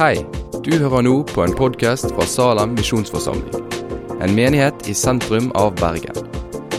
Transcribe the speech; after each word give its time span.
Hei, 0.00 0.22
du 0.64 0.70
hører 0.80 1.02
nå 1.04 1.10
på 1.28 1.42
en 1.44 1.52
podkast 1.52 2.06
fra 2.14 2.24
Salem 2.24 2.70
misjonsforsamling. 2.72 3.66
En 4.24 4.32
menighet 4.32 4.86
i 4.88 4.94
sentrum 4.96 5.50
av 5.60 5.74
Bergen. 5.76 6.16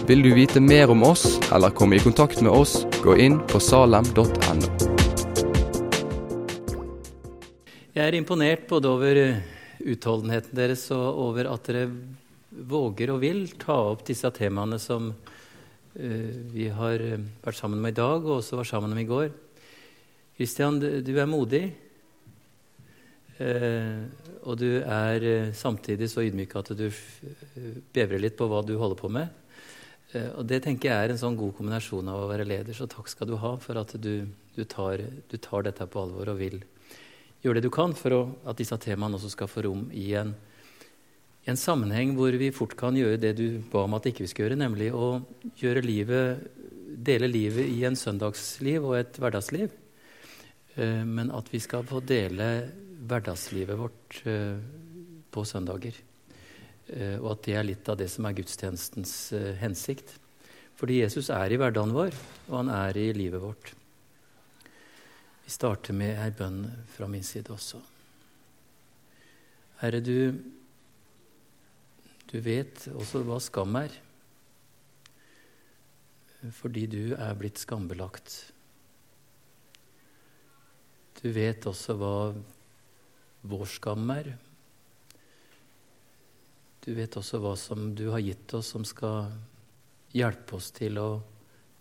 Vil 0.09 0.23
du 0.25 0.31
vite 0.33 0.57
mer 0.57 0.89
om 0.89 1.03
oss 1.05 1.35
eller 1.53 1.69
komme 1.77 1.99
i 1.99 2.01
kontakt 2.01 2.41
med 2.41 2.49
oss, 2.49 2.79
gå 3.03 3.13
inn 3.21 3.35
på 3.51 3.61
salem.no. 3.61 4.71
Jeg 7.93 8.01
er 8.07 8.17
imponert 8.17 8.65
både 8.71 8.89
over 8.89 9.21
utholdenheten 9.85 10.57
deres 10.57 10.87
og 10.97 11.21
over 11.27 11.51
at 11.53 11.69
dere 11.69 11.85
våger 12.73 13.13
og 13.13 13.21
vil 13.21 13.43
ta 13.61 13.77
opp 13.91 14.01
disse 14.09 14.33
temaene 14.33 14.81
som 14.81 15.11
uh, 15.13 16.33
vi 16.57 16.71
har 16.73 17.05
vært 17.45 17.61
sammen 17.61 17.85
med 17.85 17.93
i 17.93 18.01
dag, 18.01 18.25
og 18.25 18.39
også 18.39 18.63
var 18.63 18.71
sammen 18.73 18.97
med 18.97 19.05
i 19.05 19.09
går. 19.13 19.31
Kristian, 20.41 20.81
du 20.81 21.13
er 21.13 21.29
modig. 21.29 21.67
Uh, 23.41 24.05
og 24.45 24.57
du 24.61 24.67
er 24.81 25.25
uh, 25.25 25.53
samtidig 25.57 26.09
så 26.11 26.25
ydmyk 26.27 26.53
at 26.59 26.73
du 26.77 26.87
bevrer 27.93 28.21
litt 28.21 28.37
på 28.37 28.45
hva 28.49 28.61
du 28.65 28.75
holder 28.77 28.99
på 28.99 29.09
med. 29.09 29.37
og 30.35 30.43
det 30.43 30.57
tenker 30.65 30.89
jeg 30.89 31.03
er 31.05 31.11
en 31.13 31.19
sånn 31.21 31.37
god 31.39 31.53
kombinasjon 31.55 32.09
av 32.11 32.25
å 32.25 32.27
være 32.27 32.45
leder. 32.45 32.75
Så 32.75 32.87
takk 32.91 33.07
skal 33.07 33.29
du 33.29 33.37
ha 33.39 33.55
for 33.63 33.79
at 33.79 33.93
du, 33.95 34.27
du, 34.55 34.63
tar, 34.65 34.99
du 35.31 35.37
tar, 35.37 35.63
dette 35.63 35.87
på 35.87 36.01
alvor 36.01 36.33
og 36.33 36.41
vil 36.41 36.57
gjøre 37.41 37.61
det 37.61 37.69
du 37.69 37.73
kan 37.73 37.95
for 37.95 38.17
å, 38.17 38.21
at 38.43 38.59
disse 38.59 38.75
temaene 38.83 39.15
også 39.15 39.31
skal 39.31 39.49
få 39.49 39.63
rom 39.69 39.85
i 39.95 40.11
en 40.19 40.35
en 41.49 41.57
sammenheng 41.57 42.13
hvor 42.13 42.35
vi 42.37 42.51
fort 42.53 42.75
kan 42.77 42.97
gjøre 42.97 43.19
det 43.21 43.33
du 43.39 43.45
ba 43.71 43.85
om 43.87 43.95
at 43.97 44.05
ikke 44.09 44.25
vi 44.25 44.29
skal 44.29 44.45
gjøre, 44.45 44.59
nemlig 44.61 44.91
å 44.93 45.21
gjøre 45.57 45.81
livet, 45.81 46.43
dele 47.01 47.29
livet 47.31 47.69
i 47.71 47.81
en 47.87 47.97
søndagsliv 47.97 48.85
og 48.85 48.99
et 48.99 49.17
hverdagsliv. 49.17 49.71
Eh, 50.75 51.01
men 51.07 51.33
at 51.33 51.49
vi 51.51 51.61
skal 51.63 51.87
få 51.87 52.03
dele 52.05 52.51
hverdagslivet 53.01 53.79
vårt 53.79 54.21
eh, 54.29 54.57
på 55.31 55.43
søndager. 55.47 55.97
Eh, 56.87 57.17
og 57.19 57.33
at 57.33 57.43
det 57.47 57.57
er 57.57 57.67
litt 57.67 57.91
av 57.91 57.99
det 58.01 58.09
som 58.13 58.27
er 58.27 58.37
gudstjenestens 58.37 59.15
hensikt. 59.61 60.15
Fordi 60.77 61.01
Jesus 61.01 61.29
er 61.33 61.53
i 61.53 61.59
hverdagen 61.61 61.93
vår, 61.93 62.15
og 62.49 62.55
han 62.61 62.71
er 62.73 62.97
i 62.97 63.11
livet 63.13 63.41
vårt. 63.43 63.73
Vi 65.45 65.53
starter 65.53 65.93
med 65.97 66.15
ei 66.21 66.31
bønn 66.33 66.63
fra 66.93 67.09
min 67.11 67.25
side 67.25 67.53
også. 67.53 67.81
Herre, 69.81 70.01
du 70.01 70.39
du 72.31 72.37
vet 72.39 72.85
også 72.95 73.25
hva 73.27 73.41
skam 73.43 73.75
er, 73.75 73.91
fordi 76.55 76.85
du 76.87 77.01
er 77.17 77.35
blitt 77.35 77.59
skambelagt. 77.59 78.31
Du 81.19 81.27
vet 81.35 81.67
også 81.67 81.97
hva 81.99 82.13
vår 83.41 83.65
skam 83.69 84.09
er. 84.13 84.31
Du 86.81 86.93
vet 86.97 87.17
også 87.17 87.39
hva 87.41 87.53
som 87.59 87.91
du 87.97 88.07
har 88.09 88.21
gitt 88.23 88.53
oss, 88.57 88.71
som 88.73 88.85
skal 88.87 89.29
hjelpe 90.17 90.57
oss 90.57 90.71
til 90.75 90.97
å 91.01 91.09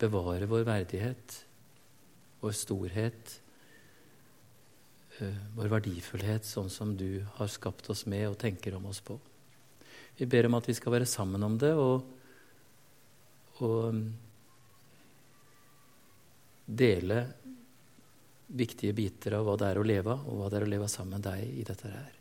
bevare 0.00 0.48
vår 0.48 0.64
verdighet, 0.68 1.36
vår 2.40 2.54
storhet, 2.56 3.34
eh, 5.18 5.40
vår 5.56 5.72
verdifullhet, 5.72 6.44
sånn 6.48 6.70
som 6.72 6.94
du 6.96 7.24
har 7.36 7.48
skapt 7.52 7.90
oss 7.92 8.06
med 8.06 8.28
og 8.28 8.38
tenker 8.40 8.76
om 8.76 8.86
oss 8.92 9.00
på. 9.04 9.18
Vi 10.16 10.28
ber 10.28 10.46
om 10.46 10.56
at 10.58 10.68
vi 10.68 10.76
skal 10.76 10.92
være 10.92 11.08
sammen 11.08 11.42
om 11.42 11.56
det 11.60 11.72
og, 11.72 12.04
og 13.64 13.84
um, 13.88 14.02
dele 16.68 17.22
viktige 18.50 18.94
biter 18.96 19.36
av 19.38 19.46
hva 19.46 19.56
det 19.60 19.68
er 19.70 19.80
å 19.80 19.86
leve 19.86 20.14
og 20.14 20.40
hva 20.40 20.48
det 20.50 20.60
er 20.60 20.66
å 20.66 20.70
leve 20.70 20.88
sammen 20.90 21.18
med 21.18 21.26
deg 21.28 21.60
i 21.60 21.66
dette 21.66 21.90
her. 21.90 22.14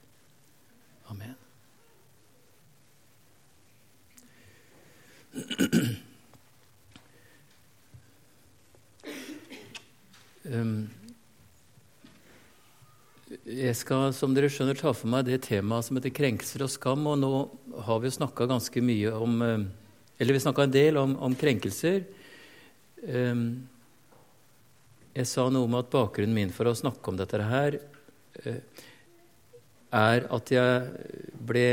Amen. 1.09 1.37
Um, 10.49 10.89
jeg 13.45 13.75
skal 13.77 14.09
som 14.17 14.33
dere 14.33 14.49
skjønner, 14.49 14.77
ta 14.77 14.89
for 14.95 15.09
meg 15.11 15.27
det 15.27 15.43
temaet 15.45 15.85
som 15.85 15.99
heter 15.99 16.13
krenkelser 16.15 16.63
og 16.65 16.71
skam. 16.73 17.05
Og 17.11 17.19
nå 17.21 17.33
har 17.85 18.01
vi 18.01 18.13
snakka 18.13 18.49
ganske 18.49 18.81
mye 18.81 19.13
om 19.13 19.41
Eller 20.19 20.35
vi 20.35 20.39
snakka 20.43 20.65
en 20.65 20.73
del 20.73 20.97
om, 20.99 21.13
om, 21.15 21.35
krenkelser. 21.35 22.01
Ehm, 23.07 23.69
jeg 25.15 25.27
sa 25.29 25.47
noe 25.49 25.65
om 25.65 25.77
at 25.79 25.89
bakgrunnen 25.91 26.35
min 26.35 26.53
for 26.53 26.69
å 26.69 26.77
snakke 26.77 27.11
om 27.11 27.17
dette 27.19 27.41
her 27.49 27.79
eh, 28.43 28.61
er 29.89 30.27
at 30.29 30.51
jeg 30.53 31.09
ble 31.49 31.67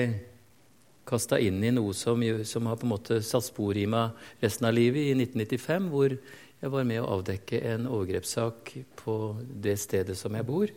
kasta 1.06 1.38
inn 1.38 1.60
i 1.62 1.72
noe 1.74 1.94
som, 1.94 2.22
som, 2.48 2.66
har 2.66 2.78
på 2.80 2.86
en 2.86 2.94
måte 2.94 3.20
satt 3.22 3.46
spor 3.46 3.76
i 3.78 3.86
meg 3.86 4.16
resten 4.42 4.66
av 4.66 4.74
livet, 4.74 5.04
i 5.04 5.14
1995, 5.14 5.90
hvor 5.92 6.16
jeg 6.16 6.72
var 6.72 6.88
med 6.88 7.02
å 7.02 7.10
avdekke 7.18 7.60
en 7.70 7.86
overgrepssak 7.86 8.72
på 8.98 9.16
det 9.62 9.76
stedet 9.78 10.16
som 10.18 10.34
jeg 10.34 10.48
bor. 10.48 10.72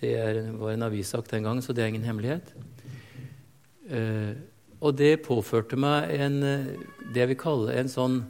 Det 0.00 0.14
var 0.58 0.72
en 0.72 0.86
avissak 0.86 1.28
den 1.30 1.44
gangen, 1.44 1.62
så 1.62 1.74
det 1.74 1.84
er 1.84 1.92
ingen 1.92 2.06
hemmelighet. 2.06 2.54
Eh, 3.90 4.32
og 4.82 4.96
det 4.98 5.20
påførte 5.26 5.76
meg 5.78 6.10
en, 6.16 6.38
det 7.12 7.20
jeg 7.20 7.34
vil 7.34 7.42
kalle 7.42 7.76
en 7.76 7.90
sånn 7.90 8.22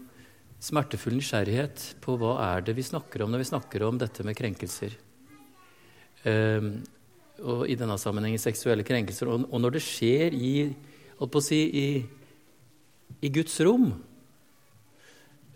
smertefull 0.63 1.17
nysgjerrighet 1.19 1.85
på 2.05 2.15
hva 2.21 2.37
er 2.53 2.67
det 2.67 2.77
vi 2.79 2.85
snakker 2.87 3.25
om 3.25 3.33
når 3.33 3.43
vi 3.43 3.51
snakker 3.51 3.85
om 3.87 3.99
dette 3.99 4.25
med 4.27 4.39
krenkelser. 4.39 4.95
Eh, 6.29 6.69
og 7.43 7.67
i 7.67 7.75
denne 7.79 7.99
sammenhengen 7.99 8.39
seksuelle 8.39 8.87
krenkelser. 8.87 9.31
Og, 9.33 9.49
og 9.51 9.63
når 9.63 9.77
det 9.77 9.85
skjer 9.85 10.37
i, 10.37 10.55
si, 11.43 11.61
i, 11.83 11.87
i 13.27 13.33
Guds 13.35 13.59
rom, 13.67 13.91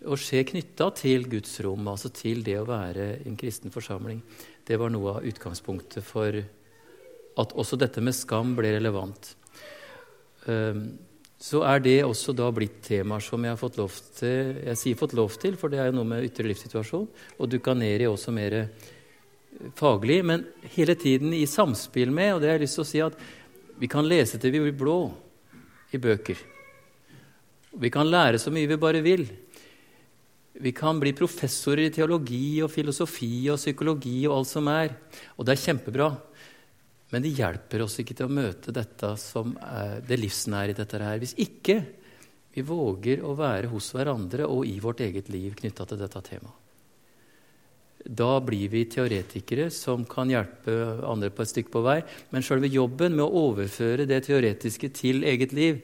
og 0.06 0.20
skjer 0.22 0.44
knytta 0.46 0.90
til 0.94 1.26
Guds 1.30 1.56
rom, 1.64 1.88
altså 1.90 2.10
til 2.14 2.44
det 2.46 2.58
å 2.60 2.68
være 2.68 3.08
en 3.26 3.38
kristen 3.38 3.74
forsamling, 3.74 4.20
det 4.66 4.78
var 4.78 4.92
noe 4.92 5.16
av 5.16 5.26
utgangspunktet 5.26 6.04
for 6.06 6.36
at 7.36 7.54
også 7.58 7.78
dette 7.78 8.02
med 8.04 8.14
skam 8.16 8.54
ble 8.58 8.72
relevant. 8.76 9.34
Ehm, 10.50 10.88
så 11.36 11.60
er 11.68 11.82
det 11.84 11.98
også 12.06 12.32
da 12.32 12.48
blitt 12.54 12.78
temaer 12.86 13.20
som 13.20 13.42
jeg 13.44 13.52
har 13.52 13.60
fått 13.60 13.76
lov 13.76 13.92
til 14.16 14.56
Jeg 14.64 14.80
sier 14.80 14.96
fått 14.96 15.14
lov 15.16 15.34
til, 15.36 15.56
for 15.60 15.68
det 15.68 15.82
er 15.82 15.90
jo 15.90 15.98
noe 15.98 16.08
med 16.08 16.24
ytre 16.24 16.48
livssituasjon. 16.48 17.08
Og 17.36 17.50
dukka 17.52 17.74
ned 17.76 18.06
i 18.06 18.08
også 18.08 18.32
mer 18.32 18.56
eh, 18.56 18.86
faglig, 19.76 20.22
men 20.24 20.46
hele 20.72 20.96
tiden 20.96 21.34
i 21.36 21.44
samspill 21.48 22.12
med 22.12 22.34
Og 22.34 22.40
det 22.40 22.48
har 22.48 22.56
jeg 22.56 22.64
lyst 22.64 22.80
til 22.80 22.86
å 22.86 22.88
si 22.88 23.02
at 23.04 23.18
vi 23.76 23.88
kan 23.92 24.08
lese 24.08 24.40
til 24.40 24.54
vi 24.54 24.62
blir 24.64 24.76
blå 24.76 25.00
i 25.92 26.00
bøker. 26.00 26.40
Vi 27.76 27.90
kan 27.92 28.08
lære 28.08 28.40
så 28.40 28.48
mye 28.52 28.70
vi 28.70 28.80
bare 28.80 29.04
vil. 29.04 29.26
Vi 30.56 30.72
kan 30.72 30.96
bli 30.96 31.12
professorer 31.12 31.84
i 31.84 31.92
teologi 31.92 32.62
og 32.64 32.72
filosofi 32.72 33.50
og 33.52 33.60
psykologi 33.60 34.22
og 34.24 34.38
alt 34.38 34.48
som 34.48 34.72
er. 34.72 34.96
Og 35.36 35.44
det 35.44 35.52
er 35.52 35.64
kjempebra. 35.66 36.08
Men 37.14 37.22
det 37.22 37.36
hjelper 37.38 37.84
oss 37.84 38.00
ikke 38.02 38.16
til 38.18 38.26
å 38.26 38.34
møte 38.34 38.74
dette 38.74 39.12
som 39.20 39.54
er 39.62 40.00
det 40.06 40.18
livsnære 40.18 40.74
i 40.74 40.78
dette 40.78 41.00
her. 41.02 41.20
Hvis 41.22 41.36
ikke 41.38 41.80
vi 42.56 42.64
våger 42.64 43.20
å 43.20 43.34
være 43.36 43.68
hos 43.68 43.90
hverandre 43.94 44.46
og 44.48 44.64
i 44.66 44.78
vårt 44.80 45.02
eget 45.04 45.28
liv 45.28 45.54
knytta 45.58 45.84
til 45.86 46.00
dette 46.00 46.22
temaet. 46.24 46.62
Da 48.06 48.38
blir 48.38 48.70
vi 48.70 48.84
teoretikere 48.86 49.66
som 49.74 50.04
kan 50.06 50.30
hjelpe 50.30 50.72
andre 51.04 51.32
på 51.34 51.42
et 51.42 51.50
stykke 51.50 51.72
på 51.74 51.82
vei. 51.82 51.98
Men 52.30 52.44
sjølve 52.46 52.70
jobben 52.70 53.16
med 53.18 53.24
å 53.24 53.46
overføre 53.50 54.06
det 54.06 54.22
teoretiske 54.28 54.92
til 54.94 55.26
eget 55.26 55.54
liv, 55.56 55.80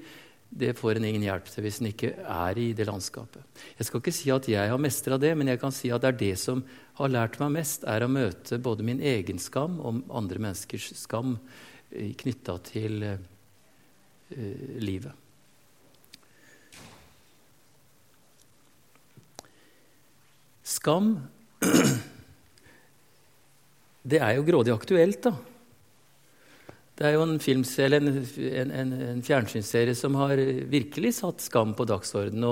det 0.52 0.74
får 0.76 0.98
en 0.98 1.08
ingen 1.08 1.24
hjelp 1.24 1.48
til 1.48 1.64
hvis 1.64 1.80
en 1.80 1.88
ikke 1.90 2.12
er 2.20 2.58
i 2.60 2.70
det 2.76 2.86
landskapet. 2.86 3.42
Jeg 3.78 3.88
skal 3.88 4.02
ikke 4.02 4.14
si 4.14 4.32
at 4.32 4.48
jeg 4.52 4.72
har 4.72 4.80
mestra 4.80 5.18
det, 5.20 5.32
men 5.36 5.48
jeg 5.50 5.60
kan 5.60 5.72
si 5.74 5.90
at 5.90 6.04
det 6.04 6.12
er 6.12 6.18
det 6.20 6.34
som 6.40 6.60
har 6.98 7.12
lært 7.12 7.38
meg 7.40 7.54
mest, 7.56 7.86
er 7.88 8.04
å 8.04 8.10
møte 8.12 8.58
både 8.62 8.84
min 8.86 9.00
egen 9.00 9.40
skam 9.40 9.78
og 9.80 10.02
andre 10.12 10.42
menneskers 10.42 10.92
skam 11.00 11.36
eh, 11.90 12.12
knytta 12.20 12.58
til 12.68 13.04
uh, 13.06 13.18
livet. 14.82 15.12
Skam 20.62 21.14
Det 24.02 24.18
er 24.18 24.34
jo 24.34 24.42
grådig 24.42 24.72
aktuelt, 24.74 25.22
da. 25.22 25.30
Det 26.98 27.06
er 27.06 27.14
jo 27.14 27.22
en, 27.24 27.36
en, 27.38 28.72
en, 28.74 28.90
en 29.08 29.22
fjernsynsserie 29.24 29.94
som 29.96 30.16
har 30.18 30.38
virkelig 30.70 31.14
satt 31.20 31.44
skam 31.44 31.72
på 31.78 31.86
dagsordenen 31.88 32.48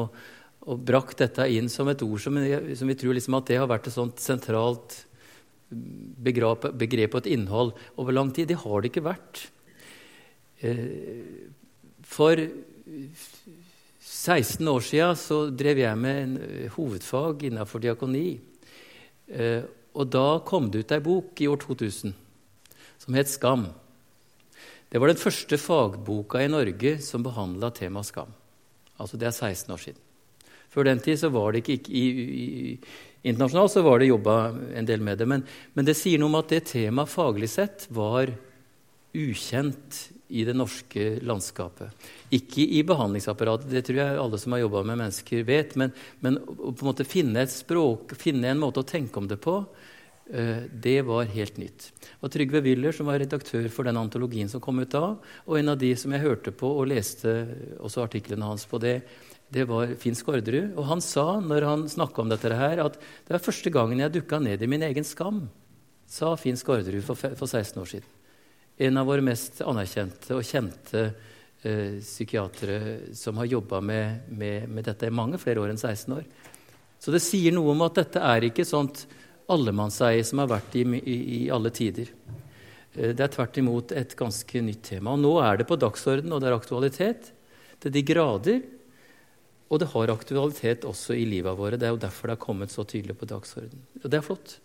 og, 0.67 0.81
brakt 0.85 1.23
dette 1.23 1.47
inn 1.49 1.71
som 1.73 1.89
et 1.89 2.03
ord 2.05 2.21
som, 2.21 2.37
som 2.77 2.91
vi 2.91 2.99
tror 2.99 3.17
liksom 3.17 3.39
at 3.39 3.49
det 3.49 3.61
har 3.61 3.71
vært 3.71 3.89
et 3.89 3.97
sånt 3.97 4.21
sentralt 4.21 4.99
begrep, 5.71 6.67
begrep 6.77 7.15
og 7.15 7.23
et 7.23 7.33
innhold 7.37 7.73
over 7.97 8.17
lang 8.17 8.33
tid. 8.35 8.51
Det 8.51 8.61
har 8.61 8.81
det 8.81 8.91
ikke 8.91 9.07
vært. 9.07 9.45
Eh, 10.61 11.49
for 12.05 12.37
16 14.01 14.69
år 14.69 14.85
siden 14.85 15.17
så 15.17 15.43
drev 15.55 15.81
jeg 15.81 16.01
med 16.01 16.23
en 16.25 16.39
hovedfag 16.77 17.47
innenfor 17.49 17.83
diakoni. 17.85 18.41
Eh, 19.31 19.63
og 19.95 20.11
da 20.11 20.41
kom 20.47 20.69
det 20.71 20.85
ut 20.85 20.93
ei 20.95 21.03
bok 21.03 21.41
i 21.41 21.49
år 21.51 21.63
2000 21.63 22.13
som 23.01 23.17
het 23.17 23.31
Skam. 23.31 23.71
Det 24.91 24.99
var 24.99 25.13
den 25.13 25.21
første 25.21 25.55
fagboka 25.59 26.43
i 26.43 26.51
Norge 26.51 26.97
som 27.05 27.23
behandla 27.23 27.71
temaet 27.71 28.09
skam. 28.11 28.33
Altså 28.99 29.17
Det 29.17 29.29
er 29.29 29.37
16 29.55 29.75
år 29.75 29.79
siden. 29.79 30.01
Før 30.71 30.87
den 30.87 31.03
tid 31.03 31.19
så 31.19 31.31
var 31.35 31.53
det 31.53 31.65
ikke, 31.65 31.91
i, 31.91 32.05
i, 32.07 32.75
Internasjonalt 33.21 33.73
så 33.75 33.83
var 33.85 34.01
det 34.01 34.09
jobba 34.09 34.37
en 34.79 34.87
del 34.89 35.03
med 35.05 35.19
det. 35.21 35.27
Men, 35.29 35.43
men, 35.75 35.85
det 35.85 35.97
sier 35.99 36.21
noe 36.21 36.31
om 36.31 36.39
at 36.39 36.55
det 36.55 36.63
temaet 36.71 37.13
faglig 37.13 37.51
sett 37.53 37.85
var 37.93 38.33
ukjent 39.13 39.99
i 40.31 40.45
det 40.47 40.55
norske 40.55 41.19
landskapet. 41.27 42.07
Ikke 42.33 42.63
i 42.63 42.85
behandlingsapparatet, 42.87 43.69
det 43.73 43.83
tror 43.87 43.99
jeg 43.99 44.19
alle 44.23 44.39
som 44.39 44.55
har 44.55 44.63
jobba 44.63 44.85
med 44.87 45.01
mennesker, 45.03 45.43
vet. 45.45 45.75
Men, 45.81 45.93
men, 46.25 46.39
å 46.39 46.71
på 46.71 46.87
en 46.87 46.91
måte 46.93 47.09
finne 47.09 47.43
et 47.43 47.53
språk, 47.53 48.15
finne 48.19 48.53
en 48.53 48.63
måte 48.63 48.81
å 48.81 48.89
tenke 48.89 49.21
om 49.21 49.27
det 49.29 49.41
på, 49.43 49.59
eh, 50.31 50.69
det 50.71 51.01
var 51.11 51.29
helt 51.35 51.59
nytt. 51.61 51.91
Og 52.23 52.31
Trygve 52.33 52.63
Willer, 52.65 52.95
som 52.97 53.11
var 53.11 53.21
redaktør 53.21 53.67
for 53.75 53.91
den 53.91 53.99
antologien 54.01 54.49
som 54.49 54.63
kom 54.63 54.81
ut 54.81 54.95
da, 54.95 55.17
og 55.45 55.59
en 55.59 55.75
av 55.75 55.83
de 55.83 55.91
som 55.99 56.15
jeg 56.15 56.25
hørte 56.25 56.55
på 56.55 56.71
og 56.79 56.89
leste 56.95 57.35
også 57.83 58.07
artiklene 58.07 58.49
hans 58.49 58.65
på 58.71 58.81
det, 58.81 59.01
det 59.51 59.67
var 59.67 59.97
Finn 59.99 60.15
Skårderud. 60.15 60.77
Og 60.79 60.87
han 60.87 61.03
sa 61.05 61.41
når 61.43 61.67
han 61.67 61.89
snakka 61.91 62.23
om 62.23 62.31
dette 62.31 62.55
her, 62.55 62.85
at 62.85 62.97
det 63.01 63.35
var 63.35 63.45
første 63.45 63.73
gangen 63.75 64.03
jeg 64.03 64.15
dukka 64.15 64.39
ned 64.43 64.63
i 64.63 64.71
min 64.71 64.87
egen 64.87 65.07
skam, 65.07 65.45
sa 66.11 66.33
Finn 66.39 66.59
Skårderud 66.59 67.05
for, 67.07 67.19
for 67.19 67.47
16 67.47 67.83
år 67.83 67.93
siden 67.97 68.17
en 68.81 68.97
av 68.97 69.07
våre 69.07 69.25
mest 69.25 69.61
anerkjente 69.61 70.33
og 70.33 70.47
kjente 70.47 71.03
eh, 71.61 71.99
psykiatere 72.01 73.15
som 73.17 73.37
har 73.37 73.51
jobba 73.51 73.81
med, 73.85 74.23
med, 74.33 74.69
med, 74.69 74.87
dette 74.87 75.11
i 75.11 75.13
mange 75.13 75.41
flere 75.41 75.61
år 75.61 75.75
enn 75.75 75.81
16 75.81 76.15
år. 76.17 76.23
Så 77.01 77.13
det 77.13 77.21
sier 77.21 77.53
noe 77.53 77.75
om 77.75 77.85
at 77.85 77.99
dette 78.01 78.23
er 78.25 78.47
ikke 78.49 78.65
sånt 78.65 79.05
allemannseie 79.53 80.25
som 80.25 80.41
har 80.41 80.49
vært 80.55 80.79
i, 80.81 80.87
i, 80.97 81.17
i 81.37 81.41
alle 81.53 81.73
tider. 81.77 82.09
Eh, 82.95 83.13
det 83.13 83.27
er 83.27 83.35
tvert 83.37 83.61
imot 83.61 83.93
et 83.93 84.17
ganske 84.17 84.65
nytt 84.65 84.83
tema. 84.95 85.13
Og 85.13 85.21
nå 85.27 85.35
er 85.45 85.61
det 85.61 85.69
på 85.69 85.77
dagsorden, 85.81 86.33
og 86.33 86.41
det 86.41 86.49
er 86.49 86.57
aktualitet 86.57 87.31
til 87.85 87.97
de 87.99 88.05
grader. 88.15 88.65
Og 89.71 89.79
det 89.79 89.93
har 89.93 90.11
aktualitet 90.11 90.85
også 90.89 91.15
i 91.15 91.25
livet 91.29 91.55
våre. 91.59 91.79
Det 91.79 91.87
er 91.87 91.95
jo 91.95 92.03
derfor 92.03 92.29
det 92.29 92.37
har 92.37 92.43
kommet 92.43 92.75
så 92.75 92.83
tydelig 92.83 93.15
på 93.19 93.29
dagsorden. 93.31 93.87
Og 94.03 94.11
det 94.11 94.19
er 94.19 94.27
flott. 94.27 94.59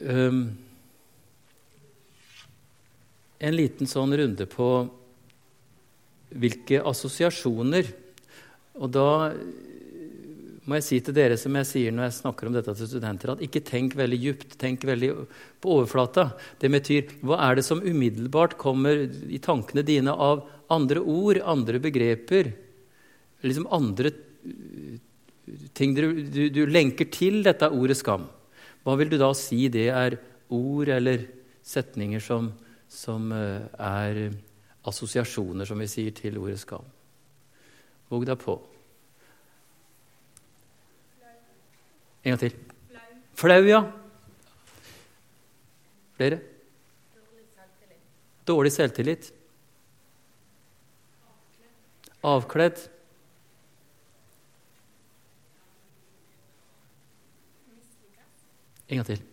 um, 0.00 0.40
en 3.40 3.56
liten 3.56 3.88
sånn 3.88 4.14
runde 4.16 4.46
på 4.50 4.70
hvilke 6.30 6.78
assosiasjoner 6.86 7.88
Og 8.78 8.92
da 8.94 9.32
må 10.70 10.78
jeg 10.78 10.86
si 10.86 10.98
til 11.02 11.14
dere 11.16 11.34
som 11.40 11.56
jeg 11.58 11.66
sier 11.66 11.94
når 11.94 12.06
jeg 12.06 12.16
snakker 12.20 12.46
om 12.46 12.54
dette 12.54 12.72
til 12.78 12.86
studenter, 12.86 13.32
at 13.32 13.42
ikke 13.42 13.62
tenk 13.66 13.96
veldig 13.98 14.18
djupt, 14.22 14.52
tenk 14.60 14.84
veldig 14.86 15.10
på 15.58 15.72
overflata. 15.74 16.28
Det 16.62 16.70
betyr 16.70 17.10
hva 17.26 17.40
er 17.48 17.58
det 17.58 17.64
som 17.66 17.82
umiddelbart 17.82 18.54
kommer 18.60 19.02
i 19.10 19.40
tankene 19.42 19.82
dine 19.86 20.14
av 20.14 20.44
andre 20.70 21.02
ord, 21.02 21.42
andre 21.42 21.82
begreper, 21.82 22.52
liksom 23.42 23.66
andre 23.74 24.14
ting 25.74 25.96
du, 25.96 26.04
du, 26.30 26.42
du 26.54 26.62
lenker 26.70 27.10
til 27.10 27.42
dette 27.46 27.72
ordet 27.74 27.98
skam? 27.98 28.28
Hva 28.86 28.94
vil 29.00 29.10
du 29.10 29.18
da 29.18 29.32
si 29.34 29.66
det 29.72 29.88
er 29.90 30.20
ord 30.54 30.94
eller 30.94 31.26
setninger 31.66 32.22
som, 32.22 32.52
som 32.86 33.26
eh, 33.34 33.66
er 33.74 34.28
assosiasjoner, 34.86 35.66
som 35.66 35.82
vi 35.82 35.90
sier, 35.90 36.14
til 36.14 36.38
ordet 36.38 36.62
skam? 36.62 36.86
Våg 38.10 38.30
deg 38.30 38.38
på. 38.40 38.60
En 42.24 42.30
gang 42.34 42.40
til. 42.40 42.56
Flau, 43.34 43.62
ja. 43.64 43.80
Flere? 46.16 46.40
Dårlig 47.16 47.46
selvtillit. 47.54 48.02
Dårlig 48.46 48.72
selvtillit. 48.72 49.30
Avkledd. 52.22 52.82
En 58.90 59.00
gang 59.00 59.06
til. 59.06 59.24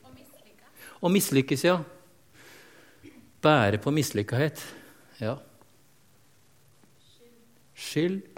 Å 1.02 1.12
mislykkes, 1.12 1.66
ja. 1.66 1.76
Bære 3.44 3.82
på 3.82 3.92
mislykkahet. 3.94 4.64
Ja. 5.20 5.36
Skyld. 7.76 8.37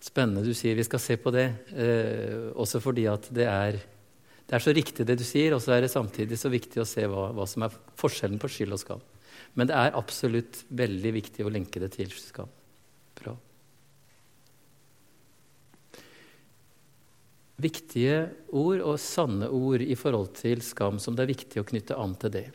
Spennende 0.00 0.44
du 0.46 0.54
sier. 0.56 0.78
Vi 0.78 0.86
skal 0.86 1.02
se 1.02 1.18
på 1.20 1.32
det. 1.34 1.46
Eh, 1.76 2.50
også 2.56 2.80
fordi 2.80 3.04
at 3.10 3.28
det 3.36 3.46
er, 3.48 3.80
det 4.46 4.56
er 4.56 4.64
så 4.64 4.74
riktig 4.76 5.06
det 5.08 5.18
du 5.20 5.26
sier, 5.26 5.54
og 5.56 5.60
så 5.64 5.76
er 5.76 5.84
det 5.84 5.92
samtidig 5.92 6.38
så 6.40 6.52
viktig 6.52 6.80
å 6.80 6.88
se 6.88 7.04
hva, 7.04 7.28
hva 7.36 7.46
som 7.48 7.66
er 7.66 7.76
forskjellen 8.00 8.40
på 8.40 8.50
skyld 8.50 8.78
og 8.78 8.82
skam. 8.82 9.04
Men 9.58 9.68
det 9.68 9.76
er 9.76 9.98
absolutt 9.98 10.64
veldig 10.72 11.14
viktig 11.20 11.44
å 11.44 11.52
lenke 11.52 11.82
det 11.82 11.92
til 11.98 12.12
skam. 12.16 12.50
Bra. 13.20 13.36
viktige 17.60 18.30
ord 18.56 18.82
og 18.84 18.98
sanne 19.02 19.48
ord 19.52 19.84
i 19.84 19.96
forhold 19.98 20.32
til 20.38 20.62
skam 20.64 21.00
som 21.02 21.16
det 21.16 21.26
er 21.26 21.34
viktig 21.34 21.60
å 21.60 21.68
knytte 21.68 21.98
an 22.00 22.16
til 22.20 22.34
det. 22.34 22.46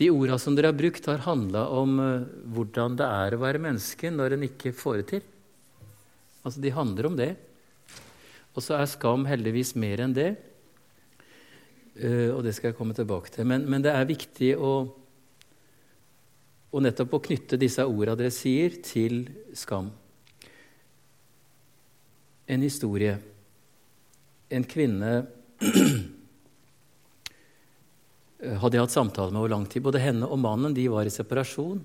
De 0.00 0.08
orda 0.12 0.38
som 0.40 0.56
dere 0.56 0.70
har 0.70 0.78
brukt, 0.78 1.06
har 1.06 1.24
handla 1.26 1.66
om 1.76 1.98
uh, 2.00 2.24
hvordan 2.54 2.96
det 2.98 3.06
er 3.06 3.34
å 3.34 3.42
være 3.42 3.60
menneske 3.62 4.10
når 4.12 4.36
en 4.36 4.46
ikke 4.48 4.74
får 4.76 5.02
det 5.02 5.06
til. 5.10 5.26
Altså, 6.42 6.60
De 6.60 6.70
handler 6.74 7.06
om 7.06 7.16
det. 7.16 7.34
Og 8.52 8.62
så 8.64 8.76
er 8.76 8.90
skam 8.90 9.24
heldigvis 9.28 9.74
mer 9.80 10.02
enn 10.04 10.16
det. 10.16 10.34
Uh, 11.96 12.32
og 12.36 12.42
det 12.44 12.54
skal 12.56 12.70
jeg 12.70 12.78
komme 12.78 12.96
tilbake 12.96 13.32
til. 13.32 13.46
Men, 13.48 13.64
men 13.68 13.84
det 13.84 13.92
er 13.92 14.08
viktig 14.08 14.54
å, 14.56 14.72
å 16.72 16.82
nettopp 16.82 17.16
å 17.16 17.24
knytte 17.26 17.60
disse 17.60 17.84
orda 17.84 18.16
dere 18.18 18.32
sier, 18.32 18.80
til 18.84 19.26
skam. 19.56 19.90
En 22.48 22.64
historie 22.64 23.18
en 24.52 24.64
kvinne 24.68 25.12
hadde 28.60 28.76
jeg 28.76 28.82
hatt 28.82 28.92
samtale 28.94 29.32
med 29.32 29.40
over 29.40 29.52
lang 29.54 29.66
tid. 29.70 29.84
Både 29.84 30.02
henne 30.02 30.28
og 30.28 30.40
mannen 30.42 30.74
de 30.76 30.84
var 30.92 31.08
i 31.08 31.14
separasjon. 31.14 31.80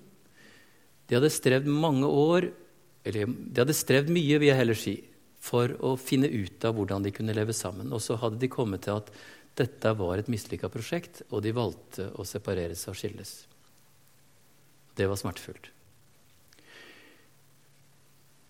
De 1.07 1.15
hadde 1.15 1.31
strevd 1.31 1.69
mange 1.71 2.07
år, 2.09 2.49
eller 3.07 3.27
de 3.27 3.61
hadde 3.61 3.75
strevd 3.75 4.11
mye, 4.13 4.39
vil 4.41 4.51
jeg 4.51 4.59
heller 4.59 4.77
si, 4.77 4.97
for 5.39 5.71
å 5.85 5.95
finne 5.99 6.29
ut 6.29 6.65
av 6.67 6.75
hvordan 6.75 7.05
de 7.05 7.13
kunne 7.15 7.35
leve 7.35 7.55
sammen. 7.55 7.93
Og 7.95 8.03
så 8.03 8.17
hadde 8.19 8.39
de 8.41 8.51
kommet 8.51 8.83
til 8.85 8.99
at 8.99 9.11
dette 9.57 9.93
var 9.97 10.19
et 10.19 10.29
mislykka 10.29 10.69
prosjekt, 10.69 11.23
og 11.31 11.41
de 11.45 11.55
valgte 11.55 12.11
å 12.19 12.25
separere 12.27 12.75
seg 12.77 12.93
og 12.93 12.99
skilles. 12.99 13.33
Det 14.97 15.07
var 15.09 15.19
smertefullt. 15.19 15.71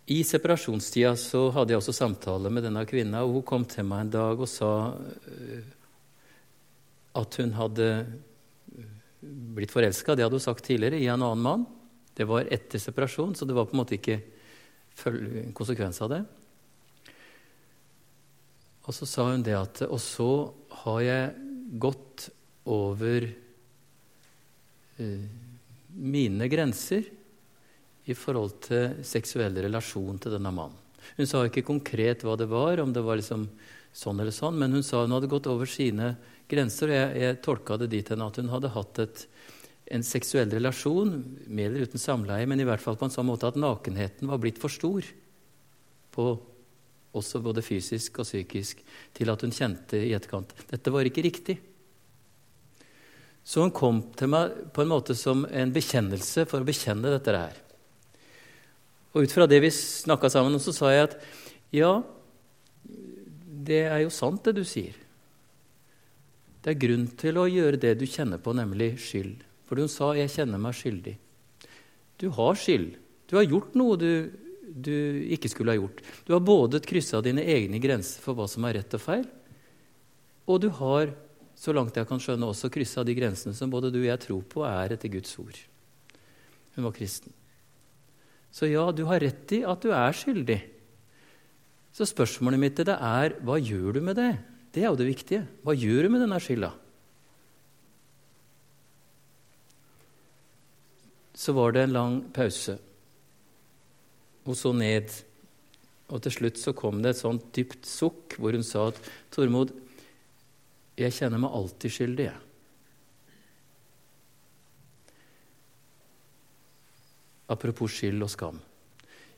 I 0.07 0.21
separasjonstida 0.23 1.11
så 1.19 1.49
hadde 1.51 1.73
jeg 1.73 1.81
også 1.81 1.95
samtale 1.95 2.51
med 2.51 2.63
denne 2.63 2.85
kvinna, 2.87 3.25
og 3.25 3.39
hun 3.39 3.47
kom 3.47 3.65
til 3.67 3.87
meg 3.87 4.05
en 4.05 4.13
dag 4.13 4.39
og 4.39 4.47
sa 4.47 4.71
eh, 5.27 5.65
at 7.19 7.39
hun 7.41 7.51
hadde 7.57 7.89
blitt 9.57 9.73
forelska, 9.73 10.15
det 10.15 10.23
hadde 10.23 10.39
hun 10.39 10.45
sagt 10.45 10.63
tidligere, 10.67 11.01
i 11.01 11.09
en 11.11 11.19
annen 11.19 11.43
mann. 11.43 11.65
Det 12.15 12.27
var 12.29 12.47
etter 12.53 12.79
separasjon, 12.79 13.35
så 13.35 13.45
det 13.45 13.57
var 13.57 13.67
på 13.67 13.75
en 13.75 13.81
måte 13.81 13.97
ikke 13.97 14.21
konsekvens 15.57 16.01
av 16.01 16.11
det. 16.13 16.21
Og 18.87 18.95
så 18.95 19.07
sa 19.09 19.27
hun 19.29 19.43
det 19.43 19.55
at 19.57 19.83
Og 19.87 19.99
så 19.99 20.31
har 20.83 21.01
jeg 21.03 21.33
gått 21.79 22.29
over 22.67 23.27
eh, 24.97 25.25
mine 25.97 26.47
grenser 26.51 27.07
i 28.07 28.15
forhold 28.15 28.59
til 28.67 29.01
seksuell 29.07 29.55
relasjon 29.65 30.19
til 30.23 30.37
denne 30.37 30.51
mannen. 30.55 30.77
Hun 31.17 31.27
sa 31.27 31.43
ikke 31.45 31.65
konkret 31.67 32.23
hva 32.23 32.35
det 32.39 32.47
var, 32.51 32.79
om 32.83 32.91
det 32.95 33.03
var 33.03 33.19
liksom 33.19 33.47
sånn 33.95 34.19
eller 34.21 34.35
sånn, 34.35 34.57
men 34.59 34.75
hun 34.75 34.85
sa 34.85 35.01
hun 35.03 35.15
hadde 35.15 35.29
gått 35.31 35.47
over 35.51 35.67
sine 35.69 36.13
grenser. 36.49 36.91
og 36.91 36.95
Jeg, 36.95 37.21
jeg 37.23 37.41
tolka 37.43 37.77
det 37.81 37.89
dit 37.91 38.11
hen 38.11 38.23
at 38.23 38.39
hun 38.39 38.51
hadde 38.51 38.73
hatt 38.75 39.03
et, 39.03 39.23
en 39.91 40.03
seksuell 40.03 40.51
relasjon, 40.51 41.13
med 41.47 41.69
eller 41.69 41.87
uten 41.87 42.01
samleie, 42.01 42.47
men 42.49 42.59
i 42.59 42.67
hvert 42.67 42.83
fall 42.83 42.97
på 42.99 43.07
en 43.07 43.13
sånn 43.13 43.27
måte 43.29 43.47
at 43.47 43.59
nakenheten 43.59 44.27
var 44.29 44.41
blitt 44.43 44.59
for 44.61 44.73
stor, 44.73 45.05
på, 46.11 46.27
også 47.17 47.41
både 47.45 47.63
fysisk 47.65 48.19
og 48.21 48.27
psykisk, 48.27 48.81
til 49.15 49.31
at 49.31 49.43
hun 49.45 49.55
kjente 49.55 49.99
i 50.01 50.13
etterkant 50.17 50.53
dette 50.69 50.93
var 50.93 51.07
ikke 51.07 51.23
riktig. 51.25 51.57
Så 53.47 53.63
hun 53.63 53.71
kom 53.71 54.01
til 54.19 54.27
meg 54.33 54.57
på 54.75 54.83
en 54.83 54.91
måte 54.91 55.15
som 55.15 55.45
en 55.47 55.71
bekjennelse 55.71 56.43
for 56.49 56.59
å 56.59 56.67
bekjenne 56.67 57.13
dette 57.13 57.31
her. 57.31 57.55
Og 59.15 59.23
ut 59.23 59.33
fra 59.33 59.47
det 59.47 59.61
vi 59.63 59.71
snakka 59.71 60.29
sammen, 60.33 60.59
så 60.59 60.73
sa 60.75 60.91
jeg 60.91 61.07
at 61.07 61.15
ja, 61.73 61.93
det 63.67 63.85
er 63.87 64.01
jo 64.03 64.11
sant, 64.13 64.43
det 64.43 64.59
du 64.59 64.65
sier. 64.67 64.97
Det 66.59 66.73
er 66.73 66.81
grunn 66.81 67.07
til 67.15 67.39
å 67.39 67.47
gjøre 67.47 67.79
det 67.79 67.93
du 68.01 68.03
kjenner 68.09 68.41
på, 68.43 68.51
nemlig 68.51 68.97
skyld. 68.99 69.46
For 69.67 69.75
hun 69.75 69.87
sa 69.87 70.13
'jeg 70.15 70.29
kjenner 70.29 70.57
meg 70.57 70.73
skyldig'. 70.73 71.17
Du 72.17 72.29
har 72.29 72.55
skyld. 72.55 72.95
Du 73.27 73.35
har 73.35 73.45
gjort 73.45 73.75
noe 73.75 73.97
du, 73.97 74.31
du 74.73 75.27
ikke 75.29 75.49
skulle 75.49 75.75
ha 75.75 75.77
gjort. 75.77 76.01
Du 76.25 76.33
har 76.33 76.39
både 76.39 76.79
kryssa 76.79 77.21
dine 77.21 77.43
egne 77.43 77.79
grenser 77.79 78.21
for 78.23 78.37
hva 78.37 78.47
som 78.47 78.65
er 78.65 78.79
rett 78.79 78.93
og 78.93 79.01
feil, 79.01 79.27
Og 80.47 80.61
du 80.61 80.69
har, 80.69 81.13
så 81.59 81.73
langt 81.75 81.97
jeg 81.97 82.07
kan 82.07 82.19
skjønne, 82.19 82.47
også 82.47 82.71
kryssa 82.71 83.03
de 83.03 83.13
grensene 83.13 83.53
som 83.53 83.69
både 83.69 83.91
du 83.91 83.99
og 83.99 84.07
jeg 84.07 84.19
tror 84.19 84.43
på 84.47 84.63
er 84.63 84.93
etter 84.93 85.09
Guds 85.11 85.37
ord. 85.39 85.59
Hun 86.73 86.85
var 86.85 86.93
kristen. 86.95 87.33
Så 88.49 88.71
ja, 88.71 88.85
du 88.95 89.03
har 89.09 89.19
rett 89.19 89.51
i 89.51 89.65
at 89.67 89.81
du 89.83 89.91
er 89.91 90.15
skyldig. 90.15 90.61
Så 91.91 92.07
spørsmålet 92.07 92.61
mitt 92.61 92.77
til 92.79 92.87
deg 92.87 92.95
er 92.95 93.35
hva 93.43 93.57
gjør 93.59 93.97
du 93.97 94.01
med 94.07 94.15
det? 94.15 94.37
Det 94.71 94.85
er 94.85 94.87
jo 94.87 94.99
det 95.01 95.09
viktige. 95.09 95.43
Hva 95.67 95.75
gjør 95.75 96.07
du 96.07 96.13
med 96.13 96.23
denne 96.23 96.39
skylda? 96.39 96.71
Så 101.37 101.53
var 101.53 101.75
det 101.75 101.85
en 101.85 101.93
lang 101.93 102.17
pause. 102.33 102.77
Hun 104.47 104.57
så 104.57 104.71
ned, 104.73 105.11
og 106.07 106.21
til 106.23 106.33
slutt 106.33 106.57
så 106.57 106.73
kom 106.73 107.01
det 107.03 107.13
et 107.13 107.19
sånt 107.19 107.49
dypt 107.53 107.85
sukk 107.85 108.37
hvor 108.39 108.55
hun 108.55 108.65
sa 108.65 108.87
at 108.89 109.01
Tormod, 109.35 109.73
jeg 110.97 111.13
kjenner 111.13 111.41
meg 111.43 111.53
alltid 111.53 111.93
skyldig, 111.93 112.29
jeg. 112.31 112.43
Apropos 117.53 117.93
skyld 117.93 118.23
og 118.25 118.31
skam. 118.33 118.57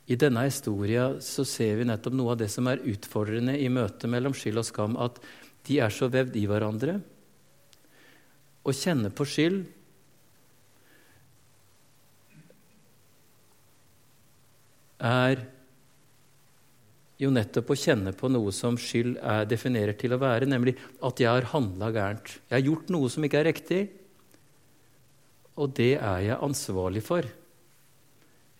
I 0.09 0.17
denne 0.17 0.45
historien 0.47 1.19
så 1.21 1.43
ser 1.45 1.75
vi 1.77 1.85
nettopp 1.85 2.15
noe 2.17 2.33
av 2.33 2.39
det 2.41 2.47
som 2.49 2.69
er 2.71 2.81
utfordrende 2.89 3.53
i 3.59 3.67
møtet 3.69 4.09
mellom 4.09 4.33
skyld 4.33 4.61
og 4.61 4.65
skam, 4.65 4.95
at 4.97 5.19
de 5.67 5.77
er 5.83 5.93
så 5.93 6.09
vevd 6.09 6.37
i 6.39 6.47
hverandre. 6.49 6.95
Å 8.65 8.73
kjenne 8.73 9.11
på 9.13 9.27
skyld 9.29 9.59
er 14.99 15.45
jo 17.19 17.31
nettopp 17.35 17.73
å 17.73 17.77
kjenne 17.77 18.13
på 18.15 18.29
noe 18.31 18.51
som 18.55 18.77
skyld 18.79 19.17
er 19.19 19.47
definerer 19.49 19.97
til 19.99 20.15
å 20.15 20.21
være, 20.21 20.47
nemlig 20.47 20.77
at 21.03 21.19
jeg 21.19 21.31
har 21.31 21.49
handla 21.51 21.91
gærent. 21.95 22.37
Jeg 22.47 22.55
har 22.55 22.67
gjort 22.67 22.93
noe 22.95 23.09
som 23.11 23.25
ikke 23.27 23.41
er 23.41 23.49
riktig, 23.49 23.81
og 25.59 25.73
det 25.75 25.97
er 25.97 26.23
jeg 26.29 26.39
ansvarlig 26.39 27.03
for. 27.03 27.27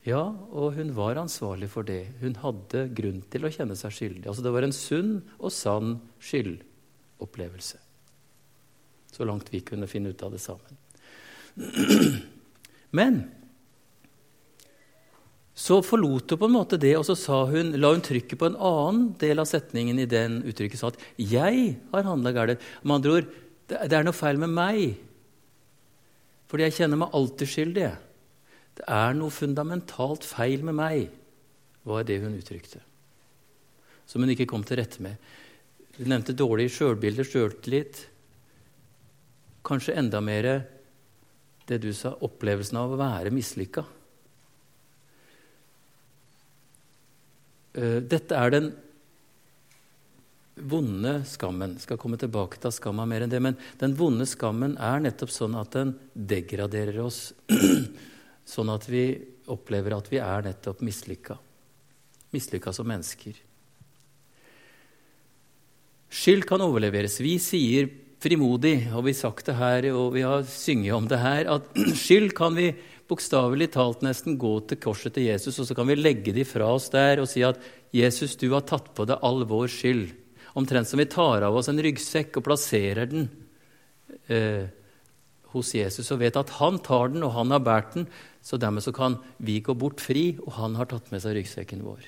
Ja, 0.08 0.22
og 0.56 0.76
hun 0.76 0.92
var 0.96 1.20
ansvarlig 1.20 1.70
for 1.72 1.88
det. 1.88 2.02
Hun 2.20 2.36
hadde 2.40 2.88
grunn 2.96 3.22
til 3.32 3.46
å 3.46 3.52
kjenne 3.52 3.76
seg 3.80 3.96
skyldig. 3.96 4.28
Altså 4.28 4.44
Det 4.44 4.54
var 4.56 4.68
en 4.68 4.76
sunn 4.76 5.14
og 5.38 5.54
sann 5.56 5.98
skyldopplevelse. 6.24 7.80
Så 9.12 9.28
langt 9.28 9.52
vi 9.52 9.64
kunne 9.66 9.90
finne 9.92 10.12
ut 10.12 10.24
av 10.24 10.36
det 10.36 10.42
sammen. 10.44 10.80
Men 12.98 13.22
så 15.60 15.82
forlot 15.84 16.32
hun 16.32 16.40
på 16.40 16.48
en 16.48 16.56
måte 16.56 16.78
det, 16.80 16.94
og 16.96 17.04
så 17.04 17.42
hun, 17.50 17.74
la 17.76 17.92
hun 17.92 18.04
trykket 18.04 18.40
på 18.40 18.48
en 18.48 18.56
annen 18.56 19.10
del 19.20 19.42
av 19.42 19.48
setningen 19.50 20.00
i 20.00 20.08
den 20.08 20.40
uttrykket. 20.48 20.80
sa 20.80 20.88
at 20.88 21.00
'jeg 21.18 21.76
har 21.92 22.04
handla 22.04 22.32
galt'. 22.32 22.62
Med 22.84 22.96
andre 22.96 23.12
ord, 23.12 23.28
det, 23.68 23.94
er 23.94 24.04
noe 24.04 24.14
feil 24.14 24.38
med 24.38 24.50
meg. 24.50 24.98
Fordi 26.48 26.64
jeg 26.64 26.74
kjenner 26.74 26.98
meg 26.98 27.10
alltid 27.14 27.48
skyldig. 27.48 27.98
Det 28.76 28.86
er 28.88 29.14
noe 29.14 29.30
fundamentalt 29.30 30.24
feil 30.24 30.64
med 30.64 30.76
meg, 30.76 31.10
var 31.84 32.04
det 32.04 32.22
hun 32.22 32.40
uttrykte. 32.40 32.80
Som 34.08 34.22
hun 34.22 34.30
ikke 34.30 34.48
kom 34.48 34.64
til 34.64 34.78
rette 34.78 35.02
med. 35.02 35.18
Hun 35.98 36.08
nevnte 36.08 36.34
dårlig 36.34 36.72
sjølbilde, 36.72 37.26
sjøltillit. 37.28 38.08
Kanskje 39.66 39.98
enda 39.98 40.22
mer 40.22 40.66
det 41.68 41.82
du 41.82 41.92
sa, 41.94 42.16
opplevelsen 42.16 42.78
av 42.78 42.94
å 42.94 42.98
være 42.98 43.30
mislykka. 43.30 43.99
Dette 47.74 48.36
er 48.36 48.54
den 48.54 48.72
vonde 50.60 51.20
skammen. 51.28 51.76
Jeg 51.78 51.86
skal 51.86 52.00
komme 52.02 52.20
tilbake 52.20 52.60
til 52.62 52.74
skamma 52.74 53.06
mer 53.08 53.24
enn 53.24 53.32
det. 53.32 53.42
Men 53.44 53.58
den 53.82 53.96
vonde 53.98 54.28
skammen 54.30 54.76
er 54.82 55.04
nettopp 55.04 55.32
sånn 55.34 55.58
at 55.60 55.76
den 55.76 55.94
degraderer 56.14 57.00
oss. 57.04 57.30
sånn 58.54 58.74
at 58.74 58.88
vi 58.90 59.04
opplever 59.50 59.96
at 59.98 60.10
vi 60.12 60.20
er 60.22 60.50
nettopp 60.50 60.84
mislykka. 60.86 61.38
Mislykka 62.36 62.74
som 62.76 62.90
mennesker. 62.90 63.38
Skyld 66.10 66.46
kan 66.50 66.62
overleveres. 66.66 67.20
Vi 67.22 67.38
sier 67.42 67.90
frimodig, 68.20 68.90
og 68.92 69.06
vi 69.06 69.14
har 69.14 69.22
sagt 69.22 69.48
det 69.48 69.56
her, 69.56 69.92
og 69.96 70.14
vi 70.18 70.26
har 70.26 70.44
synget 70.50 70.96
om 70.98 71.08
det 71.10 71.22
her, 71.22 71.50
at 71.56 71.70
skyld 72.04 72.34
kan 72.38 72.58
vi 72.58 72.74
bokstavelig 73.10 73.72
talt 73.74 74.04
nesten 74.06 74.38
gå 74.40 74.52
til 74.70 74.80
korset 74.82 75.16
til 75.16 75.28
Jesus, 75.28 75.58
og 75.60 75.68
så 75.68 75.76
kan 75.78 75.90
vi 75.90 75.98
legge 75.98 76.34
det 76.36 76.46
fra 76.48 76.70
oss 76.70 76.90
der 76.94 77.24
og 77.24 77.30
si 77.30 77.42
at 77.46 77.58
'Jesus, 77.92 78.36
du 78.38 78.52
har 78.54 78.62
tatt 78.62 78.94
på 78.94 79.06
deg 79.06 79.18
all 79.22 79.44
vår 79.46 79.68
skyld'. 79.68 80.14
Omtrent 80.56 80.88
som 80.88 81.00
vi 81.00 81.06
tar 81.06 81.44
av 81.44 81.56
oss 81.56 81.70
en 81.70 81.82
ryggsekk 81.82 82.38
og 82.38 82.44
plasserer 82.46 83.10
den 83.10 83.30
eh, 84.30 84.70
hos 85.54 85.74
Jesus 85.74 86.12
og 86.12 86.20
vet 86.20 86.38
at 86.38 86.50
han 86.62 86.80
tar 86.80 87.10
den, 87.10 87.24
og 87.24 87.34
han 87.34 87.52
har 87.52 87.60
båret 87.60 87.94
den, 87.94 88.08
så 88.42 88.58
dermed 88.58 88.84
så 88.86 88.94
kan 88.94 89.18
vi 89.38 89.60
gå 89.62 89.74
bort 89.74 90.02
fri, 90.02 90.38
og 90.46 90.54
han 90.54 90.76
har 90.76 90.90
tatt 90.90 91.12
med 91.12 91.22
seg 91.22 91.38
ryggsekken 91.38 91.84
vår. 91.86 92.06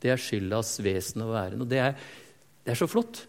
Det 0.00 0.12
er 0.12 0.20
skyldas 0.20 0.76
vesen 0.84 1.24
og 1.24 1.32
væren. 1.32 1.62
Og 1.64 1.68
det 1.68 1.80
er, 1.80 1.94
det 2.64 2.74
er 2.74 2.80
så 2.80 2.88
flott. 2.88 3.24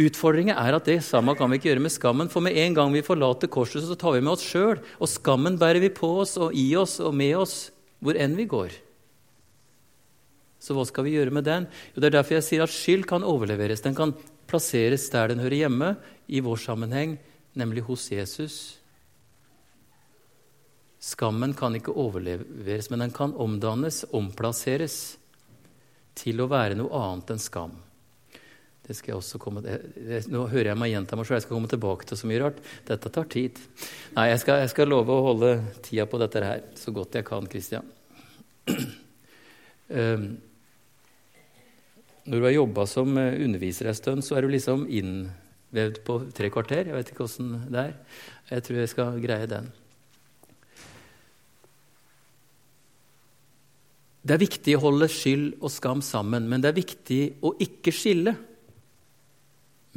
Utfordringen 0.00 0.56
er 0.56 0.76
at 0.76 0.86
det 0.88 1.00
samme 1.04 1.34
kan 1.36 1.50
vi 1.50 1.58
ikke 1.58 1.70
gjøre 1.72 1.84
med 1.84 1.92
skammen. 1.92 2.30
For 2.32 2.44
med 2.44 2.56
en 2.56 2.76
gang 2.76 2.92
vi 2.94 3.04
forlater 3.04 3.50
korset, 3.52 3.84
så 3.84 3.96
tar 3.98 4.16
vi 4.16 4.22
med 4.24 4.32
oss 4.32 4.46
sjøl. 4.46 4.80
Og 5.00 5.10
skammen 5.10 5.58
bærer 5.60 5.82
vi 5.82 5.90
på 5.92 6.12
oss 6.22 6.36
og 6.40 6.56
i 6.56 6.70
oss 6.78 6.98
og 7.04 7.12
med 7.16 7.36
oss 7.42 7.56
hvor 8.00 8.16
enn 8.16 8.36
vi 8.38 8.48
går. 8.48 8.72
Så 10.60 10.76
hva 10.76 10.84
skal 10.88 11.06
vi 11.06 11.16
gjøre 11.16 11.32
med 11.32 11.44
den? 11.48 11.66
Jo, 11.92 12.00
Det 12.00 12.10
er 12.10 12.18
derfor 12.18 12.36
jeg 12.36 12.46
sier 12.46 12.64
at 12.64 12.72
skyld 12.72 13.06
kan 13.08 13.24
overleveres. 13.24 13.84
Den 13.84 13.96
kan 13.96 14.14
plasseres 14.48 15.08
der 15.12 15.32
den 15.32 15.40
hører 15.40 15.64
hjemme, 15.64 15.96
i 16.30 16.40
vår 16.40 16.60
sammenheng, 16.62 17.16
nemlig 17.58 17.82
hos 17.88 18.06
Jesus. 18.12 18.56
Skammen 21.00 21.56
kan 21.56 21.74
ikke 21.74 21.96
overleveres, 21.96 22.90
men 22.92 23.02
den 23.02 23.10
kan 23.10 23.32
omdannes, 23.34 24.04
omplasseres, 24.12 25.16
til 26.14 26.42
å 26.44 26.50
være 26.50 26.76
noe 26.78 26.92
annet 26.92 27.32
enn 27.34 27.42
skam. 27.42 27.72
Det 28.90 28.96
skal 28.98 29.12
jeg 29.12 29.20
også 29.20 29.38
komme 29.38 29.60
til. 29.62 29.84
Nå 30.34 30.48
hører 30.50 30.72
jeg 30.72 30.78
meg 30.80 30.90
gjenta 30.90 31.14
meg 31.14 31.28
sjøl. 31.28 31.36
Jeg 31.36 31.44
skal 31.44 31.54
komme 31.54 31.68
tilbake 31.70 32.08
til 32.10 32.18
så 32.18 32.26
mye 32.26 32.40
rart. 32.42 32.56
Dette 32.88 33.12
tar 33.14 33.28
tid. 33.30 33.60
Nei, 34.16 34.24
jeg 34.32 34.40
skal, 34.42 34.64
jeg 34.64 34.72
skal 34.72 34.90
love 34.90 35.14
å 35.14 35.26
holde 35.28 35.50
tida 35.86 36.08
på 36.10 36.18
dette 36.18 36.42
her 36.42 36.64
så 36.74 36.90
godt 36.96 37.14
jeg 37.14 37.28
kan, 37.28 37.46
Kristian. 37.52 37.86
Um, 39.94 40.26
når 42.26 42.34
du 42.34 42.48
har 42.48 42.56
jobba 42.56 42.88
som 42.90 43.14
eh, 43.22 43.38
underviser 43.46 43.92
en 43.92 44.00
stund, 44.00 44.26
så 44.26 44.40
er 44.40 44.42
du 44.42 44.56
liksom 44.56 44.82
innvevd 44.90 46.02
på 46.10 46.18
tre 46.34 46.50
kvarter. 46.50 46.90
Jeg 46.90 46.98
vet 46.98 47.14
ikke 47.14 47.28
åssen 47.30 47.54
det 47.70 47.86
er. 47.86 47.96
Jeg 48.50 48.66
tror 48.66 48.82
jeg 48.82 48.94
skal 48.96 49.22
greie 49.22 49.50
den. 49.54 49.70
Det 54.26 54.34
er 54.34 54.46
viktig 54.48 54.74
å 54.74 54.84
holde 54.90 55.06
skyld 55.14 55.60
og 55.62 55.70
skam 55.78 56.02
sammen, 56.02 56.50
men 56.50 56.58
det 56.58 56.74
er 56.74 56.80
viktig 56.82 57.24
å 57.46 57.54
ikke 57.62 57.94
skille 57.94 58.34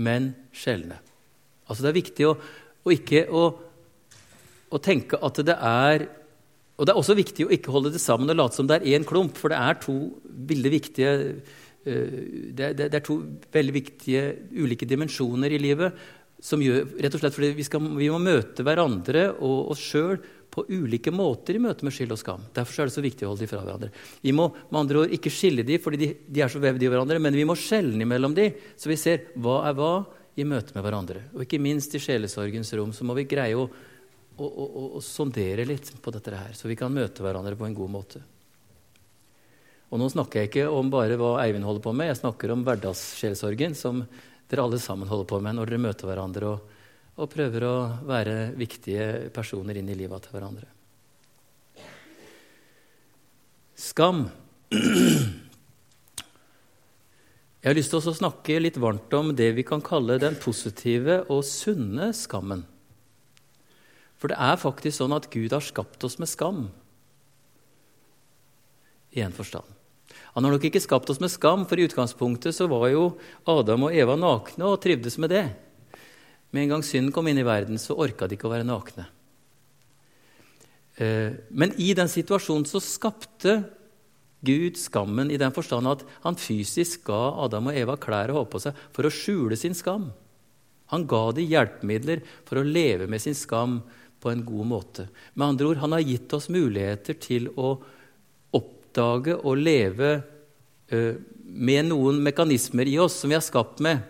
men 0.01 0.33
sjeldne. 0.55 0.97
Altså 1.67 1.85
Det 1.85 1.91
er 1.91 1.99
viktig 1.99 2.27
å, 2.27 2.33
å 2.83 2.93
ikke 2.93 3.23
å, 3.29 3.43
å, 4.73 4.81
tenke 4.83 5.19
at 5.21 5.41
det 5.45 5.55
er 5.55 6.07
Og 6.73 6.87
det 6.87 6.93
er 6.93 6.99
også 6.99 7.15
viktig 7.15 7.45
å 7.45 7.53
ikke 7.53 7.71
holde 7.71 7.93
det 7.93 8.01
sammen 8.01 8.31
og 8.33 8.39
late 8.39 8.57
som 8.57 8.67
det 8.67 8.79
er 8.79 8.97
én 8.97 9.05
klump, 9.05 9.37
for 9.37 9.53
det 9.53 9.59
er 9.61 9.77
to 9.81 9.93
veldig 10.25 10.71
viktige 10.73 11.11
uh, 11.21 12.09
det, 12.49 12.65
er, 12.65 12.73
det, 12.81 12.89
er 12.97 13.05
to 13.05 13.19
veldig 13.53 13.75
viktige 13.75 14.23
ulike 14.57 14.89
dimensjoner 14.89 15.53
i 15.53 15.61
livet 15.61 16.03
som 16.43 16.61
gjør 16.63 16.97
rett 16.99 17.13
og 17.15 17.21
slett 17.21 17.35
fordi 17.37 17.51
vi, 17.55 17.63
skal, 17.63 17.85
vi 17.95 18.09
må 18.11 18.19
møte 18.19 18.65
hverandre 18.65 19.29
og 19.37 19.75
oss 19.75 19.83
sjøl 19.83 20.17
på 20.53 20.65
ulike 20.69 21.11
måter 21.13 21.57
i 21.57 21.61
møte 21.61 21.85
med 21.85 21.95
skyld 21.95 22.13
og 22.13 22.19
skam. 22.21 22.43
Derfor 22.53 22.83
er 22.83 22.89
det 22.89 22.95
så 22.95 23.03
viktig 23.03 23.25
å 23.25 23.31
holde 23.31 23.45
de 23.45 23.49
fra 23.49 23.61
hverandre. 23.63 23.89
Vi 24.21 24.33
må 24.35 24.49
med 24.53 24.79
andre 24.83 24.99
ord 25.01 25.15
ikke 25.15 25.31
skille 25.33 25.65
de 25.65 25.79
fordi 25.81 25.99
de, 26.03 26.09
de 26.29 26.43
er 26.45 26.51
så 26.53 26.61
vevd 26.61 26.85
i 26.85 26.91
hverandre, 26.93 27.17
men 27.23 27.37
vi 27.37 27.45
må 27.49 27.55
skjelne 27.57 28.05
mellom 28.09 28.35
de, 28.37 28.51
så 28.77 28.91
vi 28.91 28.99
ser 29.01 29.31
hva 29.41 29.63
er 29.69 29.77
hva 29.79 29.93
i 30.37 30.45
møte 30.45 30.75
med 30.75 30.85
hverandre. 30.85 31.23
Og 31.33 31.45
ikke 31.45 31.61
minst 31.61 31.95
i 31.97 32.01
sjelesorgens 32.01 32.73
rom 32.77 32.93
så 32.93 33.05
må 33.07 33.15
vi 33.17 33.25
greie 33.29 33.57
å, 33.57 33.65
å, 33.65 34.45
å, 34.45 34.85
å 34.99 35.01
sondere 35.03 35.65
litt 35.69 35.89
på 36.01 36.13
dette 36.13 36.35
her, 36.37 36.53
så 36.57 36.69
vi 36.69 36.77
kan 36.77 36.93
møte 36.93 37.25
hverandre 37.25 37.57
på 37.57 37.67
en 37.67 37.77
god 37.77 37.93
måte. 37.97 38.21
Og 39.93 40.01
nå 40.01 40.07
snakker 40.09 40.41
jeg 40.41 40.49
ikke 40.49 40.69
om 40.73 40.87
bare 40.93 41.17
hva 41.21 41.35
Eivind 41.43 41.65
holder 41.67 41.83
på 41.85 41.93
med, 41.93 42.09
jeg 42.09 42.21
snakker 42.23 42.53
om 42.53 42.63
hverdagssjelsorgen, 42.65 43.75
som 43.77 44.05
dere 44.49 44.63
alle 44.65 44.79
sammen 44.81 45.09
holder 45.09 45.29
på 45.29 45.41
med 45.41 45.57
når 45.57 45.69
dere 45.69 45.85
møter 45.85 46.09
hverandre. 46.09 46.53
og 46.53 46.82
og 47.13 47.29
prøver 47.29 47.65
å 47.67 47.75
være 48.09 48.53
viktige 48.57 49.29
personer 49.33 49.77
inn 49.77 49.89
i 49.91 49.97
livet 49.97 50.25
til 50.25 50.33
hverandre. 50.33 50.67
Skam. 53.77 54.25
Jeg 57.63 57.69
har 57.69 57.77
lyst 57.77 57.93
til 57.93 58.01
å 58.01 58.15
snakke 58.17 58.59
litt 58.59 58.79
varmt 58.81 59.13
om 59.15 59.31
det 59.37 59.51
vi 59.57 59.63
kan 59.67 59.81
kalle 59.83 60.17
den 60.21 60.35
positive 60.41 61.21
og 61.31 61.45
sunne 61.47 62.09
skammen. 62.17 62.65
For 64.19 64.31
det 64.31 64.39
er 64.39 64.59
faktisk 64.59 64.97
sånn 64.97 65.15
at 65.15 65.29
Gud 65.31 65.53
har 65.53 65.63
skapt 65.63 66.03
oss 66.07 66.17
med 66.19 66.31
skam. 66.31 66.65
I 69.13 69.21
en 69.23 69.35
forstand. 69.35 69.67
Han 70.33 70.47
har 70.47 70.55
nok 70.55 70.65
ikke 70.65 70.81
skapt 70.81 71.11
oss 71.13 71.19
med 71.21 71.29
skam, 71.29 71.67
for 71.69 71.77
i 71.77 71.85
utgangspunktet 71.85 72.55
så 72.55 72.65
var 72.71 72.87
jo 72.89 73.03
Adam 73.49 73.85
og 73.87 73.93
Eva 73.93 74.15
nakne 74.17 74.65
og 74.65 74.81
trivdes 74.81 75.19
med 75.21 75.29
det. 75.35 75.45
Med 76.53 76.65
en 76.65 76.75
gang 76.75 76.85
synden 76.85 77.13
kom 77.13 77.27
inn 77.27 77.41
i 77.41 77.45
verden, 77.47 77.81
så 77.81 77.97
orka 77.97 78.27
de 78.29 78.37
ikke 78.37 78.47
å 78.49 78.53
være 78.53 78.67
nakne. 78.67 79.07
Eh, 81.01 81.33
men 81.49 81.73
i 81.81 81.93
den 81.97 82.11
situasjonen 82.11 82.67
så 82.69 82.81
skapte 82.83 83.63
Gud 84.43 84.77
skammen 84.77 85.31
i 85.31 85.39
den 85.39 85.53
forstand 85.55 85.89
at 85.89 86.03
han 86.25 86.37
fysisk 86.37 87.07
ga 87.07 87.21
Adam 87.45 87.71
og 87.71 87.79
Eva 87.79 87.95
klær 87.97 88.33
å 88.33 88.41
ha 88.41 88.45
på 88.45 88.59
seg 88.61 88.77
for 88.93 89.07
å 89.07 89.13
skjule 89.13 89.57
sin 89.57 89.75
skam. 89.77 90.11
Han 90.91 91.07
ga 91.09 91.23
de 91.33 91.45
hjelpemidler 91.47 92.21
for 92.45 92.59
å 92.59 92.67
leve 92.67 93.07
med 93.09 93.23
sin 93.23 93.37
skam 93.37 93.79
på 94.21 94.31
en 94.31 94.43
god 94.45 94.69
måte. 94.69 95.07
Med 95.33 95.47
andre 95.47 95.71
ord, 95.71 95.81
han 95.81 95.95
har 95.95 96.05
gitt 96.05 96.35
oss 96.35 96.51
muligheter 96.53 97.17
til 97.23 97.49
å 97.57 97.73
oppdage 98.53 99.39
og 99.39 99.57
leve 99.57 100.11
uh, 100.93 101.13
med 101.43 101.89
noen 101.89 102.21
mekanismer 102.23 102.87
i 102.89 102.99
oss 103.01 103.17
som 103.21 103.31
vi 103.31 103.39
er 103.39 103.43
skapt 103.43 103.81
med, 103.83 104.03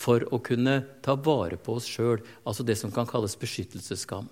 for 0.00 0.24
å 0.34 0.40
kunne 0.42 0.80
ta 1.04 1.14
vare 1.14 1.58
på 1.60 1.76
oss 1.78 1.86
sjøl, 1.88 2.22
altså 2.44 2.66
det 2.66 2.76
som 2.80 2.92
kan 2.94 3.06
kalles 3.08 3.36
beskyttelsesskam. 3.38 4.26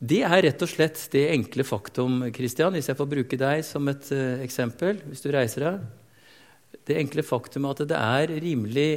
Det 0.00 0.22
er 0.24 0.42
rett 0.46 0.62
og 0.64 0.70
slett 0.70 1.00
det 1.12 1.26
enkle 1.34 1.64
faktum, 1.66 2.22
Christian, 2.32 2.72
hvis 2.72 2.88
jeg 2.88 2.96
får 2.96 3.08
bruke 3.10 3.40
deg 3.40 3.64
som 3.68 3.88
et 3.92 4.06
uh, 4.16 4.40
eksempel, 4.44 5.02
hvis 5.10 5.24
du 5.24 5.28
reiser 5.34 5.66
deg. 5.66 5.82
Det 6.88 6.96
enkle 6.96 7.24
faktum 7.26 7.66
at 7.68 7.82
det 7.90 7.98
er 7.98 8.32
rimelig 8.40 8.92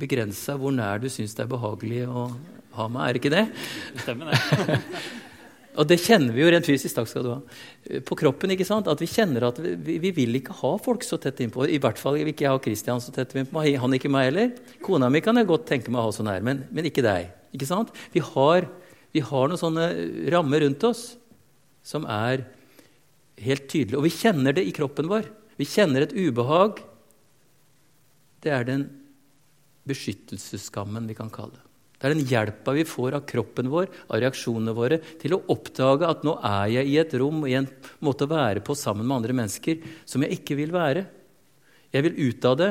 begrensa 0.00 0.54
hvor 0.60 0.72
nær 0.74 1.02
du 1.02 1.08
syns 1.10 1.34
det 1.36 1.42
er 1.44 1.50
behagelig 1.50 2.04
å 2.06 2.28
ha 2.76 2.86
meg. 2.92 3.08
Er 3.08 3.16
det 3.16 3.22
ikke? 3.24 3.34
Det 3.34 4.04
stemmer, 4.04 4.30
det. 4.30 4.78
Og 5.78 5.86
det 5.86 6.00
kjenner 6.02 6.34
vi 6.34 6.42
jo 6.42 6.50
rent 6.50 6.66
fysisk. 6.66 6.96
takk 6.96 7.08
skal 7.08 7.24
du 7.24 7.30
ha, 7.30 7.40
På 8.06 8.16
kroppen. 8.18 8.50
ikke 8.50 8.66
sant? 8.66 8.88
At 8.90 9.00
vi 9.00 9.06
kjenner 9.06 9.46
at 9.48 9.58
vi, 9.58 9.98
vi 10.02 10.10
vil 10.10 10.34
ikke 10.40 10.56
ha 10.62 10.72
folk 10.82 11.04
så 11.06 11.18
tett 11.22 11.40
innpå. 11.40 11.68
I 11.68 11.78
hvert 11.78 11.98
fall 11.98 12.18
vil 12.18 12.32
ikke 12.32 12.46
jeg 12.46 12.56
ha 12.56 12.62
Kristian 12.62 13.00
så 13.00 13.14
tett 13.14 13.34
innpå. 13.34 13.62
Han 13.78 13.94
ikke 13.94 14.10
meg 14.10 14.30
heller. 14.30 14.50
Kona 14.82 15.08
mi 15.08 15.22
kan 15.22 15.38
jeg 15.38 15.46
godt 15.46 15.68
tenke 15.70 15.90
meg 15.90 16.02
å 16.02 16.08
ha 16.08 16.12
så 16.16 16.26
nær, 16.26 16.42
men, 16.42 16.64
men 16.70 16.90
ikke 16.90 17.06
deg. 17.06 17.30
ikke 17.54 17.70
sant? 17.70 17.94
Vi 18.12 18.22
har, 18.32 18.66
vi 19.14 19.22
har 19.22 19.48
noen 19.48 19.62
sånne 19.62 19.86
rammer 20.34 20.66
rundt 20.66 20.84
oss 20.90 21.14
som 21.86 22.04
er 22.10 22.44
helt 23.40 23.68
tydelige. 23.70 23.98
Og 23.98 24.08
vi 24.08 24.14
kjenner 24.14 24.56
det 24.56 24.66
i 24.66 24.74
kroppen 24.74 25.08
vår. 25.10 25.30
Vi 25.60 25.68
kjenner 25.68 26.04
et 26.04 26.16
ubehag. 26.16 26.82
Det 28.42 28.52
er 28.52 28.66
den 28.66 28.86
beskyttelsesskammen, 29.88 31.06
vi 31.08 31.16
kan 31.16 31.30
kalle 31.32 31.54
det. 31.56 31.69
Det 32.00 32.08
er 32.08 32.14
den 32.14 32.24
hjelpa 32.24 32.72
vi 32.72 32.86
får 32.88 33.18
av 33.18 33.26
kroppen 33.28 33.68
vår, 33.68 33.90
av 34.08 34.22
reaksjonene 34.22 34.72
våre, 34.72 34.96
til 35.20 35.36
å 35.36 35.42
oppdage 35.52 36.08
at 36.08 36.22
nå 36.24 36.38
er 36.48 36.70
jeg 36.78 36.88
i 36.88 36.96
et 37.02 37.16
rom 37.20 37.42
og 37.42 37.50
i 37.50 37.58
en 37.58 37.68
måte 38.00 38.24
å 38.24 38.30
være 38.30 38.62
på 38.64 38.76
sammen 38.78 39.04
med 39.04 39.18
andre 39.18 39.36
mennesker 39.36 39.82
som 40.08 40.24
jeg 40.24 40.40
ikke 40.40 40.56
vil 40.62 40.72
være. 40.72 41.04
Jeg 41.92 42.06
vil 42.06 42.16
ut 42.30 42.48
av 42.48 42.56
det. 42.56 42.70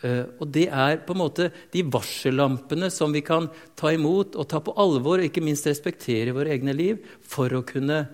Eh, 0.00 0.24
og 0.40 0.48
det 0.56 0.66
er 0.72 1.02
på 1.04 1.12
en 1.12 1.20
måte 1.20 1.50
de 1.74 1.84
varsellampene 1.84 2.88
som 2.94 3.12
vi 3.12 3.20
kan 3.26 3.50
ta 3.76 3.92
imot 3.92 4.40
og 4.40 4.48
ta 4.48 4.62
på 4.64 4.72
alvor, 4.80 5.20
og 5.20 5.28
ikke 5.28 5.44
minst 5.44 5.68
respektere 5.68 6.32
i 6.32 6.36
våre 6.36 6.56
egne 6.56 6.72
liv, 6.72 7.04
for 7.20 7.52
å 7.52 7.64
kunne 7.66 8.06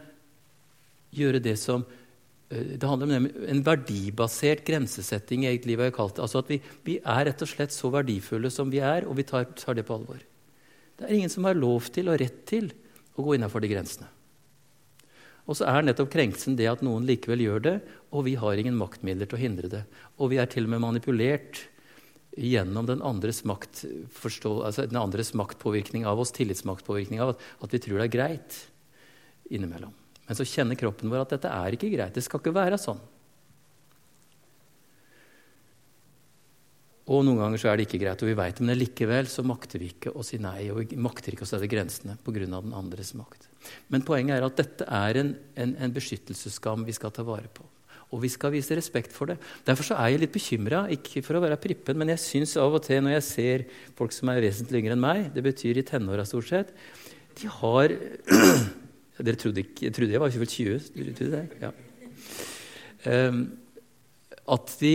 gjøre 1.14 1.38
det 1.44 1.54
som 1.60 1.86
Eh, 1.86 2.01
det 2.52 2.88
handler 2.88 3.16
om 3.16 3.26
en 3.48 3.62
verdibasert 3.64 4.64
grensesetting 4.66 5.46
i 5.46 5.50
eget 5.52 5.66
liv. 5.68 5.80
Jeg 5.80 5.94
kalt 5.96 6.16
det. 6.18 6.24
Altså 6.26 6.42
at 6.42 6.50
vi, 6.52 6.58
vi, 6.84 6.98
er 7.00 7.26
rett 7.30 7.44
og 7.44 7.48
slett 7.48 7.72
så 7.72 7.88
verdifulle 7.92 8.50
som 8.52 8.72
vi 8.72 8.82
er, 8.84 9.06
og 9.08 9.16
vi 9.16 9.24
tar, 9.28 9.46
tar, 9.56 9.78
det 9.78 9.86
på 9.88 9.96
alvor. 9.96 10.20
Det 10.98 11.06
er 11.06 11.14
ingen 11.16 11.32
som 11.32 11.48
har 11.48 11.56
lov 11.58 11.88
til 11.94 12.10
og 12.12 12.20
rett 12.20 12.42
til 12.48 12.68
å 13.16 13.24
gå 13.24 13.36
innafor 13.38 13.64
de 13.64 13.70
grensene. 13.72 14.10
Og 15.48 15.58
så 15.58 15.66
er 15.66 15.86
nettopp 15.86 16.12
krenkelsen 16.12 16.54
det 16.58 16.68
at 16.70 16.84
noen 16.86 17.06
likevel 17.08 17.42
gjør 17.42 17.64
det, 17.64 17.76
og 18.14 18.26
vi 18.28 18.36
har 18.38 18.60
ingen 18.60 18.78
maktmidler 18.78 19.26
til 19.30 19.40
å 19.40 19.42
hindre 19.42 19.72
det. 19.72 19.82
Og 20.20 20.30
vi 20.34 20.38
er 20.38 20.50
til 20.50 20.68
og 20.68 20.74
med 20.74 20.84
manipulert 20.84 21.64
gjennom 22.38 22.86
den 22.88 23.02
andres, 23.04 23.42
makt, 23.48 23.82
forstå, 24.14 24.52
altså 24.68 24.86
den 24.88 25.00
andres 25.00 25.32
maktpåvirkning 25.36 26.06
av 26.08 26.20
oss, 26.22 26.32
tillitsmaktpåvirkning 26.36 27.20
av 27.24 27.34
at, 27.34 27.42
at 27.64 27.74
vi 27.74 27.82
tror 27.82 27.98
det 27.98 28.06
er 28.06 28.14
greit 28.14 28.60
innimellom. 29.52 29.92
Men 30.32 30.38
så 30.38 30.46
kjenner 30.48 30.78
kroppen 30.80 31.10
vår 31.12 31.26
at 31.26 31.32
dette 31.34 31.48
er 31.52 31.74
ikke 31.76 31.90
greit. 31.92 32.14
Det 32.16 32.22
skal 32.24 32.40
ikke 32.40 32.54
være 32.56 32.78
sånn. 32.80 33.00
Og 37.12 37.20
noen 37.26 37.36
ganger 37.36 37.60
så 37.60 37.68
er 37.68 37.76
det 37.76 37.84
ikke 37.84 38.00
greit, 38.00 38.24
og 38.24 38.30
vi 38.30 38.36
veit 38.38 38.56
det, 38.56 38.64
men 38.64 38.78
likevel 38.80 39.28
så 39.28 39.44
makter 39.44 39.82
vi 39.82 39.90
ikke 39.92 40.14
å 40.16 40.24
si 40.24 40.40
nei. 40.40 40.70
Og 40.72 40.80
vi 40.80 40.96
makter 40.96 41.36
ikke 41.36 41.44
å 41.44 41.50
sette 41.50 41.68
grensene 41.68 42.16
pga. 42.24 42.46
den 42.46 42.72
andres 42.72 43.12
makt. 43.18 43.44
Men 43.92 44.08
poenget 44.08 44.38
er 44.38 44.46
at 44.48 44.56
dette 44.56 44.88
er 44.88 45.20
en, 45.20 45.36
en, 45.52 45.76
en 45.76 45.92
beskyttelsesskam 45.92 46.88
vi 46.88 46.96
skal 46.96 47.12
ta 47.12 47.28
vare 47.28 47.52
på. 47.52 47.68
Og 48.16 48.24
vi 48.24 48.32
skal 48.32 48.56
vise 48.56 48.72
respekt 48.72 49.12
for 49.12 49.28
det. 49.28 49.36
Derfor 49.68 49.90
så 49.90 50.00
er 50.00 50.14
jeg 50.14 50.24
litt 50.24 50.32
bekymra, 50.32 50.86
ikke 50.96 51.20
for 51.26 51.36
å 51.36 51.44
være 51.44 51.60
prippen, 51.60 52.00
men 52.00 52.14
jeg 52.14 52.24
syns 52.24 52.56
av 52.56 52.72
og 52.72 52.86
til 52.88 53.04
når 53.04 53.18
jeg 53.18 53.28
ser 53.28 53.66
folk 54.00 54.16
som 54.16 54.32
er 54.32 54.40
vesentlig 54.48 54.80
yngre 54.80 54.96
enn 54.96 55.04
meg, 55.04 55.28
det 55.36 55.44
betyr 55.44 55.76
i 55.76 55.84
tenåra 55.84 56.24
stort 56.24 56.48
sett, 56.48 56.72
de 57.36 57.52
har 57.60 57.92
dere 59.26 59.38
trodde, 59.38 59.64
ikke, 59.64 59.90
trodde 59.94 60.14
jeg 60.14 60.22
var 60.22 60.32
ikke 60.32 60.50
20? 60.54 60.78
Dere 60.96 61.16
trodde 61.18 61.40
det? 61.40 61.60
Ja. 61.62 61.72
Um, 63.28 63.42
at 64.52 64.74
de, 64.80 64.94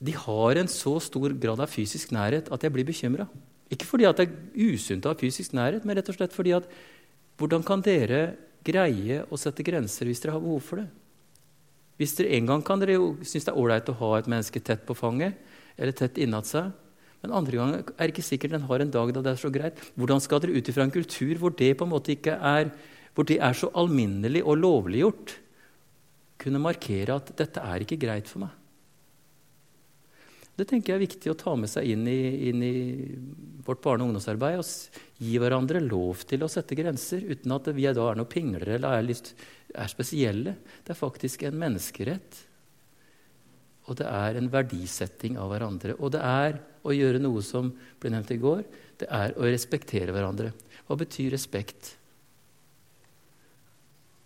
de, 0.00 0.14
har 0.24 0.60
en 0.60 0.70
så 0.70 0.96
stor 1.02 1.34
grad 1.40 1.60
av 1.60 1.72
fysisk 1.72 2.12
nærhet 2.14 2.50
at 2.52 2.64
jeg 2.64 2.74
blir 2.74 2.86
bekymra. 2.88 3.28
Ikke 3.72 3.88
fordi 3.88 4.06
at 4.08 4.20
det 4.20 4.28
er 4.28 4.74
usunt 4.74 5.06
å 5.06 5.12
ha 5.12 5.18
fysisk 5.18 5.56
nærhet, 5.56 5.84
men 5.84 5.96
rett 5.98 6.10
og 6.12 6.18
slett 6.18 6.36
fordi 6.36 6.54
at 6.56 6.68
hvordan 7.40 7.64
kan 7.66 7.82
dere 7.84 8.36
greie 8.64 9.24
å 9.28 9.40
sette 9.40 9.64
grenser 9.66 10.08
hvis 10.08 10.22
dere 10.22 10.36
har 10.36 10.44
behov 10.44 10.62
for 10.64 10.82
det? 10.82 10.88
Hvis 12.00 12.16
dere 12.18 12.36
En 12.36 12.48
gang 12.48 12.62
kan 12.66 12.80
dere 12.80 12.96
jo 12.96 13.10
synes 13.22 13.46
det 13.46 13.52
er 13.52 13.60
ålreit 13.60 13.90
å 13.90 13.98
ha 14.00 14.14
et 14.18 14.30
menneske 14.30 14.60
tett 14.60 14.82
på 14.86 14.96
fanget 14.98 15.36
eller 15.78 15.94
tett 15.96 16.18
innat 16.22 16.48
seg. 16.48 16.72
Men 17.22 17.34
andre 17.38 17.56
ganger 17.56 17.84
er 17.94 18.04
det 18.04 18.12
ikke 18.12 18.26
sikkert 18.26 18.52
den 18.52 18.66
har 18.68 18.82
en 18.82 18.90
dag 18.92 19.12
da 19.14 19.22
det 19.24 19.32
er 19.32 19.40
så 19.40 19.50
greit. 19.52 19.78
Hvordan 19.96 20.20
skal 20.20 20.42
dere 20.42 20.58
ut 20.58 20.68
ifra 20.68 20.84
en 20.84 20.94
kultur 20.94 21.38
hvor 21.40 21.54
det 21.56 21.72
på 21.78 21.86
en 21.86 21.94
måte 21.94 22.12
ikke 22.14 22.36
er 22.36 22.72
hvor 23.14 23.26
det 23.28 23.38
er 23.42 23.56
så 23.56 23.70
alminnelig 23.78 24.42
og 24.44 24.58
lovliggjort, 24.58 25.38
kunne 26.44 26.60
markere 26.60 27.14
at 27.14 27.30
'dette 27.36 27.62
er 27.62 27.84
ikke 27.84 28.00
greit 28.00 28.28
for 28.28 28.44
meg'. 28.44 28.54
Det 30.54 30.68
tenker 30.70 30.92
jeg 30.92 31.00
er 31.00 31.06
viktig 31.08 31.30
å 31.32 31.38
ta 31.38 31.52
med 31.58 31.70
seg 31.70 31.88
inn 31.90 32.04
i, 32.06 32.20
inn 32.50 32.62
i 32.62 32.76
vårt 33.66 33.80
barne- 33.82 34.04
og 34.04 34.12
ungdomsarbeid. 34.12 34.60
Og 34.62 35.22
gi 35.26 35.38
hverandre 35.42 35.82
lov 35.82 36.22
til 36.30 36.44
å 36.46 36.50
sette 36.50 36.78
grenser, 36.78 37.26
uten 37.26 37.54
at 37.56 37.70
vi 37.74 37.88
da 37.88 38.04
er 38.10 38.20
noen 38.20 38.30
pinglere 38.30 38.76
eller 38.76 39.00
er, 39.00 39.02
litt, 39.08 39.32
er 39.74 39.90
spesielle. 39.90 40.54
Det 40.86 40.94
er 40.94 41.00
faktisk 41.00 41.42
en 41.42 41.58
menneskerett. 41.58 42.38
Og 43.90 43.98
det 43.98 44.06
er 44.06 44.38
en 44.38 44.52
verdisetting 44.52 45.34
av 45.42 45.50
hverandre. 45.50 45.98
Og 45.98 46.14
det 46.14 46.22
er 46.22 46.60
å 46.86 46.94
gjøre 46.94 47.18
noe 47.18 47.42
som 47.42 47.72
ble 47.98 48.14
nevnt 48.14 48.30
i 48.30 48.38
går. 48.38 48.62
Det 49.02 49.10
er 49.10 49.34
å 49.34 49.50
respektere 49.50 50.14
hverandre. 50.14 50.54
Hva 50.86 50.96
betyr 51.02 51.34
respekt? 51.34 51.96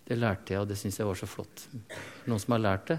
Det 0.08 0.16
lærte 0.16 0.54
jeg, 0.54 0.62
og 0.62 0.70
det 0.70 0.78
syns 0.80 0.96
jeg 1.00 1.08
var 1.08 1.18
så 1.20 1.28
flott. 1.28 1.66
Noen 2.28 2.40
som 2.40 2.54
har 2.56 2.64
lært 2.64 2.88
det? 2.88 2.98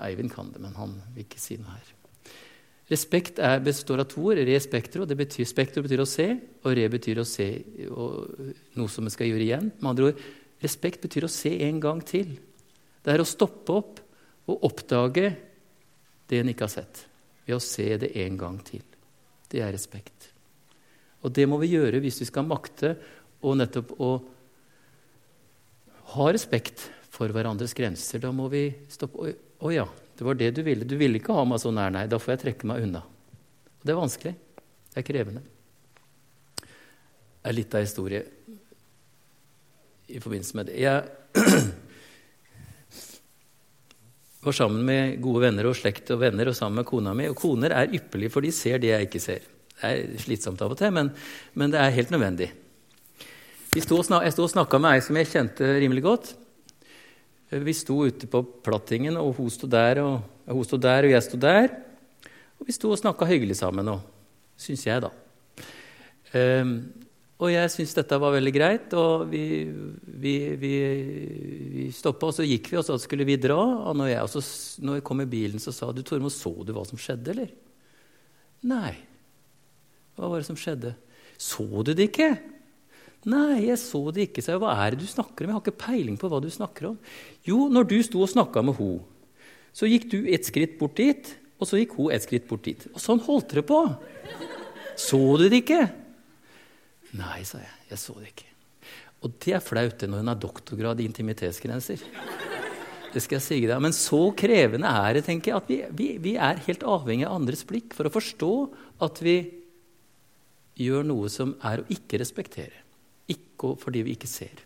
Eivind 0.00 0.32
kan 0.32 0.48
det, 0.54 0.62
men 0.62 0.74
han 0.78 0.96
vil 1.12 1.26
ikke 1.26 1.42
si 1.42 1.58
noe 1.60 1.74
her. 1.74 1.92
Respekt 2.88 3.38
er, 3.40 3.60
består 3.64 4.02
av 4.02 4.08
to 4.12 4.24
ord. 4.28 4.40
Respektro, 4.48 5.06
det 5.08 5.16
betyr, 5.16 5.46
spektro 5.48 5.84
betyr 5.84 6.02
å 6.04 6.08
se, 6.08 6.26
og 6.64 6.74
re 6.76 6.88
betyr 6.92 7.20
å 7.20 7.28
se 7.28 7.48
noe 7.88 8.90
som 8.92 9.06
vi 9.08 9.12
skal 9.12 9.30
gjøre 9.30 9.46
igjen. 9.46 9.70
Med 9.78 9.90
andre 9.92 10.10
ord, 10.10 10.26
respekt 10.64 11.04
betyr 11.04 11.28
å 11.28 11.32
se 11.32 11.52
en 11.68 11.80
gang 11.84 12.02
til. 12.04 12.34
Det 13.04 13.12
er 13.12 13.20
å 13.20 13.28
stoppe 13.28 13.76
opp 13.76 14.02
og 14.48 14.66
oppdage 14.68 15.30
det 16.28 16.40
en 16.40 16.52
ikke 16.52 16.66
har 16.66 16.74
sett, 16.74 17.04
ved 17.44 17.56
å 17.56 17.64
se 17.64 17.88
det 18.00 18.12
en 18.24 18.36
gang 18.40 18.60
til. 18.64 18.84
Det 19.52 19.60
er 19.64 19.72
respekt. 19.72 20.30
Og 21.24 21.32
det 21.32 21.44
må 21.48 21.56
vi 21.60 21.72
gjøre 21.72 22.00
hvis 22.04 22.20
vi 22.20 22.28
skal 22.28 22.48
makte 22.48 22.94
og 23.44 23.58
nettopp 23.60 23.96
å 24.00 24.10
ha 26.14 26.28
respekt 26.32 26.88
for 27.14 27.30
hverandres 27.34 27.74
grenser. 27.76 28.22
Da 28.22 28.32
må 28.34 28.48
vi 28.52 28.66
stoppe. 28.90 29.34
Å 29.64 29.72
ja, 29.72 29.86
det 30.18 30.26
var 30.26 30.38
det 30.38 30.50
du 30.56 30.62
ville. 30.66 30.86
Du 30.86 30.96
ville 31.00 31.20
ikke 31.20 31.34
ha 31.36 31.44
meg 31.48 31.60
så 31.62 31.72
nær, 31.74 31.92
nei. 31.94 32.06
Da 32.10 32.20
får 32.22 32.34
jeg 32.34 32.42
trekke 32.44 32.70
meg 32.70 32.86
unna. 32.86 33.02
Det 33.84 33.92
er 33.92 34.00
vanskelig. 34.00 34.34
Det 34.94 35.02
er 35.02 35.06
krevende. 35.06 35.42
Det 36.54 37.50
er 37.50 37.56
litt 37.58 37.74
av 37.76 37.84
historie 37.84 38.22
i 40.08 40.20
forbindelse 40.20 40.56
med 40.56 40.70
det. 40.70 40.76
Jeg 40.80 40.98
var 44.44 44.56
sammen 44.56 44.84
med 44.86 45.18
gode 45.24 45.46
venner 45.46 45.68
og 45.68 45.76
slekt 45.78 46.12
og 46.14 46.22
venner 46.22 46.50
og 46.50 46.56
sammen 46.56 46.80
med 46.80 46.88
kona 46.88 47.14
mi. 47.16 47.28
Og 47.30 47.38
koner 47.40 47.74
er 47.76 47.94
ypperlige, 47.96 48.32
for 48.32 48.44
de 48.44 48.52
ser 48.54 48.80
det 48.82 48.92
jeg 48.92 49.08
ikke 49.08 49.22
ser. 49.22 49.48
Det 49.74 49.90
er 49.90 50.20
slitsomt 50.22 50.62
av 50.62 50.72
og 50.72 50.78
til, 50.78 50.92
men, 50.94 51.10
men 51.58 51.72
det 51.72 51.80
er 51.80 51.96
helt 51.96 52.12
nødvendig. 52.14 52.52
Jeg 53.74 53.82
sto 53.82 53.96
og 53.98 54.50
snakka 54.52 54.78
med 54.78 54.94
ei 54.94 55.02
som 55.02 55.16
jeg 55.18 55.26
kjente 55.32 55.66
rimelig 55.82 56.02
godt. 56.04 56.28
Vi 57.50 57.72
sto 57.74 57.96
ute 58.06 58.28
på 58.30 58.44
plattingen, 58.62 59.16
og 59.18 59.34
hun 59.34 59.50
sto 59.50 59.66
der, 59.66 59.98
og, 59.98 60.22
hun 60.46 60.66
sto 60.66 60.78
der, 60.78 61.08
og 61.08 61.10
jeg 61.10 61.24
sto 61.26 61.40
der. 61.42 61.72
Og 62.60 62.68
vi 62.68 62.76
sto 62.76 62.92
og 62.94 63.00
snakka 63.00 63.26
hyggelig 63.26 63.58
sammen, 63.58 63.90
og 63.90 64.04
syns 64.54 64.86
jeg, 64.86 65.02
da. 65.02 65.10
Um, 66.34 66.76
Og 67.42 67.50
jeg 67.50 67.70
syntes 67.72 67.96
dette 67.96 68.16
var 68.22 68.30
veldig 68.36 68.52
greit, 68.54 68.92
og 68.94 69.26
vi, 69.26 69.66
vi, 69.66 70.34
vi, 70.54 70.74
vi 71.74 71.86
stoppa, 71.92 72.30
og 72.30 72.36
så 72.36 72.46
gikk 72.46 72.70
vi, 72.70 72.78
og 72.78 72.86
så 72.86 72.94
skulle 73.02 73.26
vi 73.26 73.34
dra. 73.42 73.58
Og 73.58 73.98
når 73.98 74.12
jeg, 74.12 74.22
også, 74.22 74.42
når 74.86 75.00
jeg 75.00 75.06
kom 75.10 75.24
i 75.24 75.26
bilen, 75.28 75.58
så 75.58 75.74
sa 75.74 75.90
du, 75.90 76.04
Tormod, 76.06 76.32
så 76.32 76.54
du 76.62 76.70
hva 76.76 76.86
som 76.86 77.00
skjedde, 77.00 77.34
eller? 77.34 77.50
Nei. 78.70 78.94
Hva 80.14 80.30
var 80.30 80.40
det 80.40 80.46
som 80.46 80.58
skjedde? 80.58 80.94
Så 81.34 81.66
du 81.82 81.90
det 81.90 82.06
ikke? 82.12 82.36
Nei, 83.30 83.64
jeg 83.70 83.78
så 83.80 84.02
det 84.12 84.28
ikke. 84.28 84.42
sa 84.44 84.52
jeg, 84.52 84.60
hva 84.60 84.74
er 84.84 84.92
det 84.92 85.04
du 85.04 85.08
snakker 85.08 85.46
om? 85.46 85.50
Jeg 85.52 85.56
har 85.56 85.64
ikke 85.64 85.82
peiling 85.86 86.18
på 86.20 86.28
hva 86.28 86.42
du 86.44 86.50
snakker 86.52 86.90
om. 86.90 86.98
Jo, 87.46 87.66
når 87.72 87.88
du 87.88 87.96
sto 88.04 88.20
og 88.20 88.30
snakka 88.30 88.64
med 88.66 88.76
ho, 88.76 88.90
så 89.74 89.88
gikk 89.88 90.10
du 90.12 90.18
et 90.30 90.44
skritt 90.46 90.76
bort 90.78 90.98
dit, 91.00 91.32
og 91.58 91.68
så 91.70 91.80
gikk 91.80 91.96
hun 91.96 92.12
et 92.12 92.24
skritt 92.24 92.46
bort 92.50 92.66
dit. 92.68 92.84
Og 92.92 93.00
sånn 93.00 93.22
holdt 93.24 93.54
dere 93.54 93.64
på. 93.66 93.80
Så 95.00 95.20
du 95.40 95.46
det 95.48 95.64
ikke? 95.64 95.80
Nei, 97.16 97.40
sa 97.48 97.62
jeg. 97.62 97.72
Jeg 97.94 98.02
så 98.02 98.18
det 98.18 98.30
ikke. 98.34 98.50
Og 99.24 99.34
det 99.40 99.56
er 99.56 99.64
flaut 99.64 99.96
det 99.98 100.10
når 100.10 100.20
hun 100.20 100.30
har 100.34 100.40
doktorgrad 100.40 101.00
i 101.00 101.08
intimitetsgrenser. 101.08 102.04
Det 103.14 103.22
skal 103.22 103.38
jeg 103.38 103.46
si 103.46 103.60
deg. 103.64 103.80
Men 103.80 103.94
så 103.96 104.20
krevende 104.36 104.90
er 104.90 105.16
det 105.16 105.24
tenker 105.24 105.54
jeg, 105.54 105.62
at 105.62 105.70
vi, 105.70 105.80
vi, 105.96 106.08
vi 106.20 106.36
er 106.36 106.60
helt 106.66 106.84
avhengig 106.84 107.24
av 107.28 107.38
andres 107.38 107.64
blikk 107.66 107.96
for 107.96 108.10
å 108.10 108.12
forstå 108.12 108.54
at 109.06 109.20
vi 109.24 109.38
gjør 110.84 111.06
noe 111.06 111.30
som 111.32 111.54
er 111.64 111.80
å 111.80 111.88
ikke 111.94 112.20
respektere. 112.20 112.83
Ikke 113.30 113.74
fordi 113.80 114.02
vi 114.04 114.14
ikke 114.16 114.30
ser. 114.30 114.62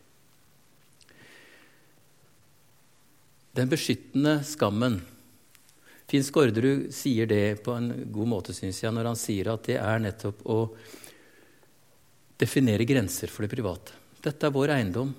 Den 3.58 3.70
beskyttende 3.70 4.38
skammen. 4.46 5.00
Finn 6.08 6.24
Skårderud 6.24 6.88
sier 6.94 7.28
det 7.28 7.60
på 7.64 7.74
en 7.76 7.90
god 8.14 8.30
måte, 8.30 8.54
syns 8.56 8.80
jeg, 8.80 8.92
når 8.94 9.10
han 9.10 9.18
sier 9.18 9.50
at 9.52 9.66
det 9.68 9.76
er 9.82 10.04
nettopp 10.04 10.44
å 10.48 10.58
definere 12.38 12.86
grenser 12.88 13.32
for 13.32 13.44
det 13.44 13.52
private. 13.52 13.96
Dette 14.24 14.46
er 14.46 14.54
vår 14.54 14.72
eiendom, 14.76 15.10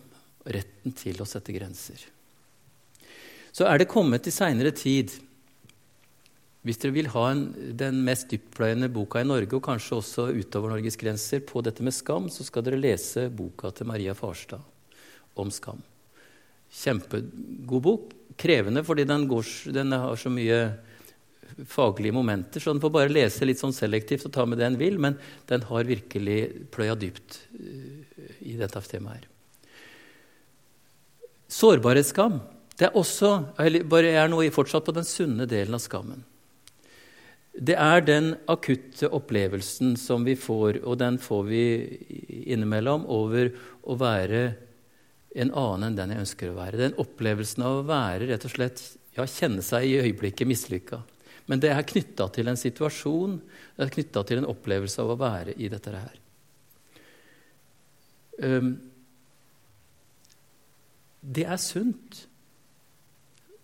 retten 0.49 0.95
til 0.97 1.19
å 1.21 1.27
sette 1.29 1.53
grenser. 1.53 1.99
Så 3.51 3.67
er 3.67 3.81
det 3.81 3.91
kommet 3.91 4.27
i 4.29 4.33
seinere 4.33 4.71
tid 4.75 5.13
Hvis 6.67 6.81
dere 6.81 6.91
vil 6.91 7.07
ha 7.13 7.23
en, 7.31 7.45
den 7.79 8.01
mest 8.03 8.27
dyptpløyende 8.33 8.89
boka 8.91 9.21
i 9.23 9.27
Norge, 9.27 9.53
og 9.55 9.63
kanskje 9.63 9.99
også 10.01 10.25
utover 10.35 10.73
Norges 10.73 10.99
grenser, 10.99 11.39
på 11.47 11.63
dette 11.63 11.85
med 11.85 11.95
skam, 11.95 12.27
så 12.31 12.43
skal 12.43 12.65
dere 12.65 12.81
lese 12.81 13.29
boka 13.31 13.71
til 13.71 13.87
Maria 13.87 14.15
Farstad 14.17 14.65
om 15.39 15.53
skam. 15.55 15.79
Kjempegod 16.81 17.83
bok. 17.85 18.15
Krevende 18.39 18.85
fordi 18.87 19.03
den, 19.07 19.25
går, 19.27 19.47
den 19.75 19.91
har 19.91 20.19
så 20.19 20.29
mye 20.31 20.59
faglige 21.67 22.15
momenter, 22.15 22.61
så 22.61 22.71
den 22.71 22.79
får 22.83 22.93
bare 22.93 23.11
lese 23.11 23.47
litt 23.47 23.59
sånn 23.59 23.75
selektivt 23.75 24.27
og 24.29 24.35
ta 24.35 24.45
med 24.47 24.61
det 24.61 24.67
en 24.67 24.77
vil, 24.79 24.99
men 25.01 25.17
den 25.49 25.65
har 25.67 25.89
virkelig 25.89 26.37
pløya 26.71 26.95
dypt 26.99 27.39
eh, 27.59 28.37
i 28.51 28.55
dette 28.59 28.83
temaet 28.87 29.19
her. 29.19 29.27
Sårbarhetsskam. 31.49 32.39
Det 32.79 32.87
er 32.87 32.95
også, 32.95 33.31
bare 33.89 34.13
jeg 34.13 34.21
er 34.21 34.29
nå 34.31 34.43
fortsatt 34.55 34.85
på 34.87 34.95
den 34.95 35.07
sunne 35.07 35.49
delen 35.49 35.75
av 35.75 35.83
skammen. 35.83 36.21
Det 37.59 37.75
er 37.75 38.03
den 38.07 38.31
akutte 38.47 39.09
opplevelsen 39.11 39.97
som 39.99 40.23
vi 40.23 40.37
får, 40.39 40.79
og 40.87 40.95
den 41.01 41.17
får 41.19 41.43
vi 41.49 41.63
innimellom, 42.47 43.03
over 43.11 43.51
å 43.83 43.97
være 43.99 44.43
en 45.35 45.51
annen 45.51 45.89
enn 45.89 45.97
den 45.97 46.13
jeg 46.13 46.23
ønsker 46.23 46.51
å 46.51 46.57
være. 46.57 46.79
Den 46.79 46.95
opplevelsen 47.03 47.65
av 47.67 47.81
å 47.81 47.87
være 47.89 48.29
rett 48.29 48.45
og 48.47 48.53
slett, 48.53 48.83
ja, 49.17 49.25
kjenne 49.27 49.63
seg 49.65 49.89
i 49.89 49.97
øyeblikket 49.99 50.47
mislykka. 50.47 51.01
Men 51.51 51.59
det 51.59 51.73
er 51.73 51.87
knytta 51.89 52.29
til 52.31 52.47
en 52.47 52.59
situasjon, 52.59 53.35
det 53.75 53.85
er 53.85 53.93
knytta 53.97 54.23
til 54.23 54.39
en 54.39 54.49
opplevelse 54.53 55.03
av 55.03 55.11
å 55.11 55.19
være 55.19 55.57
i 55.59 55.67
dette 55.71 55.93
her. 55.97 56.15
Um, 58.39 58.71
det 61.19 61.43
er 61.43 61.59
sunt, 61.59 62.23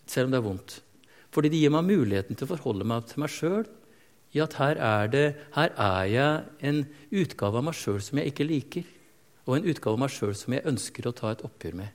selv 0.04 0.28
om 0.28 0.36
det 0.36 0.42
er 0.42 0.48
vondt. 0.50 0.78
Fordi 1.32 1.52
det 1.54 1.64
gir 1.64 1.72
meg 1.72 1.88
muligheten 1.88 2.36
til 2.36 2.48
å 2.48 2.52
forholde 2.58 2.88
meg 2.88 3.08
til 3.08 3.24
meg 3.24 3.32
sjøl 3.32 3.66
i 4.36 4.42
at 4.44 4.58
her 4.60 4.80
er, 4.84 5.08
det, 5.12 5.26
her 5.56 5.72
er 5.80 6.08
jeg 6.12 6.68
en 6.68 6.82
utgave 7.16 7.62
av 7.62 7.66
meg 7.70 7.78
sjøl 7.78 8.02
som 8.04 8.20
jeg 8.20 8.34
ikke 8.34 8.48
liker, 8.50 8.88
og 9.46 9.58
en 9.58 9.68
utgave 9.72 9.96
av 9.96 10.02
meg 10.04 10.12
sjøl 10.12 10.36
som 10.36 10.56
jeg 10.56 10.68
ønsker 10.68 11.08
å 11.08 11.16
ta 11.16 11.32
et 11.32 11.44
oppgjør 11.48 11.78
med. 11.80 11.94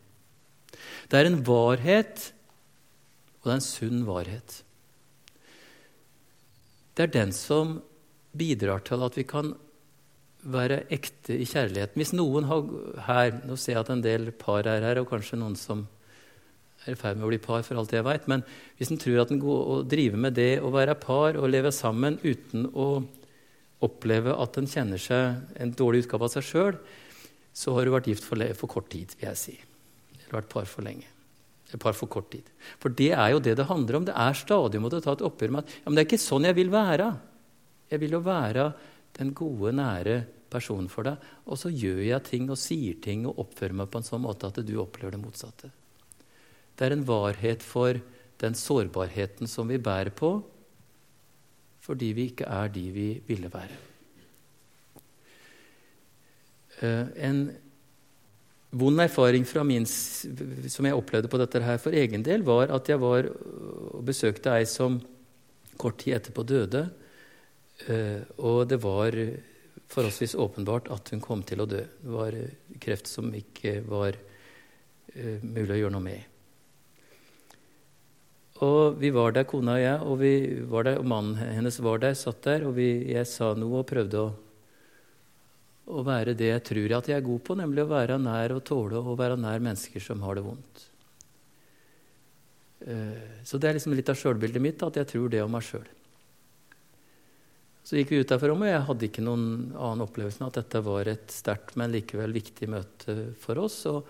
Det 1.11 1.21
er 1.21 1.29
en 1.29 1.41
varhet, 1.45 2.31
og 3.41 3.49
det 3.49 3.53
er 3.53 3.59
en 3.59 3.67
sunn 3.67 4.05
varhet. 4.09 4.61
Det 6.97 7.07
er 7.07 7.13
den 7.19 7.35
som 7.37 7.79
bidrar 8.37 8.87
til 8.87 9.05
at 9.05 9.19
vi 9.19 9.27
kan 9.29 9.53
være 10.41 10.85
ekte 10.97 11.37
i 11.37 11.45
kjærligheten. 11.45 11.99
Hvis 12.01 12.15
noen 12.17 12.47
har 12.49 12.69
her 13.05 13.35
Nå 13.45 13.57
ser 13.61 13.75
jeg 13.75 13.83
at 13.83 13.91
en 13.93 14.05
del 14.05 14.31
par 14.33 14.65
er 14.65 14.85
her, 14.87 15.03
og 15.03 15.11
kanskje 15.11 15.39
noen 15.41 15.59
som 15.61 15.85
er 16.87 16.95
i 16.95 16.99
ferd 16.99 17.19
med 17.19 17.27
å 17.27 17.31
bli 17.31 17.41
par, 17.43 17.63
for 17.67 17.79
alt 17.81 17.93
jeg 17.93 18.07
veit. 18.07 18.27
Men 18.31 18.45
hvis 18.79 18.93
en 18.93 19.01
tror 19.01 19.23
at 19.23 19.33
en 19.33 19.43
går 19.43 19.63
og 19.75 19.89
driver 19.91 20.23
med 20.27 20.37
det 20.39 20.53
å 20.65 20.73
være 20.75 20.97
par 21.01 21.39
og 21.39 21.51
leve 21.53 21.73
sammen 21.75 22.19
uten 22.25 22.69
å 22.73 22.91
oppleve 23.85 24.35
at 24.37 24.59
en 24.61 24.69
kjenner 24.69 25.01
seg 25.01 25.61
en 25.61 25.73
dårlig 25.77 26.05
utgave 26.05 26.27
av 26.27 26.35
seg 26.35 26.47
sjøl, 26.47 26.81
så 27.57 27.75
har 27.75 27.87
du 27.87 27.95
vært 27.95 28.11
gift 28.11 28.27
for, 28.27 28.43
for 28.57 28.71
kort 28.71 28.91
tid, 28.93 29.13
vil 29.19 29.31
jeg 29.31 29.41
si. 29.41 29.57
Eller 30.21 30.41
vært 30.41 30.53
par 30.53 30.69
for 30.71 30.87
lenge. 30.87 31.09
Eller 31.69 31.83
par 31.83 31.97
for 31.97 32.11
kort 32.11 32.31
tid. 32.33 32.47
For 32.83 32.93
det 32.97 33.13
er 33.15 33.33
jo 33.35 33.43
det 33.43 33.57
det 33.59 33.69
handler 33.69 34.01
om. 34.01 34.07
Det 34.09 34.17
er 34.17 34.39
stadig 34.39 34.81
å 34.81 34.85
måtte 34.85 35.03
ta 35.05 35.15
et 35.17 35.25
oppgjør 35.27 35.55
med 35.55 35.65
at 35.65 35.75
ja, 35.81 35.87
men 35.89 35.99
det 35.99 36.05
er 36.05 36.11
ikke 36.11 36.23
sånn 36.23 36.49
jeg 36.49 36.59
vil 36.59 36.73
være. 36.73 37.09
Jeg 37.91 38.03
vil 38.05 38.17
jo 38.19 38.23
være 38.27 38.71
den 39.19 39.35
gode, 39.37 39.75
nære 39.77 40.21
personen 40.51 40.91
for 40.91 41.07
deg. 41.07 41.29
Og 41.47 41.59
så 41.59 41.73
gjør 41.73 42.03
jeg 42.07 42.27
ting 42.27 42.49
og 42.51 42.59
sier 42.61 42.99
ting 43.03 43.27
og 43.29 43.43
oppfører 43.45 43.77
meg 43.83 43.91
på 43.91 44.01
en 44.01 44.07
sånn 44.07 44.25
måte 44.25 44.51
at 44.51 44.63
du 44.67 44.75
opplever 44.83 45.17
det 45.17 45.23
motsatte. 45.23 45.71
Det 46.81 46.89
er 46.89 46.97
en 46.97 47.05
varhet 47.05 47.61
for 47.61 48.01
den 48.41 48.57
sårbarheten 48.57 49.49
som 49.51 49.69
vi 49.69 49.77
bærer 49.77 50.15
på 50.17 50.39
fordi 51.85 52.11
vi 52.17 52.29
ikke 52.31 52.47
er 52.49 52.69
de 52.73 52.83
vi 52.93 53.07
ville 53.27 53.49
være. 53.53 53.77
Uh, 56.81 57.09
en 57.17 57.41
vond 58.71 59.01
erfaring 59.01 59.45
min, 59.67 59.87
som 59.87 60.87
jeg 60.87 60.95
opplevde 60.95 61.29
på 61.29 61.41
dette 61.41 61.61
her 61.61 61.79
for 61.83 61.93
egen 61.93 62.23
del, 62.23 62.45
var 62.47 62.71
at 62.71 62.89
jeg 62.89 63.01
var 63.01 63.27
og 63.27 64.05
besøkte 64.07 64.55
ei 64.55 64.65
som 64.65 65.01
kort 65.77 65.99
tid 65.99 66.15
etterpå 66.21 66.45
døde. 66.47 66.85
Eh, 67.89 68.23
og 68.39 68.69
det 68.69 68.79
var 68.83 69.17
forholdsvis 69.91 70.37
åpenbart 70.39 70.91
at 70.93 71.11
hun 71.11 71.23
kom 71.25 71.43
til 71.43 71.65
å 71.65 71.69
dø. 71.69 71.83
Det 71.83 72.15
var 72.15 72.37
kreft 72.81 73.11
som 73.11 73.33
ikke 73.35 73.81
var 73.89 74.15
eh, 75.15 75.41
mulig 75.43 75.75
å 75.75 75.81
gjøre 75.81 75.95
noe 75.97 76.05
med. 76.05 76.30
Og 78.67 79.01
vi 79.01 79.09
var 79.15 79.33
der, 79.33 79.47
kona 79.49 79.79
og 79.79 79.83
jeg, 79.83 80.05
og, 80.05 80.19
vi 80.21 80.35
var 80.69 80.85
der, 80.85 81.01
og 81.01 81.09
mannen 81.09 81.39
hennes 81.41 81.81
var 81.81 82.03
der, 82.03 82.17
satt 82.19 82.43
der, 82.45 82.67
og 82.69 82.77
vi, 82.77 82.91
jeg 83.09 83.29
sa 83.29 83.55
noe 83.57 83.81
og 83.81 83.89
prøvde 83.89 84.21
å 84.21 84.31
å 85.91 86.03
være 86.07 86.37
det 86.39 86.51
jeg 86.51 86.63
tror 86.69 86.97
at 86.99 87.09
jeg 87.11 87.19
er 87.19 87.27
god 87.27 87.43
på, 87.47 87.57
nemlig 87.59 87.85
å 87.85 87.91
være 87.91 88.19
nær 88.23 88.55
og 88.55 88.65
tåle 88.67 89.01
å 89.01 89.17
være 89.19 89.39
nær 89.41 89.63
mennesker 89.63 90.03
som 90.05 90.23
har 90.23 90.39
det 90.39 90.45
vondt. 90.47 90.85
Eh, 92.87 93.41
så 93.47 93.59
det 93.61 93.71
er 93.71 93.79
liksom 93.79 93.97
litt 93.97 94.13
av 94.13 94.19
sjølbildet 94.19 94.63
mitt, 94.63 94.85
at 94.87 95.01
jeg 95.01 95.11
tror 95.11 95.33
det 95.33 95.43
om 95.45 95.53
meg 95.53 95.67
sjøl. 95.67 95.89
Så 97.85 97.99
gikk 97.99 98.13
vi 98.13 98.21
ut 98.23 98.31
derfra, 98.31 98.55
og 98.55 98.69
jeg 98.69 98.87
hadde 98.87 99.09
ikke 99.09 99.25
noen 99.25 99.45
annen 99.73 100.05
opplevelse 100.05 100.41
enn 100.41 100.51
at 100.51 100.61
dette 100.61 100.83
var 100.87 101.11
et 101.11 101.35
sterkt, 101.35 101.75
men 101.81 101.93
likevel 101.95 102.35
viktig 102.37 102.69
møte 102.71 103.17
for 103.41 103.59
oss. 103.65 103.81
Og 103.91 104.07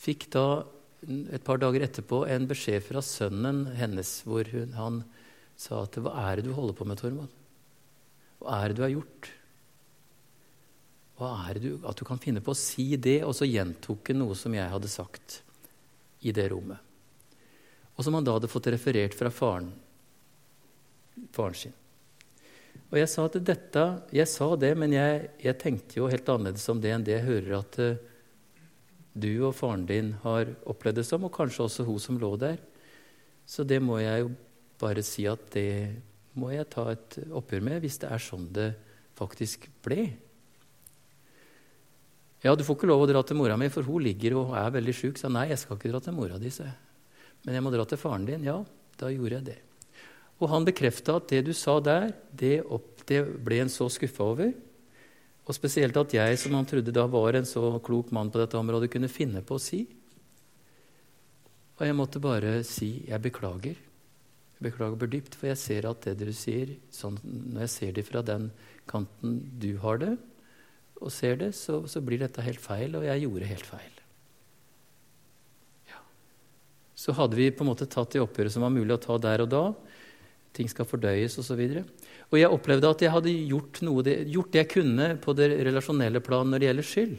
fikk 0.00 0.30
da 0.32 0.46
et 1.06 1.44
par 1.46 1.60
dager 1.62 1.84
etterpå 1.86 2.24
en 2.26 2.46
beskjed 2.50 2.82
fra 2.82 3.02
sønnen 3.04 3.66
hennes, 3.78 4.10
hvor 4.26 4.48
hun, 4.50 4.72
han 4.74 5.02
sa 5.58 5.82
at 5.84 5.98
'Hva 5.98 6.14
er 6.26 6.36
det 6.36 6.48
du 6.48 6.52
holder 6.54 6.74
på 6.74 6.86
med, 6.86 6.98
Tormod? 6.98 7.28
Hva 8.38 8.62
er 8.62 8.68
det 8.68 8.76
du 8.76 8.82
har 8.82 8.94
gjort?' 8.94 9.30
Hva 11.18 11.32
er 11.48 11.58
det 11.58 11.62
du, 11.62 11.86
At 11.86 11.98
du 11.98 12.04
kan 12.06 12.18
finne 12.18 12.40
på 12.40 12.54
å 12.54 12.58
si 12.58 12.94
det, 12.96 13.24
og 13.26 13.34
så 13.34 13.46
gjentok 13.46 14.08
hun 14.08 14.20
noe 14.22 14.34
som 14.38 14.54
jeg 14.54 14.70
hadde 14.70 14.90
sagt 14.90 15.42
i 16.22 16.30
det 16.30 16.50
rommet. 16.52 16.78
Og 17.98 18.04
som 18.06 18.14
han 18.14 18.24
da 18.26 18.36
hadde 18.36 18.50
fått 18.50 18.70
referert 18.70 19.14
fra 19.18 19.30
faren, 19.30 19.72
faren 21.34 21.58
sin. 21.58 21.74
Og 22.88 23.00
jeg 23.00 23.10
sa 23.10 23.24
at 23.26 23.40
dette, 23.42 23.84
jeg 24.14 24.30
sa 24.30 24.52
det, 24.56 24.70
men 24.78 24.94
jeg, 24.94 25.30
jeg, 25.42 25.58
tenkte 25.58 25.98
jo 25.98 26.06
helt 26.08 26.28
annerledes 26.30 26.68
om 26.70 26.78
det 26.80 26.92
enn 26.94 27.04
det 27.04 27.16
jeg 27.16 27.26
hører 27.26 27.56
at 27.58 27.80
uh, 27.82 27.98
du 29.20 29.32
og 29.48 29.56
faren 29.58 29.86
din 29.88 30.12
har 30.24 30.50
opplevd 30.68 31.00
det 31.00 31.06
som, 31.08 31.24
og 31.26 31.34
kanskje 31.34 31.66
også 31.66 31.86
hun 31.86 32.02
som 32.02 32.18
lå 32.20 32.32
der. 32.40 32.60
Så 33.48 33.64
det 33.64 33.80
må 33.82 33.98
jeg 34.02 34.24
jo 34.24 34.32
bare 34.78 35.02
si 35.06 35.26
at 35.28 35.48
det 35.54 35.70
må 36.38 36.52
jeg 36.52 36.68
ta 36.70 36.86
et 36.92 37.18
oppgjør 37.34 37.64
med, 37.66 37.80
hvis 37.82 37.98
det 38.02 38.10
er 38.12 38.22
sånn 38.22 38.46
det 38.54 38.70
faktisk 39.18 39.66
ble. 39.84 40.06
Ja, 42.44 42.54
du 42.54 42.62
får 42.62 42.76
ikke 42.78 42.90
lov 42.90 43.02
å 43.02 43.08
dra 43.10 43.22
til 43.26 43.38
mora 43.40 43.56
mi, 43.58 43.70
for 43.72 43.86
hun 43.86 44.04
ligger 44.04 44.36
og 44.38 44.52
er 44.58 44.70
veldig 44.76 44.94
sjuk. 44.94 45.18
Sa 45.18 45.30
nei, 45.32 45.48
jeg 45.50 45.58
skal 45.58 45.78
ikke 45.78 45.90
dra 45.90 46.02
til 46.04 46.14
mora 46.14 46.38
di, 46.38 46.52
sa 46.54 46.68
jeg. 46.68 46.76
Men 47.46 47.56
jeg 47.56 47.64
må 47.64 47.72
dra 47.74 47.86
til 47.88 47.98
faren 47.98 48.28
din. 48.28 48.46
Ja, 48.46 48.60
da 49.00 49.10
gjorde 49.10 49.40
jeg 49.40 49.48
det. 49.48 49.58
Og 50.38 50.52
han 50.52 50.66
bekrefta 50.68 51.16
at 51.18 51.32
det 51.32 51.42
du 51.48 51.52
sa 51.56 51.78
der, 51.82 52.12
det, 52.30 52.60
opp, 52.62 53.02
det 53.10 53.24
ble 53.42 53.64
en 53.64 53.72
så 53.72 53.88
skuffa 53.90 54.28
over. 54.30 54.52
Og 55.48 55.56
spesielt 55.56 55.96
at 55.96 56.12
jeg, 56.12 56.38
som 56.40 56.54
han 56.58 56.68
trodde 56.68 56.92
da 56.92 57.06
var 57.08 57.38
en 57.38 57.48
så 57.48 57.70
klok 57.84 58.12
mann 58.12 58.28
på 58.32 58.40
dette 58.42 58.58
området, 58.58 58.90
kunne 58.92 59.08
finne 59.08 59.40
på 59.40 59.56
å 59.56 59.62
si. 59.62 59.86
Og 61.78 61.86
jeg 61.86 61.96
måtte 61.96 62.20
bare 62.20 62.62
si 62.64 63.04
'jeg 63.08 63.22
beklager'. 63.22 63.78
Jeg 64.58 64.72
beklager 64.72 65.06
dypt, 65.06 65.34
for 65.38 65.46
jeg 65.46 65.56
ser 65.56 65.86
at 65.86 66.00
det 66.02 66.18
dere 66.18 66.34
sier, 66.34 66.76
sånn, 66.90 67.18
når 67.22 67.60
jeg 67.60 67.70
ser 67.70 67.92
det 67.92 68.04
fra 68.04 68.22
den 68.22 68.50
kanten 68.90 69.58
du 69.58 69.78
har 69.78 69.98
det, 69.98 70.18
og 71.00 71.12
ser 71.12 71.36
det, 71.36 71.54
så, 71.54 71.86
så 71.86 72.02
blir 72.02 72.18
dette 72.18 72.42
helt 72.42 72.60
feil, 72.60 72.96
og 72.98 73.06
jeg 73.06 73.22
gjorde 73.22 73.50
helt 73.52 73.66
feil. 73.66 73.92
Ja. 75.86 76.00
Så 76.98 77.14
hadde 77.14 77.38
vi 77.38 77.52
på 77.54 77.62
en 77.62 77.70
måte 77.70 77.86
tatt 77.86 78.10
det 78.10 78.20
oppgjøret 78.20 78.50
som 78.50 78.66
var 78.66 78.74
mulig 78.74 78.96
å 78.96 78.98
ta 78.98 79.18
der 79.22 79.44
og 79.46 79.48
da. 79.48 79.64
Ting 80.58 80.68
skal 80.70 80.88
fordøyes 80.90 81.38
osv. 81.38 81.62
Og, 81.78 82.06
og 82.32 82.40
jeg 82.40 82.50
opplevde 82.50 82.90
at 82.90 83.02
jeg 83.04 83.14
hadde 83.14 83.34
gjort, 83.46 83.80
det, 84.06 84.18
gjort 84.32 84.52
det 84.52 84.64
jeg 84.64 84.70
kunne 84.74 85.12
på 85.22 85.34
det 85.38 85.52
relasjonelle 85.68 86.22
plan 86.24 86.50
når 86.50 86.62
det 86.62 86.70
gjelder 86.70 86.88
skyld. 86.88 87.16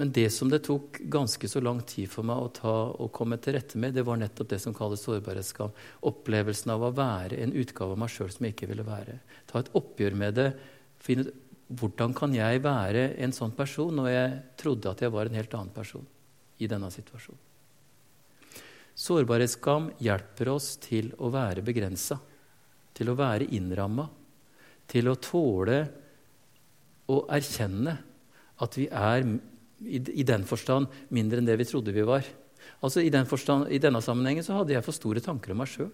Men 0.00 0.10
det 0.16 0.24
som 0.34 0.48
det 0.50 0.64
tok 0.66 0.96
ganske 1.12 1.46
så 1.46 1.60
lang 1.62 1.78
tid 1.86 2.08
for 2.10 2.26
meg 2.26 2.40
å 2.40 2.48
ta 2.56 2.72
og 2.90 3.12
komme 3.14 3.36
til 3.38 3.54
rette 3.54 3.78
med, 3.78 3.92
det 3.94 4.02
var 4.08 4.18
nettopp 4.18 4.48
det 4.50 4.58
som 4.64 4.74
kalles 4.74 5.04
sårbarhetsskam. 5.04 5.76
Opplevelsen 6.08 6.72
av 6.74 6.88
å 6.88 6.90
være 6.96 7.38
en 7.44 7.54
utgave 7.54 7.94
av 7.94 8.00
meg 8.02 8.10
sjøl 8.10 8.32
som 8.32 8.48
jeg 8.48 8.56
ikke 8.56 8.72
ville 8.72 8.88
være. 8.88 9.20
Ta 9.46 9.60
et 9.60 9.70
oppgjør 9.78 10.18
med 10.18 10.40
det. 10.40 10.48
Finne 11.04 11.28
ut 11.28 11.38
hvordan 11.78 12.16
kan 12.16 12.34
jeg 12.34 12.64
være 12.64 13.12
en 13.22 13.32
sånn 13.36 13.54
person 13.56 13.94
når 14.00 14.10
jeg 14.10 14.34
trodde 14.60 14.90
at 14.90 15.04
jeg 15.04 15.12
var 15.14 15.28
en 15.28 15.38
helt 15.38 15.54
annen 15.56 15.72
person 15.76 16.04
i 16.58 16.68
denne 16.68 16.90
situasjonen. 16.92 17.51
Sårbarhetsskam 18.98 19.90
hjelper 20.02 20.50
oss 20.52 20.74
til 20.82 21.10
å 21.18 21.30
være 21.32 21.64
begrensa, 21.64 22.18
til 22.92 23.12
å 23.12 23.16
være 23.16 23.48
innramma, 23.56 24.04
til 24.90 25.08
å 25.08 25.16
tåle 25.16 25.78
å 27.12 27.22
erkjenne 27.32 27.96
at 28.62 28.76
vi 28.78 28.86
er 28.92 29.24
i, 29.82 30.22
den 30.22 30.44
forstand 30.46 30.92
mindre 31.10 31.40
enn 31.40 31.48
det 31.48 31.56
vi 31.58 31.66
trodde 31.66 31.94
vi 31.94 32.04
var. 32.06 32.26
Altså 32.84 33.02
I, 33.02 33.10
den 33.10 33.26
forstand, 33.26 33.70
i 33.72 33.80
denne 33.82 34.02
sammenhengen 34.04 34.44
så 34.46 34.60
hadde 34.60 34.76
jeg 34.76 34.84
for 34.86 34.94
store 34.94 35.22
tanker 35.24 35.54
om 35.54 35.62
meg 35.62 35.70
sjøl. 35.72 35.90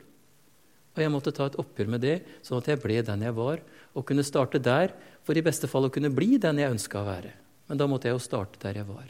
Og 0.96 1.00
jeg 1.04 1.12
måtte 1.14 1.32
ta 1.32 1.46
et 1.48 1.58
oppgjør 1.60 1.92
med 1.94 2.02
det, 2.02 2.16
sånn 2.42 2.58
at 2.58 2.68
jeg 2.72 2.80
ble 2.82 2.98
den 3.06 3.22
jeg 3.22 3.36
var, 3.36 3.62
og 3.94 4.04
kunne 4.08 4.26
starte 4.26 4.60
der, 4.60 4.92
for 5.22 5.38
i 5.38 5.44
beste 5.44 5.70
fall 5.70 5.86
å 5.86 5.92
kunne 5.94 6.10
bli 6.12 6.40
den 6.42 6.58
jeg 6.60 6.74
ønska 6.74 7.00
å 7.00 7.06
være. 7.06 7.32
Men 7.70 7.80
da 7.80 7.86
måtte 7.88 8.08
jeg 8.08 8.16
jo 8.16 8.24
starte 8.24 8.60
der 8.64 8.80
jeg 8.80 8.88
var. 8.88 9.06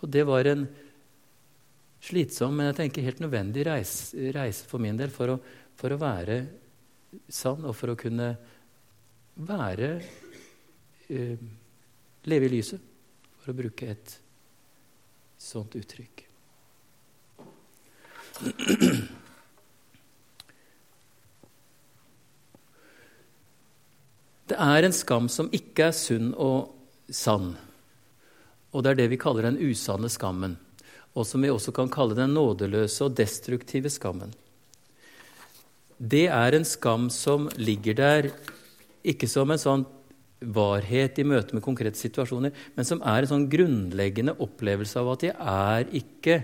Og 0.00 0.10
det 0.10 0.24
var 0.26 0.48
en 0.50 0.66
slitsom, 2.00 2.56
men 2.56 2.70
jeg 2.70 2.78
tenker 2.78 3.06
helt 3.06 3.20
nødvendig 3.22 3.66
reise, 3.68 4.30
reise 4.34 4.66
for 4.68 4.82
min 4.82 4.98
del 4.98 5.12
for 5.12 5.34
å, 5.34 5.36
for 5.76 5.92
å, 5.92 6.00
være 6.00 6.40
sann, 7.28 7.64
og 7.66 7.76
for 7.76 7.92
å 7.92 7.98
kunne 8.00 8.32
være 9.40 9.90
uh, 11.10 11.48
Leve 12.28 12.50
i 12.50 12.52
lyset 12.52 12.80
for 13.40 13.52
å 13.52 13.56
bruke 13.56 13.86
et 13.88 14.10
sånt 15.40 15.72
uttrykk. 15.78 16.26
Det 24.50 24.58
er 24.58 24.84
en 24.84 24.94
skam 24.96 25.28
som 25.32 25.48
ikke 25.54 25.88
er 25.88 25.96
sunn 25.96 26.32
og 26.36 26.74
sann. 27.08 27.54
Og 28.74 28.84
det 28.84 28.92
er 28.92 29.00
det 29.00 29.10
vi 29.12 29.20
kaller 29.20 29.48
den 29.48 29.60
usanne 29.62 30.10
skammen. 30.12 30.56
Og 31.18 31.26
som 31.26 31.42
vi 31.42 31.50
også 31.50 31.74
kan 31.74 31.90
kalle 31.90 32.16
den 32.18 32.34
nådeløse 32.36 33.08
og 33.08 33.16
destruktive 33.18 33.90
skammen. 33.90 34.32
Det 36.00 36.28
er 36.32 36.56
en 36.56 36.64
skam 36.64 37.10
som 37.12 37.48
ligger 37.60 37.98
der 37.98 38.30
ikke 39.04 39.28
som 39.28 39.50
en 39.50 39.60
sånn 39.60 39.82
varhet 40.40 41.18
i 41.20 41.26
møte 41.28 41.52
med 41.52 41.64
konkrete 41.64 42.00
situasjoner, 42.00 42.54
men 42.76 42.86
som 42.88 43.02
er 43.04 43.22
en 43.22 43.32
sånn 43.34 43.48
grunnleggende 43.52 44.38
opplevelse 44.40 45.00
av 45.02 45.12
at 45.12 45.26
jeg 45.28 45.36
er 45.36 45.90
ikke 46.00 46.38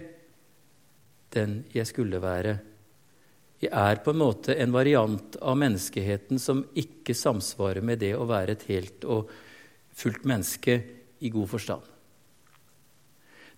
den 1.36 1.62
jeg 1.72 1.88
skulle 1.88 2.20
være. 2.20 2.58
Jeg 3.62 3.72
er 3.72 4.02
på 4.04 4.12
en 4.12 4.20
måte 4.20 4.56
en 4.60 4.74
variant 4.74 5.38
av 5.40 5.56
menneskeheten 5.56 6.40
som 6.40 6.60
ikke 6.76 7.16
samsvarer 7.16 7.84
med 7.84 8.02
det 8.04 8.12
å 8.16 8.28
være 8.28 8.56
et 8.56 8.66
helt 8.68 9.06
og 9.08 9.32
fullt 9.96 10.28
menneske 10.28 10.76
i 11.24 11.32
god 11.32 11.48
forstand. 11.54 11.95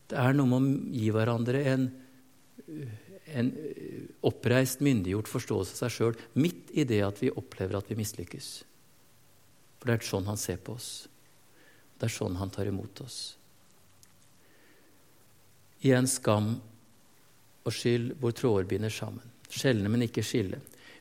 Det 0.10 0.18
er 0.18 0.38
noe 0.38 0.50
med 0.50 0.60
å 0.62 1.00
gi 1.00 1.10
hverandre 1.14 1.64
en 1.74 1.90
en 3.34 3.50
oppreist, 4.26 4.82
myndiggjort 4.84 5.30
forståelse 5.30 5.76
av 5.76 5.82
seg 5.84 5.96
sjøl 5.96 6.18
midt 6.40 6.72
i 6.74 6.86
det 6.88 7.02
at 7.06 7.22
vi 7.22 7.32
opplever 7.32 7.78
at 7.80 7.90
vi 7.90 7.98
mislykkes. 8.00 8.50
For 9.80 9.90
det 9.90 9.98
er 9.98 10.08
sånn 10.10 10.30
han 10.30 10.40
ser 10.40 10.60
på 10.64 10.76
oss. 10.76 11.08
Det 12.00 12.08
er 12.08 12.16
sånn 12.16 12.40
han 12.40 12.52
tar 12.54 12.70
imot 12.70 13.04
oss. 13.06 13.20
I 15.86 15.94
en 15.96 16.10
skam 16.10 16.54
og 17.66 17.76
skyld 17.76 18.14
hvor 18.20 18.36
tråder 18.36 18.68
binder 18.70 18.94
sammen. 18.94 19.24
Skjelne, 19.50 19.90
men 19.92 20.06
ikke 20.06 20.26
skille. 20.26 20.60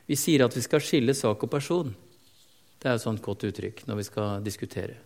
Vi 0.09 0.17
sier 0.17 0.45
at 0.45 0.55
vi 0.55 0.63
skal 0.65 0.81
skille 0.81 1.13
sak 1.17 1.43
og 1.45 1.51
person. 1.51 1.91
Det 2.79 2.87
er 2.87 2.97
et 2.97 3.03
sånt 3.03 3.21
godt 3.21 3.45
uttrykk 3.49 3.83
når 3.87 3.99
vi 3.99 4.07
skal 4.07 4.43
diskutere. 4.45 4.97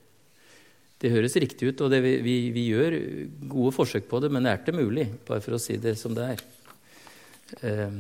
Det 1.02 1.12
høres 1.12 1.36
riktig 1.42 1.74
ut, 1.74 1.82
og 1.84 1.92
vi, 1.92 2.14
vi, 2.24 2.36
vi, 2.56 2.68
gjør 2.72 2.96
gode 3.52 3.74
forsøk 3.76 4.06
på 4.08 4.22
det, 4.24 4.30
men 4.32 4.46
er 4.48 4.62
det 4.64 4.76
mulig, 4.78 5.10
bare 5.28 5.44
for 5.44 5.58
å 5.58 5.60
si 5.60 5.76
det 5.82 5.98
som 6.00 6.14
det 6.16 6.30
er. 6.36 6.44
Eh, 7.60 7.98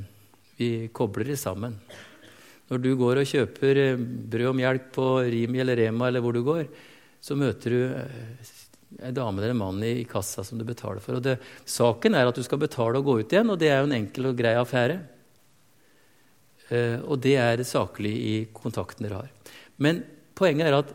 vi 0.56 0.70
kobler 0.96 1.34
det 1.34 1.40
sammen. 1.42 1.76
Når 2.72 2.80
du 2.80 2.94
går 2.96 3.20
og 3.20 3.28
kjøper 3.28 3.82
eh, 3.82 4.00
brød 4.00 4.54
og 4.54 4.58
melk 4.62 4.88
på 4.96 5.08
Rimi 5.34 5.60
eller 5.60 5.82
Rema, 5.82 6.08
eller 6.08 6.24
hvor 6.24 6.38
du 6.38 6.46
går, 6.48 6.64
så 7.20 7.36
møter 7.40 7.76
du 7.76 7.82
eh, 8.00 8.54
dame 9.12 9.42
eller 9.42 9.54
en 9.54 9.60
mann 9.60 9.84
i, 9.84 10.04
kassa 10.10 10.44
som 10.46 10.60
du 10.60 10.66
betaler 10.68 11.04
for. 11.04 11.20
Det, 11.24 11.38
saken 11.66 12.16
er 12.16 12.30
at 12.30 12.38
du 12.38 12.44
skal 12.46 12.62
betale 12.62 13.00
og 13.00 13.08
gå 13.08 13.20
ut 13.22 13.34
igjen, 13.34 13.52
og 13.54 13.60
det 13.62 13.72
er 13.72 13.82
jo 13.82 13.90
en 13.90 13.98
enkel 13.98 14.32
og 14.32 14.38
grei 14.40 14.54
affære. 14.60 15.02
og 17.06 17.20
det 17.22 17.36
er 17.38 17.64
saklig 17.68 18.14
i 18.14 18.36
kontakten 18.54 19.06
dere 19.06 19.24
har. 19.24 19.32
Men 19.78 20.04
poenget 20.34 20.68
er 20.68 20.80
at 20.80 20.94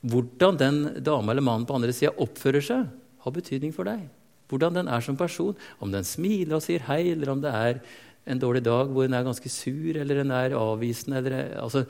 hvordan 0.00 0.56
den 0.56 0.78
dama 1.04 1.32
eller 1.32 1.44
mannen 1.44 1.66
på 1.68 1.76
andre 1.76 1.92
sida 1.92 2.14
oppfører 2.18 2.64
seg, 2.64 2.88
har 3.20 3.36
betydning 3.36 3.72
for 3.76 3.84
deg. 3.84 4.08
hvordan 4.50 4.74
den 4.74 4.88
er 4.90 5.00
som 5.00 5.16
person. 5.16 5.54
Om 5.78 5.92
den 5.92 6.02
smiler 6.02 6.56
og 6.56 6.64
sier 6.64 6.82
hei, 6.88 7.12
eller 7.12 7.30
om 7.30 7.40
det 7.40 7.52
er 7.54 7.80
en 8.26 8.40
dårlig 8.40 8.64
dag 8.66 8.90
hvor 8.90 9.06
den 9.06 9.14
er 9.14 9.22
ganske 9.22 9.48
sur 9.52 9.94
eller 9.96 10.22
den 10.22 10.32
er 10.34 10.56
avvisende. 10.58 11.20
Eller, 11.22 11.54
altså, 11.60 11.84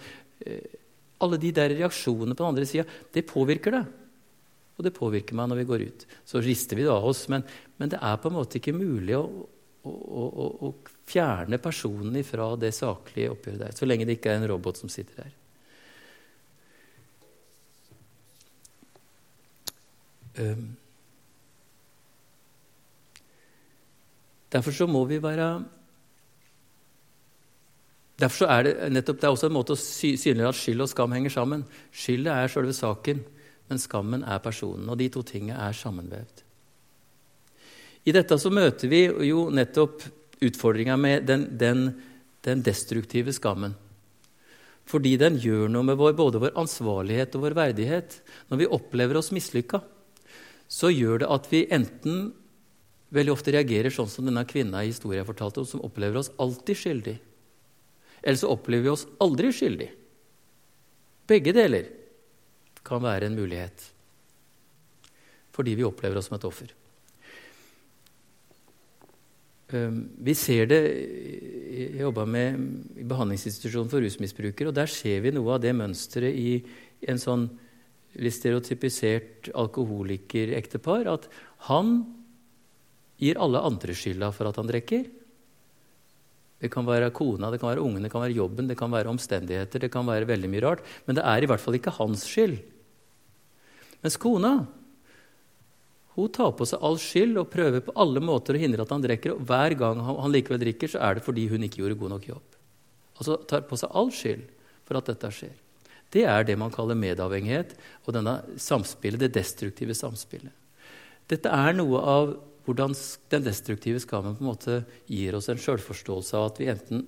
eh, 0.45 0.77
alle 1.21 1.39
de 1.41 1.53
der 1.57 1.73
reaksjonene 1.73 2.35
på 2.35 2.45
den 2.45 2.53
andre 2.53 2.67
sida, 2.69 2.85
det 3.15 3.27
påvirker 3.29 3.79
det. 3.79 3.85
Og 4.81 4.87
det 4.87 4.97
påvirker 4.97 5.37
meg 5.37 5.51
når 5.51 5.59
vi 5.61 5.69
går 5.69 5.83
ut. 5.91 6.05
Så 6.25 6.41
rister 6.41 6.79
vi 6.79 6.87
det 6.87 6.93
av 6.93 7.05
oss, 7.05 7.27
men, 7.29 7.45
men 7.77 7.91
det 7.93 7.99
er 8.01 8.17
på 8.17 8.31
en 8.31 8.39
måte 8.39 8.57
ikke 8.57 8.73
mulig 8.73 9.13
å, 9.19 9.27
å, 9.85 9.93
å, 9.93 10.47
å 10.65 10.71
fjerne 11.05 11.59
personen 11.61 12.17
ifra 12.17 12.55
det 12.57 12.73
saklige 12.73 13.35
oppgjøret 13.35 13.67
der. 13.67 13.77
Så 13.77 13.89
lenge 13.89 14.07
det 14.09 14.17
ikke 14.17 14.33
er 14.33 14.41
en 14.41 14.49
robot 14.49 14.81
som 14.81 14.89
sitter 14.89 15.21
der. 15.21 15.37
Um, 20.41 20.71
derfor 24.55 24.73
så 24.73 24.87
må 24.89 25.03
vi 25.11 25.19
være 25.21 25.51
Derfor 28.21 28.51
er 28.53 28.65
det 28.65 28.73
nettopp 28.93 29.21
det 29.21 29.27
er 29.27 29.35
også 29.35 29.49
en 29.49 29.55
måte 29.57 29.75
å 29.75 29.81
synliggjøre 29.81 30.53
at 30.53 30.59
skyld 30.59 30.85
og 30.85 30.89
skam 30.93 31.15
henger 31.17 31.33
sammen. 31.33 31.63
Skylda 31.89 32.35
er 32.37 32.53
selve 32.53 32.75
saken, 32.77 33.23
men 33.71 33.79
skammen 33.79 34.25
er 34.27 34.43
personen. 34.43 34.89
Og 34.91 34.99
de 34.99 35.07
to 35.15 35.23
tingene 35.27 35.59
er 35.63 35.77
sammenvevd. 35.77 36.43
I 38.09 38.15
dette 38.17 38.39
så 38.41 38.51
møter 38.53 38.91
vi 38.91 39.05
jo 39.29 39.47
nettopp 39.53 40.03
utfordringa 40.41 40.97
med 40.97 41.29
den, 41.29 41.47
den, 41.61 41.85
den, 42.47 42.65
destruktive 42.65 43.33
skammen. 43.37 43.77
Fordi 44.89 45.15
den 45.21 45.37
gjør 45.39 45.69
noe 45.71 45.87
med 45.87 46.01
vår, 46.01 46.17
både 46.19 46.41
vår 46.43 46.57
ansvarlighet 46.59 47.37
og 47.37 47.45
vår 47.45 47.57
verdighet. 47.59 48.17
Når 48.51 48.63
vi 48.63 48.71
opplever 48.79 49.21
oss 49.21 49.31
mislykka, 49.37 49.83
så 50.71 50.91
gjør 50.91 51.23
det 51.23 51.31
at 51.31 51.47
vi 51.53 51.67
enten 51.71 52.31
veldig 53.15 53.35
ofte 53.35 53.55
reagerer 53.55 53.93
sånn 53.95 54.11
som 54.11 54.27
denne 54.27 54.47
kvinna 54.49 54.83
i 54.83 54.91
historien 54.91 55.27
fortalte, 55.29 55.63
som 55.67 55.85
opplever 55.87 56.23
oss 56.23 56.33
alltid 56.43 56.79
skyldig. 56.79 57.17
Eller 58.23 58.41
så 58.41 58.51
opplever 58.51 58.89
vi 58.89 58.95
oss 58.95 59.07
aldri 59.23 59.53
skyldig. 59.55 59.91
Begge 61.31 61.55
deler 61.55 62.00
kan 62.87 63.03
være 63.05 63.29
en 63.29 63.39
mulighet 63.39 63.91
fordi 65.51 65.75
vi 65.77 65.85
opplever 65.85 66.17
oss 66.17 66.31
som 66.31 66.39
et 66.39 66.45
offer. 66.47 66.71
Ehm, 69.75 69.99
vi 70.19 70.35
ser 70.35 70.71
det 70.71 70.81
Jeg 71.71 72.01
jobba 72.03 72.25
med 72.27 72.57
i 72.99 73.05
behandlingsinstitusjonen 73.07 73.91
for 73.91 74.03
rusmisbrukere, 74.03 74.69
og 74.69 74.75
der 74.75 74.89
ser 74.91 75.21
vi 75.23 75.31
noe 75.33 75.55
av 75.55 75.61
det 75.63 75.71
mønsteret 75.77 76.35
i 76.35 76.59
en 77.09 77.21
sånn 77.21 77.45
litt 78.19 78.35
stereotypisert 78.35 79.53
alkoholikerektepar. 79.55 81.07
At 81.07 81.29
han 81.71 82.03
gir 83.23 83.39
alle 83.39 83.63
andre 83.63 83.95
skylda 83.95 84.33
for 84.35 84.51
at 84.51 84.59
han 84.59 84.69
drikker. 84.69 85.07
Det 86.61 86.69
kan 86.73 86.85
være 86.85 87.13
kona, 87.17 87.49
det 87.51 87.61
kan 87.61 87.71
være 87.71 87.85
ungene, 87.85 88.05
det 88.05 88.13
kan 88.13 88.25
være 88.25 88.37
jobben, 88.37 88.69
det 88.69 88.77
kan 88.77 88.93
være 88.93 89.09
omstendigheter. 89.09 89.81
det 89.81 89.91
kan 89.93 90.07
være 90.07 90.29
veldig 90.29 90.51
mye 90.51 90.61
rart, 90.61 90.85
Men 91.07 91.17
det 91.17 91.25
er 91.25 91.43
i 91.43 91.47
hvert 91.47 91.61
fall 91.61 91.75
ikke 91.75 91.97
hans 91.97 92.27
skyld. 92.29 92.59
Mens 94.03 94.17
kona 94.17 94.67
hun 96.17 96.29
tar 96.29 96.53
på 96.53 96.67
seg 96.67 96.83
all 96.83 96.99
skyld 96.99 97.39
og 97.39 97.51
prøver 97.53 97.81
på 97.81 97.95
alle 97.97 98.21
måter 98.21 98.57
å 98.57 98.61
hindre 98.61 98.83
at 98.83 98.93
han 98.93 99.03
drikker. 99.05 99.37
Og 99.37 99.47
hver 99.47 99.77
gang 99.79 100.01
han 100.05 100.33
likevel 100.35 100.61
drikker, 100.61 100.91
så 100.91 101.01
er 101.07 101.17
det 101.17 101.25
fordi 101.25 101.47
hun 101.49 101.63
ikke 101.65 101.85
gjorde 101.85 101.99
god 102.01 102.15
nok 102.17 102.29
jobb. 102.33 102.57
Altså 103.17 103.37
tar 103.49 103.65
på 103.69 103.79
seg 103.79 103.95
all 103.95 104.11
skyld 104.13 104.43
for 104.89 104.99
at 104.99 105.11
dette 105.13 105.31
skjer. 105.33 105.55
Det 106.11 106.25
er 106.27 106.45
det 106.45 106.57
man 106.59 106.73
kaller 106.75 106.99
medavhengighet 106.99 107.77
og 108.05 108.15
denne 108.17 108.41
samspillet, 108.59 109.23
det 109.23 109.37
destruktive 109.37 109.95
samspillet. 109.95 110.53
Dette 111.31 111.53
er 111.55 111.77
noe 111.79 112.01
av 112.03 112.33
hvordan 112.67 112.95
den 113.33 113.47
destruktive 113.47 114.01
skammen 114.03 114.37
på 114.37 114.45
en 114.45 114.51
måte 114.51 114.77
gir 115.11 115.37
oss 115.39 115.49
en 115.51 115.61
sjølforståelse 115.61 116.37
av 116.39 116.51
at 116.51 116.61
vi 116.61 116.69
enten 116.73 117.07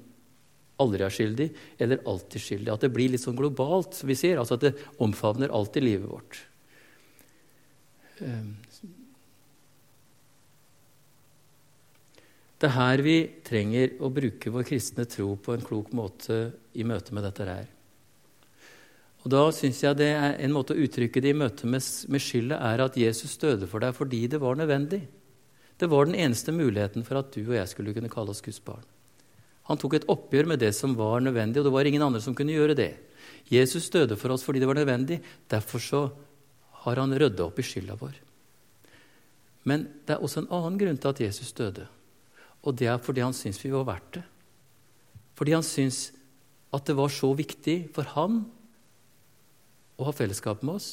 aldri 0.82 1.04
er 1.04 1.14
skyldig 1.14 1.48
eller 1.82 2.02
alltid 2.08 2.42
skyldig. 2.42 2.72
At 2.72 2.86
det 2.86 2.92
blir 2.94 3.12
litt 3.12 3.22
sånn 3.22 3.38
globalt, 3.38 3.94
som 3.98 4.10
vi 4.10 4.16
sier. 4.18 4.40
Altså 4.40 4.58
at 4.58 4.66
det 4.66 4.74
omfavner 5.02 5.52
alltid 5.54 5.86
livet 5.86 6.10
vårt. 6.10 6.40
Ehm. 8.22 8.56
Det 12.62 12.68
er 12.70 12.76
her 12.76 13.00
vi 13.02 13.16
trenger 13.42 13.96
å 13.98 14.10
bruke 14.14 14.50
vår 14.54 14.66
kristne 14.68 15.02
tro 15.10 15.32
på 15.34 15.54
en 15.56 15.64
klok 15.66 15.88
måte 15.98 16.52
i 16.78 16.84
møte 16.86 17.14
med 17.14 17.26
dette 17.26 17.46
her. 17.48 17.64
Og 19.22 19.30
Da 19.30 19.42
synes 19.54 19.80
jeg 19.82 19.98
det 19.98 20.12
er 20.14 20.36
en 20.38 20.54
måte 20.54 20.74
å 20.74 20.78
uttrykke 20.78 21.22
det 21.22 21.30
i 21.30 21.38
møte 21.38 21.66
med, 21.66 21.82
med 21.82 22.22
skylda 22.22 22.58
er 22.70 22.84
at 22.84 22.98
Jesus 22.98 23.34
døde 23.38 23.66
for 23.70 23.82
deg 23.82 23.94
fordi 23.94 24.28
det 24.30 24.40
var 24.42 24.58
nødvendig. 24.58 25.02
Det 25.82 25.88
var 25.90 26.06
den 26.06 26.14
eneste 26.14 26.52
muligheten 26.54 27.02
for 27.02 27.18
at 27.18 27.32
du 27.34 27.40
og 27.42 27.56
jeg 27.56 27.70
skulle 27.72 27.92
kunne 27.96 28.10
kalle 28.10 28.30
oss 28.30 28.42
Guds 28.44 28.60
barn. 28.62 28.84
Han 29.66 29.78
tok 29.82 29.96
et 29.98 30.06
oppgjør 30.10 30.52
med 30.52 30.60
det 30.62 30.70
som 30.78 30.94
var 30.94 31.22
nødvendig, 31.24 31.58
og 31.58 31.66
det 31.66 31.72
var 31.74 31.88
ingen 31.90 32.04
andre 32.06 32.20
som 32.22 32.36
kunne 32.38 32.54
gjøre 32.54 32.76
det. 32.78 32.92
Jesus 33.50 33.88
døde 33.90 34.14
for 34.18 34.30
oss 34.30 34.46
fordi 34.46 34.62
det 34.62 34.68
var 34.70 34.78
nødvendig. 34.78 35.18
Derfor 35.50 35.82
så 35.82 36.02
har 36.84 37.02
han 37.02 37.14
rydda 37.18 37.48
opp 37.48 37.58
i 37.58 37.66
skylda 37.66 37.98
vår. 37.98 38.14
Men 39.66 39.88
det 40.06 40.14
er 40.14 40.22
også 40.22 40.44
en 40.44 40.52
annen 40.54 40.78
grunn 40.78 41.02
til 41.02 41.10
at 41.10 41.22
Jesus 41.26 41.50
døde. 41.58 41.88
Og 42.62 42.78
det 42.78 42.86
er 42.86 43.02
fordi 43.02 43.26
han 43.26 43.34
syns 43.34 43.58
vi 43.62 43.74
var 43.74 43.86
verdt 43.90 44.20
det. 44.20 44.24
Fordi 45.38 45.54
han 45.56 45.66
syns 45.66 46.12
at 46.74 46.86
det 46.86 46.94
var 46.98 47.10
så 47.10 47.32
viktig 47.34 47.78
for 47.94 48.06
han 48.14 48.44
å 49.98 50.06
ha 50.06 50.14
fellesskap 50.14 50.62
med 50.62 50.78
oss 50.78 50.92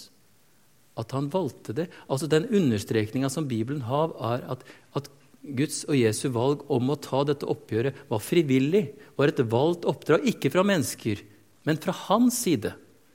at 0.99 1.15
han 1.15 1.29
valgte 1.31 1.75
det. 1.75 1.87
Altså 2.11 2.27
Den 2.27 2.47
understrekninga 2.47 3.29
som 3.31 3.47
Bibelen 3.49 3.85
har, 3.87 4.13
er 4.33 4.45
at, 4.55 4.65
at, 4.97 5.09
Guds 5.39 5.85
og 5.87 5.95
Jesu 5.95 6.27
valg 6.35 6.65
om 6.67 6.91
å 6.91 6.97
ta 6.99 7.21
dette 7.23 7.47
oppgjøret 7.47 7.95
var 8.09 8.19
frivillig, 8.19 8.89
var 9.15 9.31
et 9.31 9.39
valgt 9.47 9.85
oppdrag, 9.87 10.25
ikke 10.27 10.51
fra 10.51 10.65
mennesker, 10.67 11.21
men 11.63 11.79
fra 11.79 11.95
hans 12.09 12.41
side. 12.43 12.73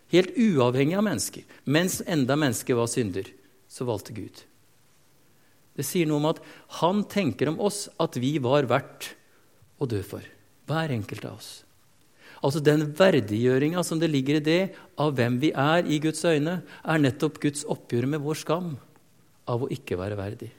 Helt 0.09 0.33
uavhengig 0.33 0.97
av 0.97 1.05
mennesker. 1.05 1.45
Mens 1.69 1.99
enda 2.09 2.39
mennesket 2.41 2.79
var 2.79 2.89
synder, 2.89 3.29
så 3.69 3.85
valgte 3.85 4.17
Gud. 4.17 4.41
Det 5.77 5.85
sier 5.85 6.09
noe 6.09 6.23
om 6.23 6.31
at 6.31 6.41
han 6.81 7.05
tenker 7.11 7.51
om 7.51 7.61
oss 7.61 7.85
at 8.01 8.17
vi 8.17 8.39
var 8.43 8.71
verdt 8.71 9.11
å 9.77 9.89
dø 9.91 10.01
for. 10.07 10.25
Hver 10.65 10.97
enkelt 10.97 11.29
av 11.29 11.37
oss. 11.43 11.53
Altså 12.45 12.61
Den 12.61 12.91
verdiggjøringa 12.93 13.83
som 13.87 14.01
det 14.01 14.11
ligger 14.13 14.37
i 14.37 14.45
det 14.45 14.63
av 15.01 15.15
hvem 15.17 15.39
vi 15.41 15.49
er 15.57 15.87
i 15.89 15.97
Guds 16.03 16.21
øyne, 16.29 16.59
er 16.85 17.01
nettopp 17.01 17.41
Guds 17.41 17.65
oppgjør 17.65 18.11
med 18.13 18.21
vår 18.21 18.37
skam 18.43 18.75
av 19.49 19.65
å 19.65 19.71
ikke 19.73 19.97
være 19.97 20.19
verdig. 20.19 20.51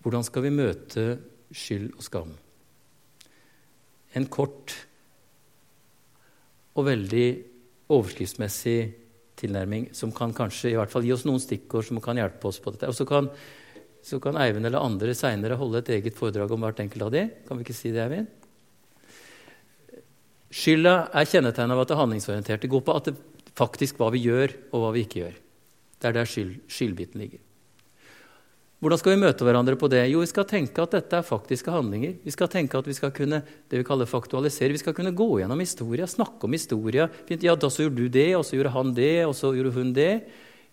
Hvordan 0.00 0.24
skal 0.24 0.46
vi 0.46 0.54
møte 0.54 1.02
skyld 1.52 1.90
og 1.98 2.06
skam? 2.06 2.30
En 4.16 4.26
kort 4.30 4.72
og 6.78 6.86
veldig 6.86 7.26
overskriftsmessig 7.90 8.78
tilnærming 9.40 9.88
som 9.96 10.12
kan 10.14 10.34
kanskje 10.36 10.72
i 10.72 10.76
hvert 10.78 10.92
fall 10.92 11.06
gi 11.06 11.14
oss 11.14 11.26
noen 11.28 11.42
stikkord 11.42 11.88
som 11.88 12.00
kan 12.04 12.20
hjelpe 12.20 12.50
oss 12.50 12.60
på 12.62 12.74
dette. 12.74 12.90
Og 12.90 12.96
så 12.96 13.06
kan, 13.08 13.30
så 14.04 14.20
kan 14.22 14.38
Eivind 14.40 14.68
eller 14.68 14.84
andre 14.84 15.16
seinere 15.16 15.58
holde 15.60 15.82
et 15.82 15.92
eget 15.96 16.18
foredrag 16.18 16.52
om 16.54 16.66
hvert 16.66 16.84
enkelt 16.84 17.08
av 17.08 17.14
de. 17.14 17.26
Kan 17.48 17.58
vi 17.58 17.66
ikke 17.66 17.78
si 17.80 17.94
det, 17.94 18.04
Eivind? 18.04 18.30
Skylda 20.50 20.94
er 21.14 21.28
kjennetegnet 21.30 21.76
av 21.76 21.84
at 21.84 21.90
det 21.90 21.94
er 21.94 22.02
handlingsorientert. 22.02 22.62
Det 22.64 22.72
går 22.72 22.82
på 22.86 22.96
at 22.98 23.10
det 23.10 23.18
faktisk 23.58 24.00
hva 24.00 24.10
vi 24.14 24.24
gjør, 24.24 24.56
og 24.72 24.84
hva 24.84 24.90
vi 24.94 25.04
ikke 25.06 25.22
gjør. 25.22 25.38
Det 26.00 26.08
er 26.08 26.16
der 26.16 26.28
skyld, 26.28 26.56
skyldbiten 26.70 27.22
ligger. 27.22 27.42
Hvordan 28.80 28.96
skal 28.96 29.12
vi 29.12 29.20
møte 29.20 29.44
hverandre 29.44 29.76
på 29.76 29.90
det? 29.92 30.06
Jo, 30.08 30.22
vi 30.24 30.28
skal 30.30 30.46
tenke 30.48 30.80
at 30.80 30.94
dette 30.94 31.18
er 31.18 31.26
faktiske 31.26 31.68
handlinger. 31.68 32.14
Vi 32.24 32.32
skal 32.32 32.48
tenke 32.48 32.78
at 32.80 32.86
vi 32.88 32.94
skal 32.96 33.10
kunne 33.12 33.42
det 33.44 33.80
vi 33.82 33.84
kaller 33.84 34.08
faktualisere. 34.08 34.72
Vi 34.72 34.80
skal 34.80 34.96
kunne 34.96 35.12
gå 35.12 35.26
gjennom 35.42 35.60
historia, 35.60 36.08
snakke 36.08 36.48
om 36.48 36.56
historia. 36.56 37.10
Ja, 37.28 37.58
da 37.60 37.68
så 37.68 37.84
gjorde 37.84 38.00
du 38.00 38.08
det, 38.08 38.30
og 38.38 38.46
så 38.48 38.56
gjorde 38.56 38.72
han 38.72 38.94
det, 38.96 39.12
og 39.26 39.34
så 39.36 39.52
gjorde 39.52 39.74
hun 39.76 39.92
det. 39.92 40.14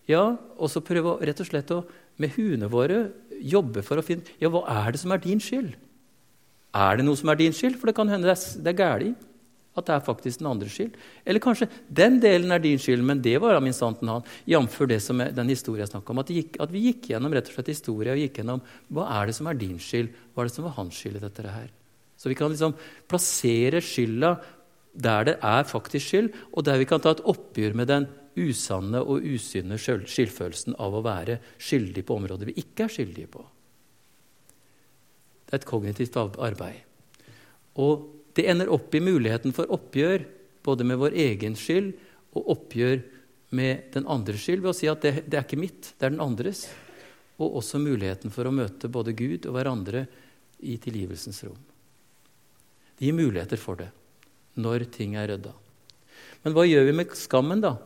Ja, 0.08 0.38
Og 0.56 0.72
så 0.72 0.80
prøve 0.80 1.18
rett 1.20 1.40
og 1.44 1.50
slett 1.50 1.68
å 1.68 1.82
med 2.16 2.32
huene 2.32 2.70
våre 2.72 3.10
jobbe 3.44 3.84
for 3.84 4.00
å 4.00 4.02
finne 4.02 4.24
Ja, 4.40 4.48
hva 4.48 4.64
er 4.64 4.96
det 4.96 5.02
som 5.02 5.12
er 5.12 5.20
din 5.20 5.38
skyld? 5.38 5.76
Er 6.72 6.96
det 6.96 7.04
noe 7.04 7.16
som 7.20 7.28
er 7.28 7.36
din 7.36 7.52
skyld? 7.52 7.76
For 7.76 7.90
det 7.90 7.96
kan 7.98 8.08
hende 8.08 8.24
det 8.24 8.38
er, 8.38 8.62
det 8.64 8.72
er 8.72 8.78
galt. 8.80 9.27
At 9.78 9.88
det 9.88 9.94
er 9.96 10.04
faktisk 10.04 10.42
den 10.42 10.50
andres 10.50 10.74
skyld. 10.74 10.98
Eller 11.24 11.42
kanskje 11.42 11.70
den 11.88 12.18
delen 12.22 12.52
er 12.54 12.62
din 12.62 12.80
skyld, 12.82 13.04
men 13.06 13.22
det 13.24 13.36
var 13.42 13.60
min 13.64 13.76
sannheten 13.76 14.10
han. 14.12 14.28
Jf. 14.48 14.78
den 14.88 15.54
historien 15.54 15.84
jeg 15.84 15.92
snakka 15.92 16.14
om. 16.14 16.22
At, 16.22 16.34
gikk, 16.34 16.60
at, 16.60 16.74
vi 16.74 16.84
gikk 16.88 17.10
gjennom 17.12 17.34
rett 17.34 17.50
og 17.50 17.56
slett 17.56 17.72
historie 17.72 18.14
og 18.14 18.22
gikk 18.22 18.42
gjennom 18.42 18.62
hva 18.92 19.08
er 19.18 19.30
det 19.30 19.38
som 19.38 19.50
er 19.50 19.58
din 19.58 19.78
skyld, 19.82 20.12
hva 20.34 20.44
er 20.44 20.50
det 20.50 20.56
som 20.56 20.68
var 20.68 20.78
hans 20.78 20.98
skyld 20.98 21.18
i 21.20 21.24
dette 21.24 21.48
her. 21.48 21.68
Så 22.18 22.30
vi 22.30 22.36
kan 22.38 22.50
liksom 22.50 22.74
plassere 23.08 23.82
skylda 23.84 24.36
der 24.98 25.28
det 25.28 25.36
er 25.46 25.68
faktisk 25.68 26.10
skyld, 26.10 26.32
og 26.52 26.64
der 26.66 26.80
vi 26.80 26.88
kan 26.90 27.02
ta 27.02 27.12
et 27.14 27.22
oppgjør 27.22 27.76
med 27.78 27.90
den 27.90 28.08
usanne 28.38 29.00
og 29.02 29.22
usynne 29.26 29.78
skyldfølelsen 29.78 30.76
av 30.78 30.94
å 30.94 31.04
være 31.06 31.38
skyldig 31.62 32.04
på 32.06 32.18
områder 32.18 32.50
vi 32.50 32.58
ikke 32.62 32.86
er 32.86 32.94
skyldige 32.94 33.30
på. 33.30 33.44
Det 35.46 35.54
er 35.54 35.62
et 35.62 35.68
kognitivt 35.68 36.18
arbeid. 36.18 36.82
Og 37.78 38.17
det 38.38 38.46
ender 38.48 38.70
opp 38.70 38.94
i 38.94 39.02
muligheten 39.02 39.54
for 39.56 39.70
oppgjør 39.74 40.24
både 40.66 40.86
med 40.86 41.00
vår 41.00 41.16
egen 41.18 41.56
skyld 41.58 41.92
og 42.38 42.52
oppgjør 42.54 43.00
med 43.58 43.88
den 43.94 44.06
andres 44.10 44.44
skyld 44.44 44.62
ved 44.62 44.72
å 44.72 44.76
si 44.76 44.90
at 44.90 45.02
det, 45.02 45.24
det 45.26 45.40
er 45.40 45.46
ikke 45.46 45.60
mitt, 45.60 45.92
det 45.96 46.06
er 46.06 46.14
den 46.14 46.22
andres. 46.22 46.66
Og 47.38 47.60
også 47.60 47.80
muligheten 47.82 48.34
for 48.34 48.48
å 48.48 48.54
møte 48.54 48.90
både 48.92 49.14
Gud 49.16 49.46
og 49.48 49.56
hverandre 49.56 50.06
i 50.58 50.76
tilgivelsens 50.82 51.40
rom. 51.46 51.58
Det 52.98 53.06
gir 53.06 53.16
muligheter 53.16 53.60
for 53.60 53.78
det 53.78 53.92
når 54.58 54.88
ting 54.90 55.14
er 55.18 55.30
rydda. 55.30 55.52
Men 56.42 56.54
hva 56.54 56.64
gjør 56.66 56.88
vi 56.88 56.94
med 56.98 57.14
skammen, 57.18 57.62
da? 57.62 57.76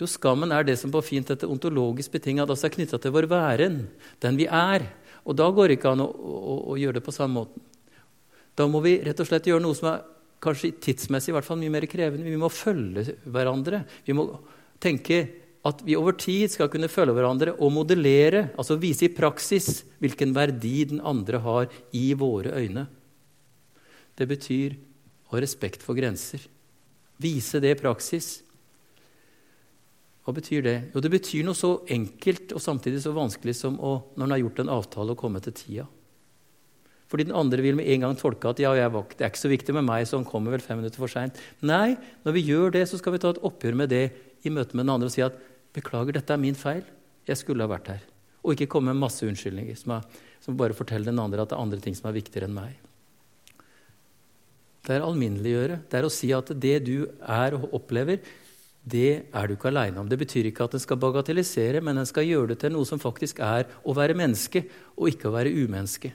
Jo, 0.00 0.08
skammen 0.08 0.52
er 0.52 0.64
det 0.64 0.76
som 0.80 0.92
på 0.92 1.00
fint 1.04 1.28
heter 1.32 1.48
ontologisk 1.48 2.12
betinget, 2.12 2.48
altså 2.48 2.68
er 2.68 2.74
knytta 2.76 3.00
til 3.00 3.12
vår 3.14 3.28
væren, 3.28 3.82
den 4.20 4.36
vi 4.40 4.46
er. 4.48 4.84
Og 5.24 5.36
da 5.36 5.48
går 5.52 5.68
det 5.68 5.78
ikke 5.78 5.92
an 5.92 6.04
å, 6.04 6.08
å, 6.08 6.54
å, 6.72 6.76
gjøre 6.80 6.98
det 6.98 7.04
på 7.04 7.14
samme 7.14 7.42
måten. 7.42 7.64
Da 8.60 8.66
må 8.68 8.82
vi 8.84 8.98
rett 9.00 9.20
og 9.22 9.28
slett 9.28 9.48
gjøre 9.48 9.64
noe 9.64 9.76
som 9.76 9.88
er 9.94 10.02
kanskje 10.44 10.74
tidsmessig 10.84 11.32
i 11.32 11.36
hvert 11.36 11.46
fall 11.46 11.60
mye 11.60 11.72
mer 11.72 11.86
krevende. 11.88 12.28
Vi 12.28 12.40
må 12.40 12.50
følge 12.52 13.16
hverandre. 13.24 13.84
Vi 14.04 14.16
må 14.16 14.26
tenke 14.80 15.22
at 15.68 15.82
vi 15.84 15.96
over 15.96 16.16
tid 16.16 16.52
skal 16.52 16.70
kunne 16.72 16.88
følge 16.88 17.14
hverandre 17.16 17.54
og 17.60 17.72
modellere, 17.74 18.46
altså 18.56 18.78
vise 18.80 19.06
i 19.08 19.12
praksis 19.12 19.82
hvilken 20.00 20.32
verdi 20.36 20.86
den 20.92 21.02
andre 21.04 21.40
har 21.44 21.68
i 21.96 22.06
våre 22.16 22.54
øyne. 22.56 22.86
Det 24.16 24.28
betyr 24.28 24.76
å 25.28 25.34
ha 25.34 25.42
respekt 25.44 25.84
for 25.84 25.96
grenser. 25.96 26.44
Vise 27.20 27.60
det 27.60 27.74
i 27.76 27.80
praksis. 27.80 28.38
Hva 30.24 30.32
betyr 30.36 30.64
det? 30.64 30.76
Jo, 30.94 31.04
det 31.04 31.12
betyr 31.12 31.44
noe 31.44 31.56
så 31.56 31.78
enkelt 31.92 32.52
og 32.56 32.64
samtidig 32.64 33.00
så 33.04 33.12
vanskelig 33.16 33.56
som 33.56 33.76
å, 33.80 33.96
når 34.16 34.26
en 34.26 34.36
har 34.36 34.42
gjort 34.44 34.62
en 34.64 34.74
avtale, 34.76 35.16
å 35.16 35.20
komme 35.20 35.40
til 35.44 35.56
tida. 35.56 35.86
Fordi 37.10 37.26
den 37.26 37.34
andre 37.34 37.62
vil 37.64 37.78
med 37.80 37.88
en 37.90 38.04
gang 38.06 38.16
tolke 38.18 38.52
at 38.52 38.60
ja, 38.62 38.70
jeg, 38.78 38.90
det 39.18 39.24
er 39.24 39.32
ikke 39.32 39.42
så 39.42 39.50
viktig 39.50 39.74
med 39.74 39.86
meg, 39.88 40.06
så 40.06 40.20
han 40.20 40.26
kommer 40.28 40.54
vel 40.54 40.62
fem 40.62 40.78
minutter 40.78 41.02
for 41.02 41.10
seint. 41.10 41.38
Nei, 41.66 41.96
når 42.22 42.36
vi 42.36 42.44
gjør 42.46 42.76
det, 42.76 42.84
så 42.86 43.00
skal 43.00 43.16
vi 43.16 43.22
ta 43.22 43.32
et 43.34 43.42
oppgjør 43.46 43.78
med 43.82 43.90
det 43.90 44.04
i 44.46 44.52
møte 44.54 44.78
med 44.78 44.86
den 44.86 44.94
andre 44.94 45.10
og 45.10 45.14
si 45.14 45.24
at 45.26 45.38
beklager, 45.74 46.14
dette 46.14 46.34
er 46.34 46.40
min 46.40 46.58
feil. 46.58 46.84
Jeg 47.26 47.40
skulle 47.42 47.66
ha 47.66 47.70
vært 47.70 47.90
her. 47.90 48.04
Og 48.44 48.54
ikke 48.54 48.70
komme 48.76 48.94
med 48.94 49.02
masse 49.02 49.26
unnskyldninger 49.26 49.76
som, 49.76 49.98
er, 49.98 50.22
som 50.40 50.56
bare 50.58 50.76
forteller 50.76 51.10
den 51.10 51.20
andre 51.22 51.42
at 51.42 51.50
det 51.50 51.58
er 51.58 51.64
andre 51.66 51.82
ting 51.82 51.98
som 51.98 52.08
er 52.08 52.16
viktigere 52.16 52.48
enn 52.48 52.56
meg. 52.56 52.78
Det 54.86 54.94
er 54.96 55.04
alminneliggjøre. 55.04 55.82
Det 55.90 55.98
er 55.98 56.06
å 56.06 56.14
si 56.14 56.30
at 56.32 56.54
det 56.62 56.78
du 56.86 56.94
er 57.20 57.58
og 57.58 57.74
opplever, 57.76 58.22
det 58.80 59.10
er 59.28 59.46
du 59.46 59.58
ikke 59.58 59.68
aleine 59.68 60.00
om. 60.00 60.08
Det 60.08 60.18
betyr 60.22 60.48
ikke 60.48 60.64
at 60.64 60.74
en 60.78 60.82
skal 60.82 60.98
bagatellisere, 61.02 61.82
men 61.84 62.00
en 62.00 62.08
skal 62.08 62.24
gjøre 62.24 62.54
det 62.54 62.62
til 62.62 62.72
noe 62.72 62.88
som 62.88 63.02
faktisk 63.02 63.42
er 63.44 63.68
å 63.84 63.94
være 63.98 64.16
menneske, 64.16 64.64
og 64.96 65.12
ikke 65.12 65.28
å 65.28 65.34
være 65.36 65.52
umenneske. 65.52 66.14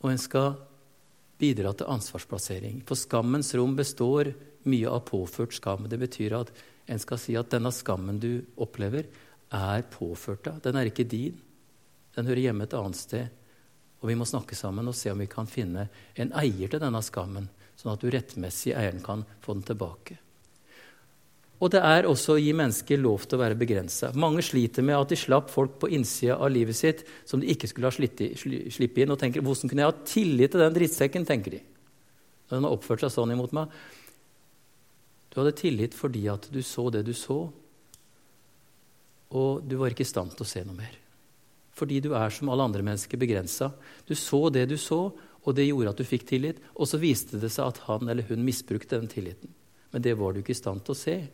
Og 0.00 0.12
en 0.12 0.20
skal 0.20 0.54
bidra 1.40 1.72
til 1.76 1.88
ansvarsplassering. 1.88 2.82
For 2.88 2.98
skammens 2.98 3.52
rom 3.56 3.74
består 3.78 4.32
mye 4.68 4.88
av 4.92 5.04
påført 5.08 5.56
skam. 5.56 5.88
Det 5.88 5.98
betyr 6.00 6.36
at 6.40 6.52
en 6.90 7.00
skal 7.00 7.20
si 7.20 7.36
at 7.38 7.52
denne 7.52 7.72
skammen 7.72 8.20
du 8.20 8.42
opplever, 8.60 9.08
er 9.50 9.82
påført 9.90 10.44
deg. 10.46 10.60
Den 10.62 10.78
er 10.78 10.90
ikke 10.90 11.08
din. 11.08 11.38
Den 12.14 12.28
hører 12.28 12.44
hjemme 12.44 12.66
et 12.68 12.76
annet 12.76 12.98
sted. 12.98 13.36
Og 14.00 14.08
vi 14.08 14.16
må 14.16 14.26
snakke 14.28 14.56
sammen 14.56 14.88
og 14.88 14.96
se 14.96 15.10
om 15.12 15.20
vi 15.20 15.28
kan 15.30 15.48
finne 15.50 15.88
en 16.14 16.32
eier 16.38 16.70
til 16.70 16.80
denne 16.80 17.02
skammen, 17.04 17.50
sånn 17.76 17.92
at 17.92 18.02
du 18.02 18.08
rettmessig 18.12 18.72
eieren 18.72 19.02
kan 19.04 19.26
få 19.44 19.58
den 19.58 19.66
tilbake. 19.68 20.16
Og 21.60 21.68
det 21.74 21.80
er 21.84 22.06
også 22.08 22.38
å 22.38 22.40
gi 22.40 22.52
mennesker 22.56 23.00
lov 23.02 23.26
til 23.28 23.36
å 23.36 23.42
være 23.42 23.58
begrensa. 23.60 24.14
Mange 24.16 24.40
sliter 24.44 24.84
med 24.86 24.96
at 24.96 25.10
de 25.12 25.18
slapp 25.20 25.50
folk 25.52 25.76
på 25.82 25.90
innsida 25.92 26.38
av 26.40 26.48
livet 26.52 26.76
sitt 26.76 27.02
som 27.28 27.40
de 27.40 27.50
ikke 27.52 27.68
skulle 27.68 27.90
ha 27.90 27.92
slippe 27.92 29.02
inn. 29.02 29.12
Og 29.12 29.18
tenker 29.20 29.42
'Hvordan 29.44 29.68
kunne 29.68 29.82
jeg 29.84 29.92
ha 29.92 30.04
tillit 30.04 30.50
til 30.50 30.60
den 30.60 30.74
drittsekken?' 30.74 31.26
tenker 31.26 31.50
de. 31.50 31.60
Når 32.48 32.56
den 32.56 32.64
har 32.64 32.72
oppført 32.72 33.00
seg 33.00 33.12
sånn 33.12 33.32
imot 33.32 33.52
meg. 33.52 33.68
Du 35.30 35.40
hadde 35.40 35.52
tillit 35.52 35.94
fordi 35.94 36.26
at 36.28 36.48
du 36.50 36.62
så 36.62 36.90
det 36.90 37.04
du 37.04 37.12
så, 37.12 37.52
og 39.30 39.68
du 39.68 39.76
var 39.76 39.90
ikke 39.90 40.00
i 40.00 40.04
stand 40.04 40.34
til 40.34 40.42
å 40.42 40.48
se 40.48 40.64
noe 40.64 40.74
mer. 40.74 40.96
Fordi 41.72 42.00
du 42.00 42.14
er 42.14 42.30
som 42.30 42.48
alle 42.48 42.64
andre 42.64 42.82
mennesker 42.82 43.18
begrensa. 43.18 43.72
Du 44.06 44.14
så 44.14 44.50
det 44.50 44.68
du 44.68 44.76
så, 44.76 45.12
og 45.44 45.54
det 45.54 45.68
gjorde 45.68 45.90
at 45.90 45.96
du 45.96 46.04
fikk 46.04 46.26
tillit. 46.26 46.58
Og 46.74 46.88
så 46.88 46.98
viste 46.98 47.38
det 47.38 47.52
seg 47.52 47.68
at 47.68 47.78
han 47.86 48.08
eller 48.08 48.26
hun 48.28 48.44
misbrukte 48.44 48.98
den 48.98 49.08
tilliten. 49.08 49.48
Men 49.92 50.02
det 50.02 50.16
var 50.18 50.32
du 50.32 50.40
ikke 50.40 50.50
i 50.50 50.58
stand 50.58 50.84
til 50.84 50.92
å 50.92 50.98
se 50.98 51.28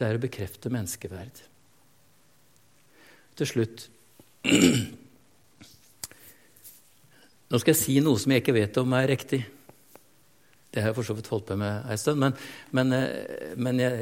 det 0.00 0.08
er 0.08 0.16
å 0.16 0.22
bekrefte 0.22 0.72
menneskeverd. 0.72 1.42
Til 3.36 3.48
slutt 3.48 3.88
Nå 7.50 7.58
skal 7.58 7.72
jeg 7.74 7.80
si 7.80 7.96
noe 8.00 8.18
som 8.20 8.32
jeg 8.32 8.40
ikke 8.44 8.54
vet 8.56 8.78
om 8.80 8.92
er 8.96 9.10
riktig. 9.10 9.40
Det 10.70 10.78
har 10.84 10.92
jeg 10.92 10.96
for 11.00 11.08
så 11.08 11.16
vidt 11.18 11.28
holdt 11.32 11.48
på 11.48 11.56
med 11.58 11.88
ei 11.90 11.96
stund. 11.98 12.20
Men, 12.22 12.36
men, 12.78 12.92
eh, 12.94 13.56
men 13.58 13.80
jeg, 13.82 13.94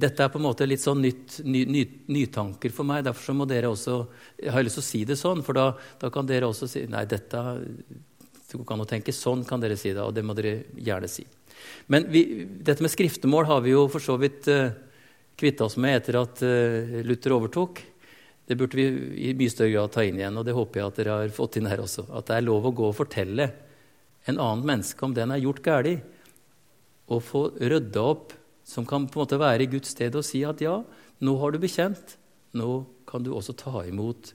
dette 0.00 0.24
er 0.24 0.30
på 0.32 0.40
en 0.40 0.46
måte 0.46 0.64
litt 0.64 0.80
sånn 0.80 1.02
nytt, 1.04 1.42
ny, 1.44 1.66
ny, 1.68 1.82
nytanker 2.16 2.72
for 2.72 2.88
meg. 2.88 3.04
Derfor 3.04 3.36
må 3.36 3.44
dere 3.50 3.68
også 3.68 3.98
Jeg 4.40 4.54
har 4.54 4.64
lyst 4.64 4.80
til 4.80 4.84
å 4.84 4.88
si 4.88 5.02
det 5.10 5.18
sånn, 5.20 5.44
for 5.44 5.58
da, 5.58 5.66
da 6.00 6.08
kan 6.14 6.24
dere 6.28 6.48
også 6.48 6.70
si 6.72 6.86
Nei, 6.88 7.04
dette 7.10 7.44
du 8.52 8.64
kan 8.68 8.80
jo 8.80 8.88
tenke 8.88 9.12
sånn, 9.16 9.44
kan 9.48 9.60
dere 9.60 9.76
si 9.80 9.92
det. 9.92 10.00
Og 10.00 10.16
det 10.16 10.24
må 10.24 10.36
dere 10.36 10.62
gjerne 10.80 11.12
si. 11.12 11.26
Men 11.92 12.08
vi, 12.12 12.24
dette 12.64 12.84
med 12.84 12.92
skriftemål 12.92 13.48
har 13.48 13.62
vi 13.64 13.76
jo 13.76 13.84
for 13.92 14.02
så 14.02 14.16
vidt 14.20 14.48
uh, 14.52 14.72
kvitta 15.38 15.66
oss 15.66 15.78
med 15.80 16.00
etter 16.00 16.18
at 16.20 16.42
uh, 16.44 17.00
Luther 17.06 17.34
overtok, 17.36 17.82
det 18.48 18.56
burde 18.58 18.76
vi 18.76 18.86
i 19.28 19.34
mye 19.38 19.52
større 19.52 19.72
grad 19.72 19.92
ta 19.94 20.04
inn 20.04 20.18
igjen. 20.18 20.38
Og 20.38 20.46
det 20.46 20.54
håper 20.56 20.80
jeg 20.80 20.90
at 20.90 20.98
dere 20.98 21.18
har 21.20 21.34
fått 21.34 21.58
inn 21.60 21.68
her 21.70 21.82
også. 21.84 22.08
At 22.10 22.28
det 22.28 22.38
er 22.38 22.46
lov 22.46 22.66
å 22.68 22.74
gå 22.74 22.88
og 22.90 22.98
fortelle 22.98 23.48
en 24.28 24.38
annen 24.38 24.64
menneske 24.66 25.06
om 25.06 25.14
den 25.14 25.32
er 25.34 25.42
gjort 25.42 25.62
galt, 25.64 26.02
og 27.12 27.22
få 27.26 27.42
rydda 27.58 28.02
opp, 28.02 28.34
som 28.64 28.86
kan 28.86 29.08
på 29.10 29.18
en 29.18 29.24
måte 29.24 29.38
være 29.40 29.64
i 29.64 29.70
Guds 29.72 29.90
sted, 29.94 30.14
og 30.14 30.24
si 30.26 30.44
at 30.46 30.62
ja, 30.62 30.76
nå 31.22 31.34
har 31.40 31.52
du 31.52 31.58
bekjent. 31.62 32.16
Nå 32.58 32.84
kan 33.08 33.24
du 33.24 33.32
også 33.34 33.54
ta 33.58 33.82
imot 33.88 34.30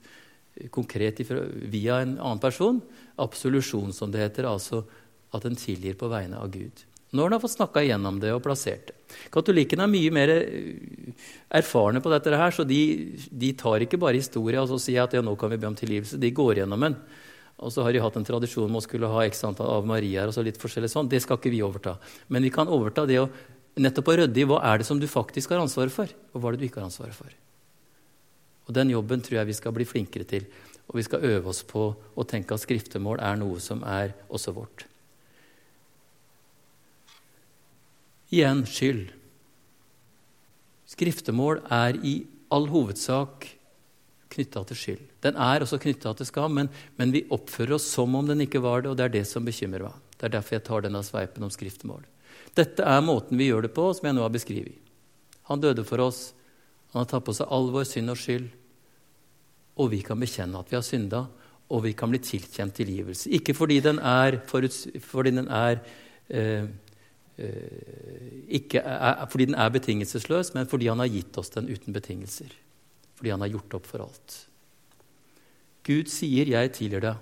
eh, 0.58 0.68
konkret 0.74 1.22
via 1.24 2.02
en 2.04 2.18
annen 2.18 2.42
person 2.44 2.82
absolusjon, 3.22 3.94
som 3.96 4.12
det 4.12 4.26
heter. 4.26 4.50
Altså 4.50 4.84
at 5.36 5.46
en 5.48 5.58
tilgir 5.60 5.98
på 6.00 6.10
vegne 6.12 6.40
av 6.40 6.52
Gud. 6.54 6.84
Når 7.18 7.30
han 7.30 7.36
har 7.36 7.42
fått 7.42 7.56
snakka 7.56 7.84
igjennom 7.84 8.20
det 8.22 8.32
og 8.36 8.44
plassert 8.46 8.92
det. 8.92 8.96
Katolikkene 9.34 9.88
er 9.88 9.92
mye 9.92 10.14
mer 10.14 10.32
eh, 10.34 11.14
erfarne 11.60 12.02
på 12.04 12.12
dette, 12.14 12.36
her, 12.38 12.54
så 12.54 12.66
de, 12.68 12.82
de 13.32 13.54
tar 13.58 13.86
ikke 13.86 14.00
bare 14.02 14.20
historie 14.20 14.62
og 14.62 14.70
så 14.70 14.78
sier 14.84 15.08
at 15.08 15.16
ja, 15.18 15.24
nå 15.26 15.34
kan 15.40 15.50
vi 15.52 15.60
be 15.62 15.70
om 15.72 15.78
tilgivelse. 15.78 16.20
De 16.22 16.34
går 16.36 16.62
gjennom 16.62 16.86
den. 16.86 16.98
Og 17.58 17.74
så 17.74 17.82
har 17.82 17.96
de 17.96 18.02
hatt 18.04 18.18
en 18.20 18.28
tradisjon 18.28 18.70
med 18.70 18.84
å 18.84 18.86
skulle 18.86 19.10
ha 19.10 19.24
x 19.26 19.42
antall 19.48 19.72
av 19.80 19.88
Mariaer. 19.90 20.30
og 20.30 20.36
så 20.36 20.46
litt 20.46 20.60
forskjellig 20.62 20.92
sånn. 20.94 21.10
Det 21.10 21.24
skal 21.24 21.40
ikke 21.40 21.54
vi 21.54 21.64
overta. 21.66 21.96
Men 22.30 22.46
vi 22.46 22.54
kan 22.54 22.70
overta 22.70 23.08
det 23.10 23.18
å 23.24 23.30
nettopp 23.82 24.12
å 24.12 24.18
rydde 24.22 24.42
i 24.42 24.46
hva 24.50 24.62
er 24.70 24.82
det 24.82 24.88
som 24.90 25.00
du 25.02 25.08
faktisk 25.10 25.54
har 25.54 25.64
ansvaret 25.64 25.94
for, 25.94 26.12
og 26.34 26.42
hva 26.42 26.52
er 26.52 26.58
det 26.58 26.66
du 26.66 26.70
ikke 26.70 26.82
har 26.82 26.90
ansvaret 26.90 27.18
for. 27.18 27.34
Og 28.68 28.76
Den 28.76 28.92
jobben 28.92 29.24
tror 29.24 29.40
jeg 29.40 29.50
vi 29.50 29.58
skal 29.58 29.74
bli 29.74 29.88
flinkere 29.88 30.28
til. 30.28 30.46
Og 30.88 31.00
vi 31.00 31.08
skal 31.08 31.24
øve 31.24 31.52
oss 31.52 31.64
på 31.68 31.90
å 31.96 32.28
tenke 32.28 32.56
at 32.56 32.64
skriftemål 32.64 33.22
er 33.24 33.40
noe 33.40 33.60
som 33.64 33.82
er 33.88 34.14
også 34.30 34.54
vårt. 34.56 34.86
Igjen 38.28 38.66
skyld. 38.68 39.14
Skriftemål 40.88 41.62
er 41.72 42.00
i 42.04 42.18
all 42.52 42.68
hovedsak 42.72 43.48
knytta 44.32 44.64
til 44.68 44.80
skyld. 44.80 45.06
Den 45.24 45.40
er 45.40 45.64
også 45.64 45.80
knytta 45.80 46.12
til 46.18 46.28
skam, 46.28 46.58
men, 46.60 46.70
men, 47.00 47.14
vi 47.16 47.26
oppfører 47.34 47.78
oss 47.78 47.88
som 47.92 48.16
om 48.20 48.28
den 48.28 48.44
ikke 48.44 48.62
var 48.64 48.84
det, 48.84 48.92
og 48.92 49.00
det 49.00 49.06
er 49.08 49.14
det 49.16 49.24
som 49.30 49.48
bekymrer 49.48 49.88
meg. 49.88 49.96
Det 50.18 50.28
er 50.28 50.34
derfor 50.36 50.58
jeg 50.58 50.66
tar 50.68 50.84
denne 50.84 51.04
sveipen 51.06 51.46
om 51.48 51.54
skriftemål. 51.54 52.04
Dette 52.58 52.84
er 52.84 53.06
måten 53.06 53.40
vi 53.40 53.50
gjør 53.50 53.68
det 53.68 53.74
på, 53.76 53.86
som 53.96 54.10
jeg 54.10 54.18
nå 54.18 54.24
har 54.26 54.34
beskrevet. 54.34 54.80
Han 55.48 55.64
døde 55.64 55.86
for 55.88 56.04
oss. 56.04 56.32
Han 56.92 57.04
har 57.04 57.12
tatt 57.12 57.26
på 57.28 57.36
seg 57.36 57.52
all 57.54 57.70
vår 57.72 57.86
synd 57.88 58.12
og 58.12 58.20
skyld. 58.20 58.50
Og 59.78 59.92
vi 59.94 60.02
kan 60.04 60.20
bekjenne 60.20 60.60
at 60.60 60.72
vi 60.72 60.80
har 60.80 60.84
synda, 60.84 61.28
og 61.72 61.84
vi 61.86 61.94
kan 61.96 62.12
bli 62.12 62.20
tilkjent 62.24 62.76
tilgivelse. 62.76 63.32
Ikke 63.38 63.56
fordi 63.56 63.80
den 63.84 64.02
er, 64.04 64.40
fordi 64.48 65.36
den 65.36 65.48
er 65.48 65.80
Eh, 66.28 66.68
ikke 67.38 68.82
er, 68.82 69.26
fordi 69.30 69.46
den 69.52 69.58
er 69.62 69.74
betingelsesløs, 69.74 70.54
men 70.56 70.70
fordi 70.70 70.90
han 70.90 71.04
har 71.04 71.12
gitt 71.12 71.38
oss 71.38 71.54
den 71.54 71.70
uten 71.70 71.94
betingelser. 71.94 72.50
Fordi 73.18 73.34
han 73.34 73.44
har 73.46 73.52
gjort 73.54 73.78
opp 73.78 73.90
for 73.90 74.06
alt. 74.08 74.38
Gud 75.86 76.10
sier 76.10 76.46
'jeg 76.46 76.74
tilgir 76.74 77.02
deg'. 77.02 77.18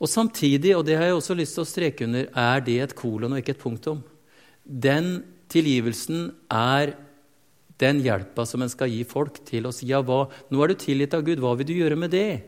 Og 0.00 0.08
samtidig, 0.08 0.76
og 0.76 0.86
det 0.86 0.96
har 0.96 1.04
jeg 1.04 1.14
også 1.14 1.36
lyst 1.36 1.54
til 1.54 1.62
å 1.62 1.68
streke 1.68 2.04
under, 2.04 2.26
er 2.34 2.60
det 2.60 2.80
et 2.80 2.94
kolon 2.94 3.32
og 3.32 3.38
ikke 3.38 3.54
et 3.54 3.62
punktum. 3.62 4.02
Den 4.66 5.24
tilgivelsen 5.48 6.34
er 6.50 6.96
den 7.78 8.00
hjelpa 8.00 8.46
som 8.46 8.62
en 8.62 8.68
skal 8.68 8.90
gi 8.90 9.04
folk 9.04 9.44
til 9.44 9.66
å 9.66 9.72
si 9.74 9.86
ja, 9.86 10.00
hva, 10.02 10.28
nå 10.50 10.62
er 10.62 10.68
du 10.68 10.74
tilgitt 10.74 11.14
av 11.14 11.22
Gud, 11.22 11.38
hva 11.38 11.54
vil 11.58 11.66
du 11.66 11.74
gjøre 11.74 11.96
med 11.96 12.10
det? 12.10 12.42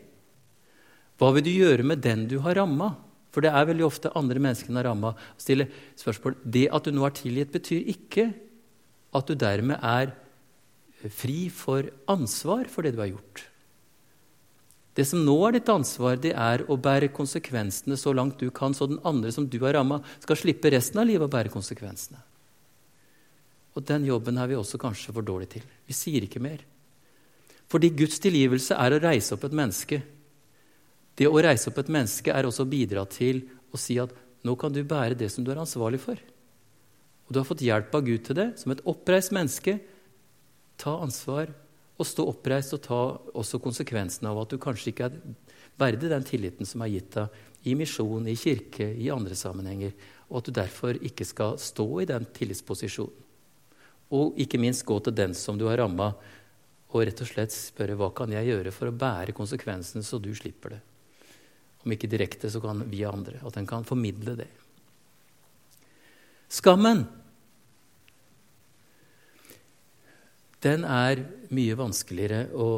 Hva 1.19 1.31
vil 1.35 1.43
du 1.43 1.51
gjøre 1.51 1.83
med 1.83 2.03
den 2.03 2.27
du 2.27 2.39
har 2.43 2.55
ramma? 2.55 2.95
For 3.35 3.43
det 3.43 3.51
er 3.51 3.67
veldig 3.67 3.83
ofte 3.83 4.13
andre 4.15 4.39
mennesker 4.39 4.71
enn 4.71 4.79
er 4.79 4.87
ramma. 4.87 5.11
Stille 5.35 5.67
spørsmål. 5.99 6.37
Det 6.47 6.69
at 6.71 6.87
du 6.87 6.95
nå 6.95 7.03
er 7.03 7.15
tilgitt, 7.17 7.51
betyr 7.51 7.89
ikke 7.91 8.29
at 9.15 9.27
du 9.27 9.35
dermed 9.39 9.83
er 9.83 10.13
fri 11.11 11.49
for 11.51 11.89
ansvar 12.11 12.69
for 12.71 12.87
det 12.87 12.95
du 12.95 13.01
har 13.03 13.11
gjort. 13.11 13.43
Det 14.95 15.03
som 15.03 15.25
nå 15.27 15.35
er 15.43 15.57
ditt 15.57 15.69
ansvar, 15.71 16.15
det 16.23 16.31
er 16.31 16.63
å 16.71 16.77
bære 16.79 17.11
konsekvensene 17.15 17.97
så 17.99 18.13
langt 18.15 18.39
du 18.39 18.47
kan, 18.55 18.71
så 18.71 18.87
den 18.87 19.01
andre 19.03 19.33
som 19.35 19.49
du 19.51 19.57
har 19.65 19.75
ramma, 19.75 19.99
skal 20.23 20.39
slippe 20.39 20.71
resten 20.71 21.01
av 21.01 21.09
livet 21.09 21.27
å 21.27 21.33
bære 21.33 21.51
konsekvensene. 21.51 22.21
Og 23.75 23.83
den 23.83 24.07
jobben 24.07 24.39
er 24.39 24.47
vi 24.47 24.55
også 24.55 24.79
kanskje 24.79 25.11
for 25.11 25.27
dårlige 25.27 25.57
til. 25.57 25.67
Vi 25.83 25.97
sier 25.97 26.23
ikke 26.23 26.39
mer. 26.39 26.63
Fordi 27.67 27.91
Guds 27.97 28.21
tilgivelse 28.23 28.77
er 28.79 28.95
å 28.95 29.01
reise 29.03 29.35
opp 29.35 29.43
et 29.43 29.57
menneske. 29.57 29.99
Det 31.15 31.27
å 31.29 31.41
reise 31.41 31.69
opp 31.71 31.79
et 31.79 31.91
menneske 31.91 32.33
er 32.33 32.47
også 32.47 32.65
å 32.65 32.69
bidra 32.69 33.05
til 33.07 33.45
å 33.71 33.79
si 33.79 33.97
at 34.01 34.11
nå 34.45 34.55
kan 34.59 34.73
du 34.73 34.81
bære 34.83 35.17
det 35.17 35.31
som 35.31 35.45
du 35.45 35.51
er 35.53 35.61
ansvarlig 35.61 36.01
for. 36.03 36.19
Og 37.25 37.33
du 37.33 37.39
har 37.39 37.47
fått 37.47 37.63
hjelp 37.65 37.93
av 37.95 38.05
Gud 38.05 38.25
til 38.27 38.37
det. 38.37 38.49
Som 38.61 38.75
et 38.75 38.83
oppreist 38.85 39.33
menneske, 39.33 39.79
ta 40.77 40.99
ansvar 41.01 41.49
og 41.95 42.07
stå 42.07 42.27
oppreist 42.27 42.75
og 42.75 42.83
ta 42.83 43.01
også 43.39 43.61
konsekvensen 43.63 44.27
av 44.29 44.41
at 44.43 44.51
du 44.51 44.59
kanskje 44.61 44.91
ikke 44.91 45.07
er 45.07 45.19
verdig 45.79 46.11
den 46.11 46.27
tilliten 46.27 46.67
som 46.67 46.83
er 46.83 46.91
gitt 46.93 47.15
deg 47.15 47.65
i 47.65 47.73
misjon, 47.79 48.27
i 48.29 48.35
kirke, 48.37 48.85
i 48.85 49.09
andre 49.09 49.35
sammenhenger, 49.39 49.95
og 50.29 50.41
at 50.41 50.49
du 50.49 50.57
derfor 50.59 50.99
ikke 50.99 51.25
skal 51.25 51.55
stå 51.61 51.87
i 52.03 52.09
den 52.09 52.27
tillitsposisjonen. 52.35 53.23
Og 54.13 54.37
ikke 54.37 54.59
minst 54.61 54.85
gå 54.85 54.99
til 55.01 55.15
den 55.17 55.33
som 55.33 55.57
du 55.57 55.65
har 55.65 55.79
ramma, 55.81 56.11
og 56.93 57.01
rett 57.01 57.23
og 57.23 57.27
slett 57.27 57.55
spørre 57.55 57.97
hva 57.97 58.11
kan 58.15 58.31
jeg 58.31 58.51
gjøre 58.51 58.71
for 58.71 58.91
å 58.91 58.95
bære 58.95 59.33
konsekvensene, 59.35 60.05
så 60.05 60.19
du 60.21 60.29
slipper 60.37 60.75
det. 60.75 60.83
Om 61.85 61.93
ikke 61.93 62.09
direkte, 62.09 62.49
så 62.49 62.61
kan 62.63 62.81
vi 62.89 63.03
andre. 63.05 63.39
At 63.45 63.57
en 63.59 63.69
kan 63.69 63.85
formidle 63.87 64.35
det. 64.39 64.49
Skammen 66.49 67.05
den 70.65 70.85
er 70.89 71.21
mye 71.53 71.77
vanskeligere 71.77 72.47
å, 72.57 72.69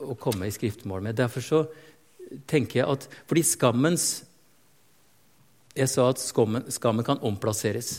å 0.00 0.14
komme 0.20 0.48
i 0.48 0.54
skriftmål 0.54 1.04
med. 1.04 1.18
Derfor 1.18 1.44
så 1.44 1.62
tenker 2.48 2.80
jeg 2.80 2.88
at 2.88 3.06
Fordi 3.28 3.42
skammens 3.46 4.06
Jeg 5.76 5.90
sa 5.92 6.08
at 6.08 6.22
skammen, 6.22 6.64
skammen 6.72 7.04
kan 7.04 7.20
omplasseres. 7.20 7.98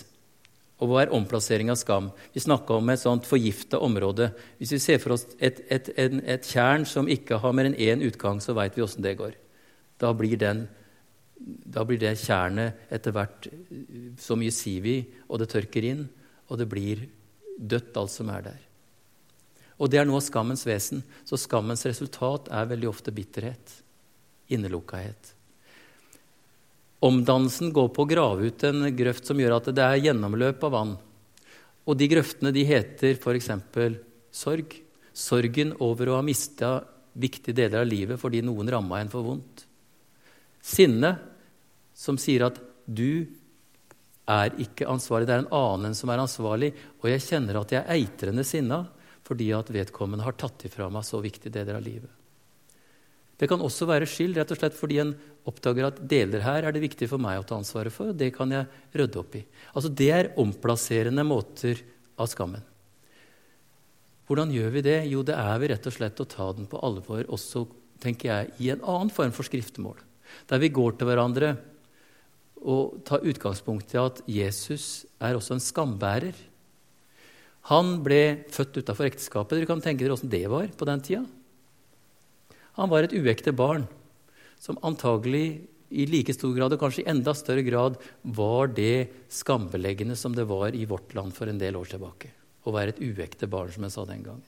Og 0.82 0.90
hva 0.90 1.04
er 1.04 1.14
omplassering 1.14 1.70
av 1.70 1.78
skam? 1.78 2.08
Vi 2.34 2.42
snakka 2.42 2.80
om 2.80 2.90
et 2.90 3.02
sånt 3.02 3.26
forgifta 3.30 3.78
område. 3.86 4.32
Hvis 4.58 4.74
vi 4.74 4.80
ser 4.82 5.02
for 5.02 5.14
oss 5.14 5.28
et, 5.38 5.62
et, 5.70 5.92
et, 5.94 6.18
et 6.26 6.50
tjern 6.50 6.86
som 6.90 7.10
ikke 7.10 7.38
har 7.42 7.54
mer 7.54 7.70
enn 7.70 7.78
én 7.78 8.02
utgang, 8.06 8.42
så 8.42 8.58
veit 8.58 8.78
vi 8.78 8.86
åssen 8.86 9.06
det 9.06 9.14
går. 9.22 9.38
Da 9.98 10.12
blir, 10.14 10.38
den, 10.38 10.66
da 11.38 11.86
blir 11.88 12.00
det 12.02 12.16
tjernet 12.22 12.88
etter 12.94 13.16
hvert 13.16 13.50
så 14.22 14.38
mye 14.38 14.54
siv 14.54 14.86
i, 14.90 14.98
og 15.28 15.42
det 15.42 15.50
tørker 15.54 15.88
inn, 15.90 16.06
og 16.48 16.62
det 16.62 16.70
blir 16.70 17.08
dødt, 17.58 17.96
alt 17.98 18.14
som 18.14 18.30
er 18.34 18.46
der. 18.52 18.62
Og 19.78 19.90
det 19.92 20.00
er 20.02 20.08
noe 20.10 20.22
av 20.22 20.26
skammens 20.26 20.66
vesen. 20.66 21.04
Så 21.26 21.38
skammens 21.38 21.86
resultat 21.86 22.50
er 22.54 22.70
veldig 22.70 22.90
ofte 22.90 23.14
bitterhet. 23.14 23.76
Innelukkahet. 24.54 25.34
Omdannelsen 27.06 27.70
går 27.76 27.92
på 27.94 28.06
å 28.06 28.10
grave 28.10 28.50
ut 28.50 28.64
en 28.66 28.88
grøft 28.98 29.30
som 29.30 29.38
gjør 29.38 29.60
at 29.60 29.70
det 29.76 29.86
er 29.86 30.02
gjennomløp 30.08 30.64
av 30.66 30.74
vann. 30.74 30.96
Og 31.86 31.98
de 32.00 32.08
grøftene 32.10 32.52
de 32.56 32.66
heter 32.68 33.20
f.eks. 33.20 33.52
sorg. 34.34 34.74
Sorgen 35.18 35.76
over 35.82 36.10
å 36.10 36.18
ha 36.18 36.26
mista 36.26 36.80
viktige 37.18 37.58
deler 37.58 37.82
av 37.82 37.90
livet 37.90 38.22
fordi 38.22 38.44
noen 38.46 38.70
ramma 38.70 39.02
en 39.02 39.14
for 39.14 39.26
vondt. 39.26 39.67
Sinne, 40.68 41.16
som 41.96 42.20
sier 42.20 42.48
at 42.50 42.60
du 42.86 43.26
er 44.28 44.52
ikke 44.60 44.90
ansvarlig, 44.92 45.30
det 45.30 45.38
er 45.38 45.46
en 45.46 45.56
annen 45.56 45.96
som 45.96 46.12
er 46.12 46.22
ansvarlig, 46.22 46.74
og 47.00 47.10
jeg 47.10 47.24
kjenner 47.24 47.62
at 47.62 47.74
jeg 47.74 47.84
er 47.84 47.96
eitrende 47.96 48.46
sinna 48.48 48.84
fordi 49.28 49.50
at 49.56 49.72
vedkommende 49.74 50.24
har 50.24 50.38
tatt 50.40 50.64
ifra 50.68 50.88
meg 50.92 51.04
så 51.04 51.20
viktige 51.24 51.52
deler 51.52 51.80
av 51.80 51.84
livet. 51.84 52.12
Det 53.38 53.50
kan 53.50 53.62
også 53.62 53.86
være 53.86 54.08
skyld 54.10 54.38
rett 54.40 54.52
og 54.54 54.60
slett 54.60 54.78
fordi 54.78 55.02
en 55.04 55.12
oppdager 55.48 55.90
at 55.90 56.00
deler 56.10 56.42
her 56.46 56.66
er 56.66 56.74
det 56.74 56.82
viktig 56.82 57.10
for 57.12 57.22
meg 57.22 57.42
å 57.42 57.46
ta 57.48 57.60
ansvaret 57.60 57.94
for, 57.94 58.12
og 58.12 58.18
det 58.18 58.32
kan 58.36 58.52
jeg 58.52 58.66
rydde 58.98 59.20
opp 59.22 59.36
i. 59.38 59.44
Altså 59.74 59.92
Det 59.92 60.10
er 60.16 60.32
omplasserende 60.42 61.28
måter 61.28 61.84
av 62.18 62.32
skammen. 62.32 62.64
Hvordan 64.28 64.52
gjør 64.52 64.74
vi 64.74 64.84
det? 64.84 64.98
Jo, 65.12 65.22
det 65.24 65.38
er 65.40 65.60
vi 65.62 65.70
rett 65.72 65.86
og 65.88 65.96
slett 65.96 66.24
å 66.24 66.28
ta 66.28 66.50
den 66.56 66.68
på 66.68 66.82
alvor 66.84 67.30
også 67.32 67.68
tenker 68.04 68.32
jeg, 68.32 68.50
i 68.62 68.72
en 68.74 68.84
annen 68.84 69.14
form 69.14 69.32
for 69.34 69.48
skriftemål. 69.48 70.02
Der 70.50 70.62
vi 70.62 70.74
går 70.74 70.98
til 70.98 71.10
hverandre 71.10 71.56
og 72.68 73.00
tar 73.06 73.26
utgangspunkt 73.26 73.94
i 73.94 74.02
at 74.02 74.22
Jesus 74.28 75.06
er 75.22 75.38
også 75.38 75.56
en 75.56 75.64
skambærer. 75.64 76.36
Han 77.72 77.98
ble 78.04 78.48
født 78.54 78.80
utafor 78.82 79.10
ekteskapet. 79.10 79.58
Dere 79.58 79.70
kan 79.70 79.84
tenke 79.84 80.06
dere 80.06 80.16
åssen 80.16 80.32
det 80.32 80.46
var 80.52 80.70
på 80.74 80.88
den 80.88 81.04
tida. 81.04 81.26
Han 82.78 82.92
var 82.92 83.06
et 83.06 83.16
uekte 83.18 83.54
barn 83.56 83.88
som 84.62 84.80
antagelig 84.86 85.68
i 85.90 86.06
like 86.10 86.34
stor 86.36 86.52
grad, 86.56 86.74
og 86.76 86.82
kanskje 86.82 87.06
i 87.06 87.10
enda 87.12 87.32
større 87.38 87.64
grad, 87.64 87.96
var 88.24 88.72
det 88.76 89.08
skambeleggende 89.32 90.18
som 90.20 90.36
det 90.36 90.48
var 90.50 90.76
i 90.76 90.84
vårt 90.90 91.14
land 91.16 91.36
for 91.36 91.48
en 91.48 91.60
del 91.62 91.78
år 91.80 91.94
tilbake. 91.94 92.34
Å 92.68 92.74
være 92.76 92.96
et 92.96 93.04
uekte 93.04 93.48
barn, 93.48 93.72
som 93.72 93.86
jeg 93.88 93.96
sa 93.96 94.04
den 94.10 94.26
gangen. 94.26 94.44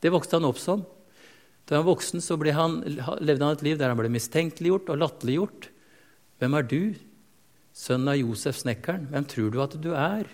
Det 0.00 0.12
vokste 0.12 0.38
han 0.38 0.48
opp 0.48 0.60
som. 0.60 0.86
Da 1.70 1.78
han 1.78 1.84
var 1.84 1.92
voksen, 1.92 2.18
så 2.18 2.34
han, 2.50 2.80
levde 3.22 3.46
han 3.46 3.54
et 3.54 3.62
liv 3.62 3.78
der 3.78 3.92
han 3.92 3.98
ble 4.00 4.10
mistenkeliggjort 4.10 4.90
og 4.90 5.00
latterliggjort. 5.04 5.70
Hvem 6.42 6.58
er 6.58 6.66
du? 6.66 6.82
sønnen 7.80 8.10
av 8.10 8.18
Josef 8.18 8.58
snekkeren. 8.58 9.06
Hvem 9.12 9.26
tror 9.30 9.52
du 9.54 9.60
at 9.62 9.76
du 9.78 9.92
er? 9.94 10.26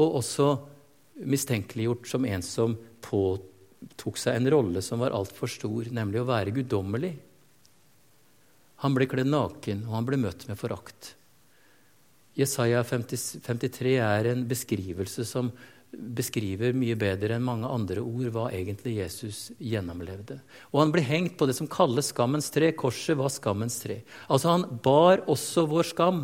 og 0.00 0.20
også 0.20 0.50
mistenkeliggjort 1.28 2.08
som 2.08 2.26
en 2.28 2.44
som 2.44 2.76
påtok 3.04 4.20
seg 4.20 4.38
en 4.38 4.50
rolle 4.52 4.82
som 4.84 5.02
var 5.02 5.14
altfor 5.16 5.50
stor, 5.50 5.90
nemlig 5.92 6.22
å 6.22 6.28
være 6.28 6.54
guddommelig. 6.56 7.14
Han 8.84 8.96
ble 8.96 9.08
kledd 9.10 9.28
naken, 9.28 9.84
og 9.88 9.96
han 9.98 10.06
ble 10.08 10.20
møtt 10.22 10.46
med 10.48 10.58
forakt. 10.60 11.14
Jesaja 12.38 12.80
50, 12.86 13.42
53 13.44 13.96
er 14.00 14.30
en 14.30 14.46
beskrivelse 14.48 15.26
som 15.28 15.50
beskriver 15.90 16.74
mye 16.76 16.94
bedre 16.98 17.34
enn 17.36 17.46
mange 17.46 17.68
andre 17.68 18.02
ord 18.02 18.28
hva 18.34 18.46
egentlig 18.54 18.98
Jesus 19.00 19.50
gjennomlevde. 19.58 20.38
Og 20.70 20.84
han 20.84 20.92
ble 20.94 21.02
hengt 21.06 21.36
på 21.38 21.48
det 21.48 21.56
som 21.58 21.70
kalles 21.70 22.12
skammens 22.12 22.50
tre. 22.54 22.70
Korset 22.78 23.18
var 23.18 23.32
skammens 23.34 23.80
tre. 23.82 24.00
Altså 24.28 24.54
Han 24.54 24.66
bar 24.84 25.24
også 25.26 25.66
vår 25.70 25.90
skam. 25.90 26.22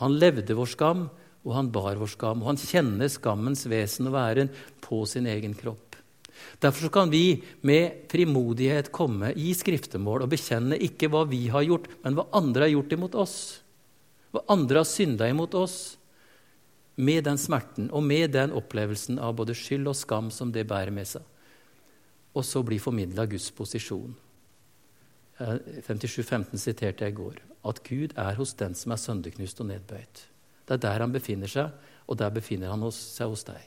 Han 0.00 0.16
levde 0.16 0.56
vår 0.56 0.72
skam, 0.72 1.06
og 1.44 1.54
han 1.54 1.70
bar 1.72 2.00
vår 2.00 2.10
skam. 2.16 2.42
Og 2.42 2.52
han 2.52 2.60
kjenner 2.60 3.12
skammens 3.12 3.66
vesen 3.70 4.10
og 4.10 4.16
væren 4.16 4.50
på 4.82 5.04
sin 5.06 5.28
egen 5.30 5.54
kropp. 5.54 5.90
Derfor 6.60 6.88
kan 6.88 7.10
vi 7.12 7.42
med 7.68 8.08
frimodighet 8.08 8.88
komme 8.92 9.34
i 9.36 9.52
skriftemål 9.56 10.24
og 10.24 10.32
bekjenne 10.32 10.78
ikke 10.80 11.10
hva 11.12 11.26
vi 11.28 11.46
har 11.52 11.66
gjort, 11.66 11.88
men 12.04 12.16
hva 12.16 12.26
andre 12.36 12.66
har 12.66 12.74
gjort 12.74 12.94
imot 12.96 13.16
oss. 13.20 13.36
Hva 14.32 14.44
andre 14.52 14.80
har 14.80 14.88
synda 14.88 15.28
imot 15.28 15.54
oss. 15.58 15.99
Med 17.00 17.24
den 17.24 17.38
smerten 17.40 17.88
og 17.96 18.04
med 18.04 18.34
den 18.36 18.52
opplevelsen 18.52 19.20
av 19.22 19.38
både 19.38 19.56
skyld 19.56 19.88
og 19.88 19.96
skam 19.96 20.28
som 20.34 20.52
det 20.52 20.66
bærer 20.68 20.92
med 20.92 21.08
seg. 21.08 21.24
Og 22.36 22.44
så 22.46 22.62
blir 22.66 22.82
formidla 22.82 23.24
Guds 23.30 23.48
posisjon. 23.56 24.12
57,15 25.40 26.60
siterte 26.60 27.06
jeg 27.06 27.14
i 27.14 27.16
går. 27.16 27.40
At 27.64 27.80
Gud 27.86 28.12
er 28.20 28.36
hos 28.36 28.52
den 28.60 28.76
som 28.76 28.92
er 28.92 29.00
sønderknust 29.00 29.60
og 29.62 29.70
nedbøyd. 29.70 30.24
Det 30.68 30.76
er 30.76 30.82
der 30.84 31.02
han 31.02 31.14
befinner 31.14 31.50
seg, 31.50 31.72
og 32.06 32.18
der 32.20 32.32
befinner 32.34 32.72
han 32.72 32.84
seg 32.94 33.32
hos 33.32 33.46
deg. 33.48 33.64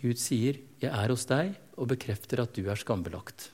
Gud 0.00 0.18
sier, 0.20 0.58
'Jeg 0.80 0.90
er 0.92 1.08
hos 1.08 1.24
deg', 1.24 1.54
og 1.76 1.88
bekrefter 1.88 2.42
at 2.42 2.52
du 2.52 2.68
er 2.68 2.76
skambelagt. 2.76 3.50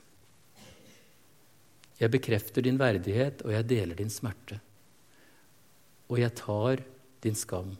Jeg 1.99 2.11
bekrefter 2.11 2.61
din 2.61 2.79
verdighet, 2.79 3.41
og 3.45 3.51
jeg 3.51 3.69
deler 3.69 3.95
din 3.95 4.09
smerte. 4.09 4.59
Og 6.09 6.19
jeg 6.19 6.33
tar 6.35 6.83
din 7.21 7.37
skam 7.37 7.71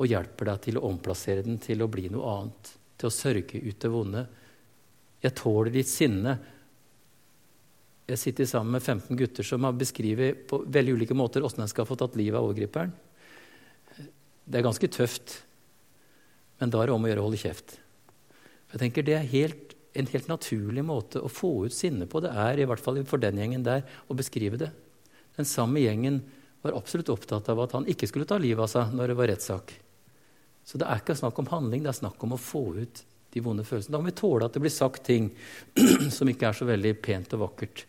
og 0.00 0.08
hjelper 0.08 0.48
deg 0.48 0.62
til 0.64 0.78
å 0.80 0.86
omplassere 0.88 1.44
den 1.44 1.58
til 1.60 1.82
å 1.84 1.90
bli 1.92 2.06
noe 2.12 2.36
annet, 2.38 2.70
til 2.96 3.10
å 3.10 3.12
sørge 3.12 3.60
ut 3.60 3.82
det 3.82 3.90
vonde. 3.92 4.22
Jeg 5.20 5.36
tåler 5.36 5.74
ditt 5.74 5.90
sinne, 5.90 6.38
jeg 8.10 8.18
sitter 8.18 8.48
sammen 8.48 8.74
med 8.74 8.82
15 8.82 9.18
gutter 9.20 9.46
som 9.46 9.66
har 9.68 9.76
beskrevet 9.78 10.46
på 10.50 10.62
veldig 10.66 10.96
ulike 10.96 11.14
måter 11.14 11.44
åssen 11.46 11.62
en 11.62 11.70
skal 11.70 11.86
få 11.86 11.98
tatt 12.00 12.16
livet 12.18 12.40
av 12.40 12.48
overgriperen. 12.48 12.94
Det 14.50 14.58
er 14.58 14.66
ganske 14.66 14.88
tøft, 14.90 15.36
men 16.58 16.72
da 16.72 16.80
er 16.80 16.90
det 16.90 16.96
om 16.96 17.04
å 17.04 17.10
gjøre 17.12 17.22
å 17.22 17.28
holde 17.28 17.42
kjeft. 17.44 17.76
Jeg 18.72 18.82
tenker 18.82 19.06
Det 19.06 19.14
er 19.18 19.30
helt, 19.30 19.76
en 19.94 20.10
helt 20.10 20.32
naturlig 20.32 20.82
måte 20.86 21.20
å 21.22 21.30
få 21.30 21.66
ut 21.68 21.74
sinnet 21.76 22.10
på. 22.10 22.22
Det 22.24 22.32
er 22.32 22.58
i 22.58 22.66
hvert 22.66 22.82
fall 22.82 22.98
for 23.06 23.22
den 23.22 23.38
gjengen 23.38 23.66
der 23.66 23.84
å 24.08 24.16
beskrive 24.16 24.58
det. 24.58 24.72
Den 25.36 25.46
samme 25.46 25.84
gjengen 25.84 26.22
var 26.62 26.76
absolutt 26.76 27.12
opptatt 27.12 27.48
av 27.52 27.60
at 27.64 27.76
han 27.76 27.86
ikke 27.88 28.08
skulle 28.10 28.28
ta 28.28 28.38
livet 28.40 28.64
av 28.64 28.70
seg 28.72 28.96
når 28.96 29.12
det 29.12 29.18
var 29.20 29.30
rettssak. 29.32 29.72
Så 30.64 30.78
det 30.80 30.86
er 30.86 31.00
ikke 31.00 31.16
snakk 31.18 31.38
om 31.40 31.48
handling, 31.50 31.84
det 31.84 31.92
er 31.94 32.02
snakk 32.02 32.20
om 32.24 32.36
å 32.36 32.40
få 32.40 32.64
ut 32.78 33.04
de 33.30 33.42
vonde 33.44 33.64
følelsene. 33.66 33.94
Da 33.94 34.00
må 34.02 34.10
vi 34.10 34.18
tåle 34.18 34.46
at 34.46 34.56
det 34.56 34.62
blir 34.62 34.74
sagt 34.74 35.04
ting 35.06 35.30
som 36.16 36.28
ikke 36.28 36.50
er 36.50 36.58
så 36.58 36.66
veldig 36.68 36.96
pent 37.02 37.36
og 37.36 37.46
vakkert. 37.46 37.84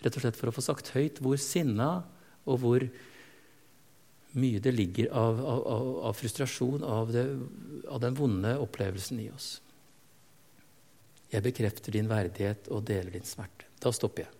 Rett 0.00 0.16
og 0.16 0.24
slett 0.24 0.38
for 0.38 0.50
å 0.50 0.54
få 0.54 0.64
sagt 0.64 0.92
høyt 0.96 1.20
hvor 1.22 1.40
sinna 1.40 1.90
og 2.48 2.60
hvor 2.62 2.86
mye 4.40 4.60
det 4.62 4.72
ligger 4.74 5.10
av, 5.16 5.40
av, 5.42 5.88
av 6.10 6.14
frustrasjon, 6.18 6.84
av, 6.86 7.10
det, 7.12 7.24
av, 7.88 7.98
den 8.02 8.16
vonde 8.18 8.54
opplevelsen 8.62 9.20
i 9.22 9.30
oss. 9.34 9.52
Jeg 11.30 11.46
bekrefter 11.46 11.94
din 11.94 12.10
verdighet 12.10 12.70
og 12.74 12.84
deler 12.86 13.14
din 13.14 13.26
smerte. 13.26 13.66
Da 13.82 13.92
stopper 13.94 14.26
jeg. 14.26 14.39